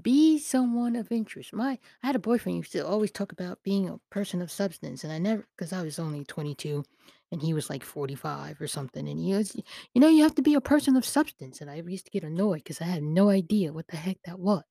Be 0.02 0.40
someone 0.40 0.96
of 0.96 1.12
interest. 1.12 1.54
My, 1.54 1.78
I 2.02 2.08
had 2.08 2.16
a 2.16 2.20
boyfriend 2.20 2.58
used 2.58 2.72
to 2.72 2.86
always 2.86 3.12
talk 3.12 3.32
about 3.32 3.62
being 3.64 3.88
a 3.88 4.00
person 4.10 4.42
of 4.42 4.50
substance, 4.52 5.04
and 5.04 5.14
I 5.14 5.20
never, 5.20 5.48
because 5.56 5.72
I 5.72 5.84
was 5.84 6.00
only 6.00 6.26
22, 6.26 6.84
and 7.32 7.42
he 7.44 7.54
was 7.54 7.70
like 7.70 7.84
45 7.84 8.60
or 8.60 8.68
something, 8.68 9.08
and 9.08 9.20
he 9.20 9.36
was, 9.36 9.56
you 9.56 10.02
know, 10.02 10.08
you 10.08 10.24
have 10.24 10.34
to 10.36 10.42
be 10.42 10.56
a 10.56 10.62
person 10.62 10.96
of 10.96 11.06
substance, 11.06 11.62
and 11.62 11.70
I 11.70 11.76
used 11.76 12.06
to 12.06 12.12
get 12.12 12.24
annoyed 12.24 12.64
because 12.64 12.82
I 12.82 12.86
had 12.86 13.04
no 13.04 13.30
idea 13.30 13.72
what 13.72 13.88
the 13.88 13.98
heck 13.98 14.18
that 14.26 14.40
was. 14.40 14.64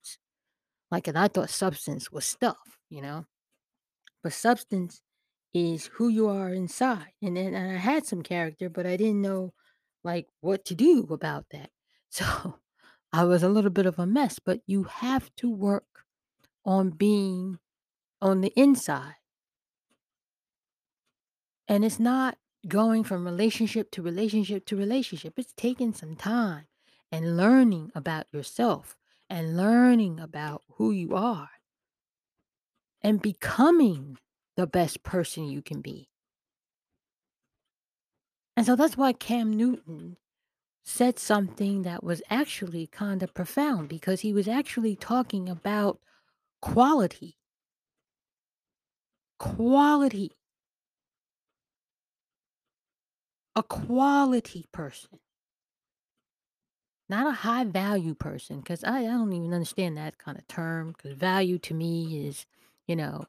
Like, 0.91 1.07
and 1.07 1.17
I 1.17 1.27
thought 1.29 1.49
substance 1.51 2.11
was 2.11 2.25
stuff, 2.25 2.77
you 2.89 3.01
know, 3.01 3.25
but 4.23 4.33
substance 4.33 5.01
is 5.53 5.87
who 5.87 6.09
you 6.09 6.27
are 6.29 6.53
inside, 6.53 7.13
and 7.21 7.37
then 7.37 7.53
and 7.55 7.71
I 7.71 7.77
had 7.77 8.05
some 8.05 8.23
character, 8.23 8.69
but 8.69 8.85
I 8.87 8.97
didn't 8.97 9.21
know 9.21 9.53
like 10.03 10.27
what 10.41 10.65
to 10.65 10.75
do 10.75 11.07
about 11.09 11.49
that. 11.51 11.71
So 12.09 12.59
I 13.11 13.23
was 13.25 13.41
a 13.41 13.49
little 13.49 13.71
bit 13.71 13.87
of 13.87 13.97
a 13.97 14.05
mess, 14.05 14.37
but 14.37 14.61
you 14.67 14.83
have 14.83 15.33
to 15.37 15.49
work 15.49 16.05
on 16.65 16.91
being 16.91 17.59
on 18.21 18.41
the 18.41 18.53
inside. 18.55 19.15
And 21.67 21.83
it's 21.83 21.99
not 21.99 22.37
going 22.67 23.03
from 23.03 23.25
relationship 23.25 23.91
to 23.91 24.01
relationship 24.01 24.65
to 24.67 24.75
relationship. 24.77 25.37
It's 25.37 25.53
taking 25.53 25.93
some 25.93 26.15
time 26.15 26.67
and 27.11 27.35
learning 27.37 27.91
about 27.95 28.27
yourself 28.31 28.95
and 29.29 29.57
learning 29.57 30.19
about 30.19 30.63
who 30.75 30.91
you 30.91 31.15
are 31.15 31.49
and 33.01 33.21
becoming 33.21 34.17
the 34.55 34.67
best 34.67 35.03
person 35.03 35.45
you 35.45 35.61
can 35.61 35.81
be. 35.81 36.09
And 38.55 38.65
so 38.65 38.75
that's 38.75 38.97
why 38.97 39.13
Cam 39.13 39.51
Newton 39.55 40.17
said 40.85 41.17
something 41.17 41.83
that 41.83 42.03
was 42.03 42.21
actually 42.29 42.87
kind 42.87 43.23
of 43.23 43.33
profound 43.33 43.89
because 43.89 44.21
he 44.21 44.33
was 44.33 44.47
actually 44.47 44.95
talking 44.95 45.49
about 45.49 45.99
quality. 46.61 47.37
Quality. 49.39 50.31
A 53.55 53.63
quality 53.63 54.65
person. 54.71 55.19
Not 57.09 57.27
a 57.27 57.31
high 57.31 57.65
value 57.65 58.15
person, 58.15 58.59
because 58.61 58.83
I, 58.83 58.99
I 58.99 59.03
don't 59.03 59.33
even 59.33 59.53
understand 59.53 59.97
that 59.97 60.17
kind 60.17 60.37
of 60.37 60.47
term. 60.47 60.93
Because 60.93 61.17
value 61.17 61.59
to 61.59 61.73
me 61.73 62.27
is, 62.27 62.45
you 62.87 62.95
know, 62.95 63.25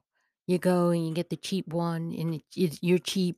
you 0.47 0.59
go 0.59 0.91
and 0.91 1.07
you 1.07 1.13
get 1.13 1.31
the 1.31 1.37
cheap 1.37 1.69
one, 1.69 2.15
and 2.17 2.37
it, 2.37 2.43
it's, 2.57 2.79
you're 2.83 2.99
cheap. 2.99 3.37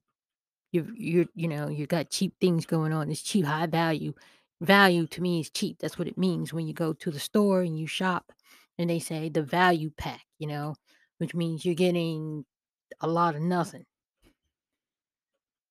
You're, 0.76 0.94
you're, 0.94 1.26
you 1.34 1.48
know, 1.48 1.68
you 1.68 1.86
got 1.86 2.10
cheap 2.10 2.34
things 2.40 2.66
going 2.66 2.92
on. 2.92 3.10
It's 3.10 3.22
cheap, 3.22 3.44
high 3.44 3.66
value. 3.66 4.12
Value 4.60 5.06
to 5.08 5.20
me 5.20 5.40
is 5.40 5.50
cheap. 5.50 5.78
That's 5.78 5.98
what 5.98 6.08
it 6.08 6.18
means 6.18 6.52
when 6.52 6.66
you 6.66 6.74
go 6.74 6.92
to 6.92 7.10
the 7.10 7.20
store 7.20 7.62
and 7.62 7.78
you 7.78 7.86
shop, 7.86 8.32
and 8.78 8.88
they 8.90 8.98
say 8.98 9.28
the 9.28 9.42
value 9.42 9.90
pack. 9.96 10.22
You 10.38 10.48
know, 10.48 10.74
which 11.18 11.34
means 11.34 11.64
you're 11.64 11.74
getting 11.74 12.44
a 13.00 13.06
lot 13.06 13.34
of 13.34 13.42
nothing. 13.42 13.84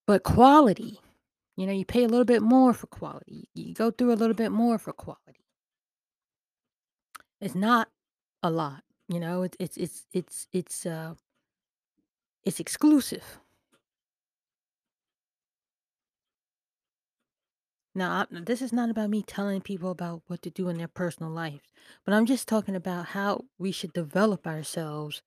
But 0.07 0.23
quality, 0.23 0.99
you 1.57 1.65
know, 1.65 1.73
you 1.73 1.85
pay 1.85 2.03
a 2.03 2.07
little 2.07 2.25
bit 2.25 2.41
more 2.41 2.73
for 2.73 2.87
quality. 2.87 3.49
You 3.55 3.73
go 3.73 3.91
through 3.91 4.13
a 4.13 4.15
little 4.21 4.35
bit 4.35 4.51
more 4.51 4.77
for 4.77 4.93
quality. 4.93 5.45
It's 7.41 7.55
not 7.55 7.89
a 8.43 8.49
lot, 8.49 8.83
you 9.07 9.19
know, 9.19 9.43
it's 9.43 9.57
it's 9.59 9.77
it's 9.77 10.05
it's 10.13 10.47
it's 10.51 10.85
uh 10.85 11.15
it's 12.43 12.59
exclusive. 12.59 13.39
Now, 17.95 18.27
this 18.31 18.61
is 18.61 18.73
not 18.73 18.89
about 18.91 19.09
me 19.11 19.23
telling 19.23 19.61
people 19.61 19.91
about 19.91 20.23
what 20.27 20.41
to 20.43 20.51
do 20.51 20.69
in 20.69 20.77
their 20.77 20.89
personal 20.89 21.31
lives, 21.31 21.61
but 22.05 22.13
I'm 22.13 22.27
just 22.27 22.47
talking 22.47 22.75
about 22.75 23.07
how 23.07 23.45
we 23.59 23.71
should 23.71 23.93
develop 23.93 24.47
ourselves 24.47 25.23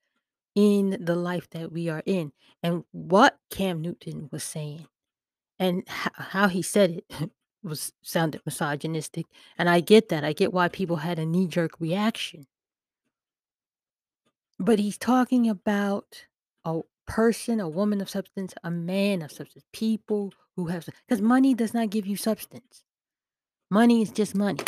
in 0.55 0.99
the 1.01 1.17
life 1.17 1.51
that 1.51 1.73
we 1.73 1.89
are 1.89 2.03
in 2.07 2.33
and 2.63 2.85
what 2.93 3.39
Cam 3.51 3.83
Newton 3.83 4.29
was 4.33 4.45
saying 4.45 4.87
and 5.59 5.85
ho- 5.89 6.11
how 6.17 6.49
he 6.49 6.63
said 6.63 7.03
it 7.11 7.31
was 7.65 7.93
sounded 8.03 8.43
misogynistic 8.47 9.27
and 9.59 9.71
I 9.71 9.81
get 9.81 10.11
that. 10.11 10.25
I 10.25 10.33
get 10.35 10.53
why 10.53 10.69
people 10.69 10.97
had 10.99 11.19
a 11.19 11.27
knee 11.27 11.49
jerk 11.49 11.73
reaction 11.81 12.45
But 14.61 14.81
he's 14.81 14.99
talking 14.99 15.51
about 15.51 16.27
a 16.65 16.81
person, 17.09 17.59
a 17.59 17.69
woman 17.69 18.01
of 18.01 18.09
substance, 18.09 18.55
a 18.63 18.71
man 18.71 19.23
of 19.23 19.33
substance, 19.33 19.65
people 19.73 20.33
who 20.55 20.67
have 20.67 20.87
because 21.09 21.21
money 21.21 21.55
does 21.55 21.75
not 21.75 21.91
give 21.91 22.07
you 22.07 22.17
substance. 22.17 22.85
Money 23.71 24.03
is 24.03 24.13
just 24.13 24.35
money. 24.35 24.61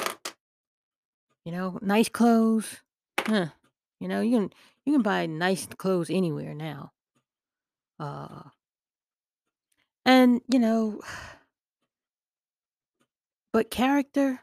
You 1.45 1.53
know, 1.53 1.78
nice 1.82 2.09
clothes. 2.09 2.80
Huh. 3.20 3.47
You 4.01 4.09
know, 4.09 4.20
you 4.20 4.38
can 4.38 4.53
you 4.84 4.93
can 4.95 5.03
buy 5.03 5.26
nice 5.26 5.66
clothes 5.66 6.11
anywhere 6.11 6.55
now. 6.55 6.93
Uh 7.99 8.43
and 10.05 10.41
you 10.49 10.59
know, 10.59 11.01
but 13.53 13.70
character, 13.70 14.41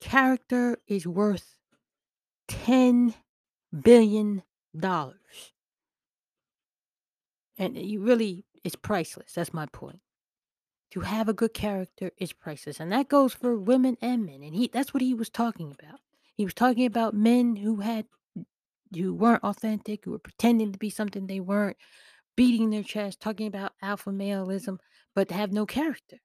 character 0.00 0.78
is 0.88 1.06
worth 1.06 1.56
10 2.48 3.14
billion 3.82 4.42
dollars. 4.76 5.51
And 7.58 7.76
you 7.76 8.00
really 8.00 8.44
it's 8.64 8.76
priceless. 8.76 9.32
That's 9.34 9.54
my 9.54 9.66
point. 9.66 10.00
To 10.92 11.00
have 11.00 11.28
a 11.28 11.34
good 11.34 11.54
character 11.54 12.12
is 12.18 12.32
priceless, 12.32 12.78
and 12.78 12.92
that 12.92 13.08
goes 13.08 13.32
for 13.32 13.58
women 13.58 13.96
and 14.02 14.26
men, 14.26 14.42
and 14.42 14.54
he 14.54 14.68
that's 14.72 14.92
what 14.92 15.02
he 15.02 15.14
was 15.14 15.30
talking 15.30 15.74
about. 15.78 16.00
He 16.34 16.44
was 16.44 16.54
talking 16.54 16.86
about 16.86 17.14
men 17.14 17.56
who 17.56 17.76
had 17.76 18.06
who 18.94 19.14
weren't 19.14 19.44
authentic, 19.44 20.04
who 20.04 20.10
were 20.12 20.18
pretending 20.18 20.72
to 20.72 20.78
be 20.78 20.90
something 20.90 21.26
they 21.26 21.40
weren't, 21.40 21.78
beating 22.36 22.70
their 22.70 22.82
chest, 22.82 23.20
talking 23.20 23.46
about 23.46 23.72
alpha 23.82 24.10
maleism, 24.10 24.78
but 25.14 25.30
have 25.30 25.52
no 25.52 25.66
character. 25.66 26.18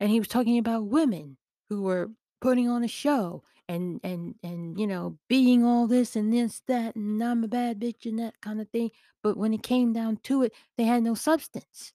And 0.00 0.10
he 0.10 0.18
was 0.18 0.28
talking 0.28 0.58
about 0.58 0.86
women 0.86 1.36
who 1.68 1.82
were 1.82 2.10
putting 2.40 2.68
on 2.68 2.84
a 2.84 2.88
show 2.88 3.42
and 3.68 4.00
and 4.02 4.34
and 4.42 4.78
you 4.78 4.86
know 4.86 5.18
being 5.28 5.64
all 5.64 5.86
this 5.86 6.16
and 6.16 6.32
this 6.32 6.62
that 6.68 6.96
and 6.96 7.22
I'm 7.22 7.44
a 7.44 7.48
bad 7.48 7.80
bitch 7.80 8.06
and 8.06 8.18
that 8.18 8.40
kind 8.40 8.60
of 8.60 8.68
thing. 8.68 8.90
But 9.22 9.36
when 9.36 9.54
it 9.54 9.62
came 9.62 9.92
down 9.92 10.18
to 10.24 10.42
it, 10.42 10.52
they 10.76 10.84
had 10.84 11.02
no 11.02 11.14
substance. 11.14 11.92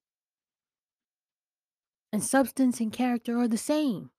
And 2.11 2.23
substance 2.23 2.79
and 2.79 2.91
character 2.91 3.37
are 3.37 3.47
the 3.47 3.57
same. 3.57 4.09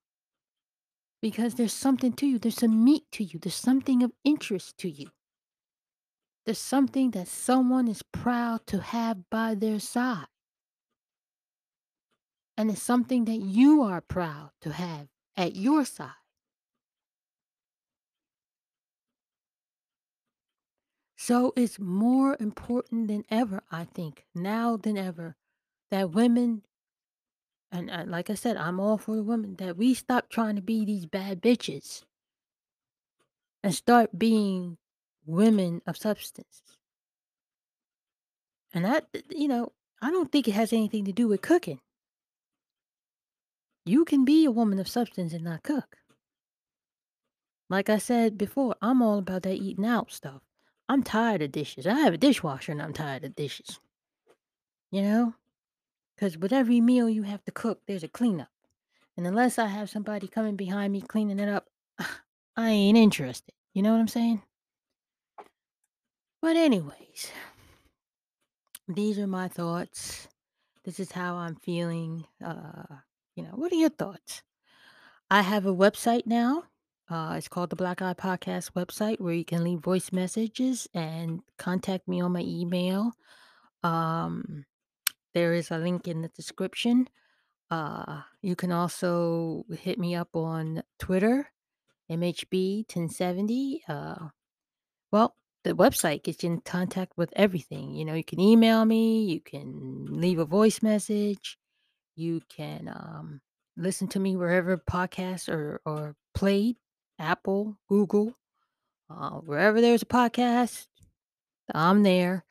Because 1.21 1.55
there's 1.55 1.73
something 1.73 2.13
to 2.13 2.25
you, 2.25 2.39
there's 2.39 2.55
some 2.55 2.83
meat 2.83 3.03
to 3.11 3.23
you, 3.23 3.37
there's 3.37 3.53
something 3.53 4.01
of 4.01 4.11
interest 4.23 4.77
to 4.79 4.89
you. 4.89 5.09
There's 6.45 6.57
something 6.57 7.11
that 7.11 7.27
someone 7.27 7.87
is 7.87 8.01
proud 8.01 8.65
to 8.67 8.79
have 8.79 9.29
by 9.29 9.53
their 9.53 9.79
side. 9.79 10.25
And 12.57 12.71
it's 12.71 12.81
something 12.81 13.25
that 13.25 13.39
you 13.39 13.83
are 13.83 14.01
proud 14.01 14.51
to 14.61 14.71
have 14.71 15.07
at 15.37 15.55
your 15.55 15.85
side. 15.85 16.20
So 21.23 21.53
it's 21.55 21.77
more 21.77 22.35
important 22.39 23.07
than 23.07 23.25
ever, 23.29 23.61
I 23.71 23.83
think, 23.83 24.25
now 24.33 24.75
than 24.75 24.97
ever, 24.97 25.35
that 25.91 26.09
women, 26.09 26.63
and, 27.71 28.09
like 28.09 28.31
I 28.31 28.33
said, 28.33 28.57
I'm 28.57 28.79
all 28.79 28.97
for 28.97 29.15
the 29.15 29.21
women, 29.21 29.55
that 29.57 29.77
we 29.77 29.93
stop 29.93 30.31
trying 30.31 30.55
to 30.55 30.63
be 30.63 30.83
these 30.83 31.05
bad 31.05 31.39
bitches 31.39 32.05
and 33.63 33.75
start 33.75 34.17
being 34.17 34.79
women 35.23 35.83
of 35.85 35.95
substance. 35.95 36.63
And 38.73 38.83
that, 38.83 39.05
you 39.29 39.47
know, 39.47 39.73
I 40.01 40.09
don't 40.09 40.31
think 40.31 40.47
it 40.47 40.55
has 40.55 40.73
anything 40.73 41.05
to 41.05 41.11
do 41.11 41.27
with 41.27 41.43
cooking. 41.43 41.81
You 43.85 44.05
can 44.05 44.25
be 44.25 44.45
a 44.45 44.51
woman 44.51 44.79
of 44.79 44.87
substance 44.87 45.33
and 45.33 45.43
not 45.43 45.61
cook. 45.61 45.97
Like 47.69 47.91
I 47.91 47.99
said 47.99 48.39
before, 48.39 48.75
I'm 48.81 49.03
all 49.03 49.19
about 49.19 49.43
that 49.43 49.57
eating 49.57 49.85
out 49.85 50.11
stuff. 50.11 50.41
I'm 50.91 51.03
tired 51.03 51.41
of 51.41 51.53
dishes. 51.53 51.87
I 51.87 51.93
have 51.93 52.15
a 52.15 52.17
dishwasher 52.17 52.73
and 52.73 52.81
I'm 52.81 52.91
tired 52.91 53.23
of 53.23 53.33
dishes. 53.33 53.79
You 54.91 55.01
know? 55.01 55.35
Because 56.13 56.37
with 56.37 56.51
every 56.51 56.81
meal 56.81 57.07
you 57.07 57.23
have 57.23 57.45
to 57.45 57.51
cook, 57.51 57.79
there's 57.87 58.03
a 58.03 58.09
cleanup. 58.09 58.49
And 59.15 59.25
unless 59.25 59.57
I 59.57 59.67
have 59.67 59.89
somebody 59.89 60.27
coming 60.27 60.57
behind 60.57 60.91
me 60.91 60.99
cleaning 60.99 61.39
it 61.39 61.47
up, 61.47 61.67
I 62.57 62.71
ain't 62.71 62.97
interested. 62.97 63.53
You 63.73 63.83
know 63.83 63.93
what 63.93 64.01
I'm 64.01 64.09
saying? 64.09 64.41
But, 66.41 66.57
anyways, 66.57 67.31
these 68.89 69.17
are 69.17 69.27
my 69.27 69.47
thoughts. 69.47 70.27
This 70.83 70.99
is 70.99 71.13
how 71.13 71.35
I'm 71.35 71.55
feeling. 71.55 72.25
Uh, 72.43 72.97
you 73.37 73.43
know, 73.43 73.53
what 73.53 73.71
are 73.71 73.75
your 73.75 73.91
thoughts? 73.91 74.43
I 75.29 75.41
have 75.41 75.65
a 75.65 75.73
website 75.73 76.25
now. 76.25 76.65
Uh, 77.11 77.33
it's 77.35 77.49
called 77.49 77.69
the 77.69 77.75
Black 77.75 77.97
Iye 77.97 78.15
Podcast 78.15 78.71
website 78.71 79.19
where 79.19 79.33
you 79.33 79.43
can 79.43 79.65
leave 79.65 79.79
voice 79.79 80.13
messages 80.13 80.87
and 80.93 81.41
contact 81.57 82.07
me 82.07 82.21
on 82.21 82.31
my 82.31 82.39
email. 82.39 83.11
Um, 83.83 84.63
there 85.33 85.53
is 85.53 85.71
a 85.71 85.77
link 85.77 86.07
in 86.07 86.21
the 86.21 86.29
description. 86.29 87.09
Uh, 87.69 88.21
you 88.41 88.55
can 88.55 88.71
also 88.71 89.65
hit 89.77 89.99
me 89.99 90.15
up 90.15 90.37
on 90.37 90.83
Twitter 90.99 91.49
MHB 92.09 92.85
1070. 92.87 93.81
Uh, 93.89 94.29
well, 95.11 95.35
the 95.65 95.73
website 95.73 96.23
gets 96.23 96.43
you 96.43 96.51
in 96.51 96.61
contact 96.61 97.11
with 97.17 97.33
everything. 97.35 97.93
You 97.93 98.05
know, 98.05 98.13
you 98.13 98.23
can 98.23 98.39
email 98.39 98.85
me, 98.85 99.25
you 99.25 99.41
can 99.41 100.05
leave 100.09 100.39
a 100.39 100.45
voice 100.45 100.81
message, 100.81 101.57
you 102.15 102.39
can 102.47 102.87
um, 102.87 103.41
listen 103.75 104.07
to 104.09 104.19
me 104.19 104.37
wherever 104.37 104.77
podcasts 104.77 105.49
are, 105.49 105.81
are 105.85 106.15
played 106.33 106.77
Apple, 107.21 107.77
Google, 107.87 108.35
uh, 109.09 109.39
wherever 109.39 109.79
there's 109.79 110.01
a 110.01 110.05
podcast, 110.05 110.87
I'm 111.73 112.03
there. 112.03 112.43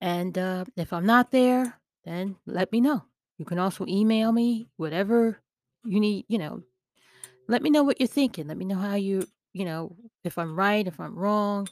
And 0.00 0.36
uh, 0.38 0.64
if 0.76 0.92
I'm 0.92 1.06
not 1.06 1.30
there, 1.30 1.80
then 2.04 2.36
let 2.46 2.70
me 2.72 2.80
know. 2.80 3.04
You 3.38 3.44
can 3.44 3.58
also 3.58 3.84
email 3.88 4.30
me, 4.32 4.68
whatever 4.76 5.38
you 5.84 5.98
need, 5.98 6.26
you 6.28 6.38
know, 6.38 6.62
let 7.48 7.62
me 7.62 7.70
know 7.70 7.82
what 7.82 8.00
you're 8.00 8.06
thinking. 8.06 8.46
Let 8.46 8.56
me 8.56 8.64
know 8.64 8.76
how 8.76 8.94
you, 8.94 9.26
you 9.52 9.64
know, 9.64 9.96
if 10.22 10.38
I'm 10.38 10.56
right, 10.56 10.86
if 10.86 11.00
I'm 11.00 11.18
wrong, 11.18 11.68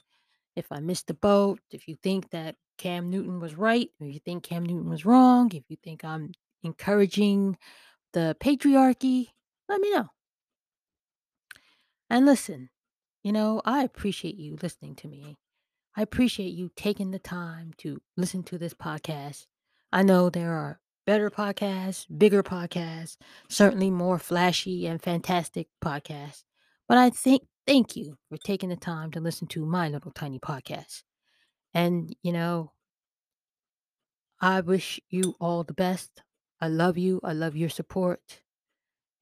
if 0.57 0.71
I 0.73 0.81
missed 0.81 1.07
the 1.07 1.15
boat, 1.15 1.61
if 1.71 1.89
you 1.89 1.97
think 2.03 2.31
that 2.31 2.57
Cam 2.79 3.11
Newton 3.11 3.39
was 3.41 3.55
right, 3.55 3.89
if 4.01 4.13
you 4.13 4.21
think 4.21 4.43
Cam 4.43 4.65
Newton 4.65 4.91
was 4.91 5.07
wrong, 5.07 5.53
if 5.55 5.65
you 5.69 5.77
think 5.83 6.05
I'm 6.05 6.33
encouraging 6.63 7.57
the 8.13 8.37
patriarchy, 8.41 9.29
let 9.69 9.81
me 9.81 9.93
know. 9.93 10.09
And 12.13 12.27
listen, 12.27 12.69
you 13.25 13.33
know, 13.33 13.63
I 13.65 13.83
appreciate 13.83 14.37
you 14.37 14.59
listening 14.61 14.95
to 14.97 15.09
me. 15.09 15.39
I 15.97 16.03
appreciate 16.03 16.53
you 16.53 16.71
taking 16.77 17.11
the 17.11 17.19
time 17.19 17.73
to 17.79 18.03
listen 18.19 18.43
to 18.43 18.59
this 18.59 18.75
podcast. 18.75 19.47
I 19.91 20.03
know 20.03 20.29
there 20.29 20.53
are 20.53 20.79
better 21.07 21.31
podcasts, 21.31 22.05
bigger 22.19 22.43
podcasts, 22.43 23.17
certainly 23.49 23.91
more 23.91 24.19
flashy 24.19 24.87
and 24.87 25.01
fantastic 25.01 25.69
podcasts. 25.83 26.45
But 26.87 26.99
I 26.99 27.09
think 27.09 27.45
thank 27.67 27.97
you 27.97 28.19
for 28.29 28.37
taking 28.37 28.69
the 28.69 28.77
time 28.77 29.11
to 29.13 29.21
listen 29.21 29.49
to 29.49 29.65
my 29.65 29.89
little 29.89 30.13
tiny 30.13 30.39
podcast. 30.39 31.05
And, 31.73 32.15
you 32.23 32.35
know, 32.35 32.73
I 34.39 34.61
wish 34.61 35.01
you 35.09 35.35
all 35.41 35.65
the 35.65 35.73
best. 35.73 36.23
I 36.61 36.69
love 36.69 36.99
you. 36.99 37.21
I 37.25 37.33
love 37.33 37.57
your 37.57 37.71
support. 37.71 38.43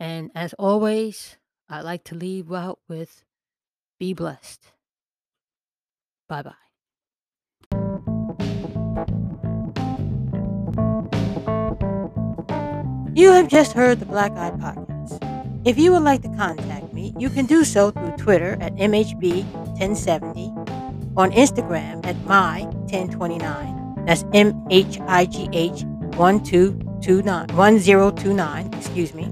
And 0.01 0.33
as 0.35 0.55
always, 0.55 1.37
I 1.71 1.81
like 1.83 2.03
to 2.05 2.15
leave 2.17 2.53
out 2.53 2.81
with 2.89 3.25
be 4.01 4.13
blessed. 4.13 4.73
Bye 6.29 6.43
bye. 6.43 6.55
You 13.15 13.31
have 13.33 13.49
just 13.49 13.73
heard 13.75 14.01
the 14.01 14.07
Black 14.07 14.33
Iye 14.33 14.59
Podcast. 14.59 15.21
If 15.65 15.79
you 15.79 15.93
would 15.93 16.03
like 16.03 16.23
to 16.23 16.29
contact 16.31 16.93
me, 16.93 17.15
you 17.19 17.31
can 17.31 17.47
do 17.47 17.63
so 17.65 17.93
through 17.93 18.17
Twitter 18.17 18.57
at 18.61 18.75
MHB1070, 18.75 20.51
on 21.17 21.31
Instagram 21.33 22.05
at 22.07 22.17
My1029, 22.25 24.07
that's 24.07 24.25
M 24.33 24.65
H 24.71 24.99
I 25.07 25.27
G 25.27 25.51
H 25.53 25.83
1229, 26.17 27.49
1029, 27.55 28.75
excuse 28.75 29.13
me, 29.13 29.29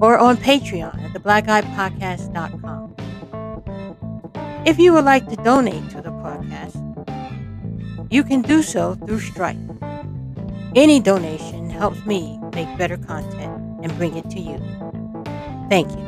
or 0.00 0.18
on 0.18 0.36
Patreon 0.36 1.02
at 1.02 1.12
theblackiyepodcast.com. 1.12 2.94
If 4.66 4.78
you 4.78 4.92
would 4.94 5.04
like 5.04 5.28
to 5.28 5.36
donate 5.36 5.90
to 5.90 6.00
the 6.00 6.10
podcast, 6.10 6.80
you 8.10 8.24
can 8.24 8.42
do 8.42 8.62
so 8.62 8.94
through 8.94 9.20
Stripe. 9.20 9.56
Any 10.74 11.00
donation 11.00 11.70
helps 11.70 12.04
me 12.06 12.38
make 12.54 12.76
better 12.78 12.96
content 12.96 13.62
and 13.82 13.96
bring 13.96 14.16
it 14.16 14.28
to 14.30 14.40
you. 14.40 14.58
Thank 15.68 15.90
you. 15.90 16.04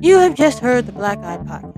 You 0.00 0.18
have 0.18 0.34
just 0.34 0.58
heard 0.58 0.86
the 0.86 0.92
Black 0.92 1.18
Iye 1.18 1.38
Podcast. 1.46 1.73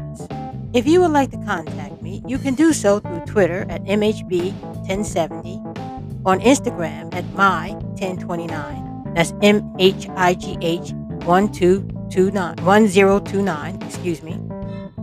If 0.76 0.86
you 0.86 1.00
would 1.00 1.12
like 1.12 1.30
to 1.30 1.38
contact 1.38 2.02
me, 2.02 2.22
you 2.26 2.36
can 2.36 2.54
do 2.54 2.74
so 2.74 3.00
through 3.00 3.20
Twitter 3.20 3.64
at 3.70 3.82
MHB1070, 3.84 6.26
on 6.26 6.38
Instagram 6.40 7.14
at 7.14 7.24
My1029, 7.32 9.14
that's 9.14 9.32
M 9.40 9.74
H 9.78 10.06
I 10.10 10.34
G 10.34 10.58
H 10.60 10.92
1229, 11.24 12.56
1029, 12.62 13.78
excuse 13.80 14.22
me, 14.22 14.38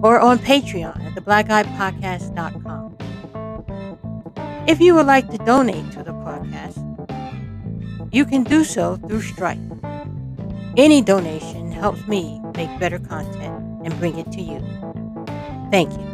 or 0.04 0.20
on 0.20 0.38
Patreon 0.38 1.08
at 1.08 1.16
theblackiyepodcast.com. 1.16 2.98
If 4.68 4.80
you 4.80 4.94
would 4.94 5.08
like 5.08 5.32
to 5.32 5.40
donate 5.40 5.92
to 5.94 6.04
the 6.04 6.12
podcast, 6.12 6.78
you 8.14 8.26
can 8.26 8.44
do 8.44 8.64
so 8.64 8.98
through 8.98 9.22
Stripe. 9.22 9.58
Any 10.78 11.02
donation 11.02 11.72
helps 11.72 12.08
me 12.08 12.40
make 12.56 12.80
better 12.80 13.00
content 13.00 13.82
and 13.84 13.98
bring 13.98 14.20
it 14.20 14.32
to 14.34 14.42
you. 14.44 14.83
Thank 15.74 15.98
you. 15.98 16.13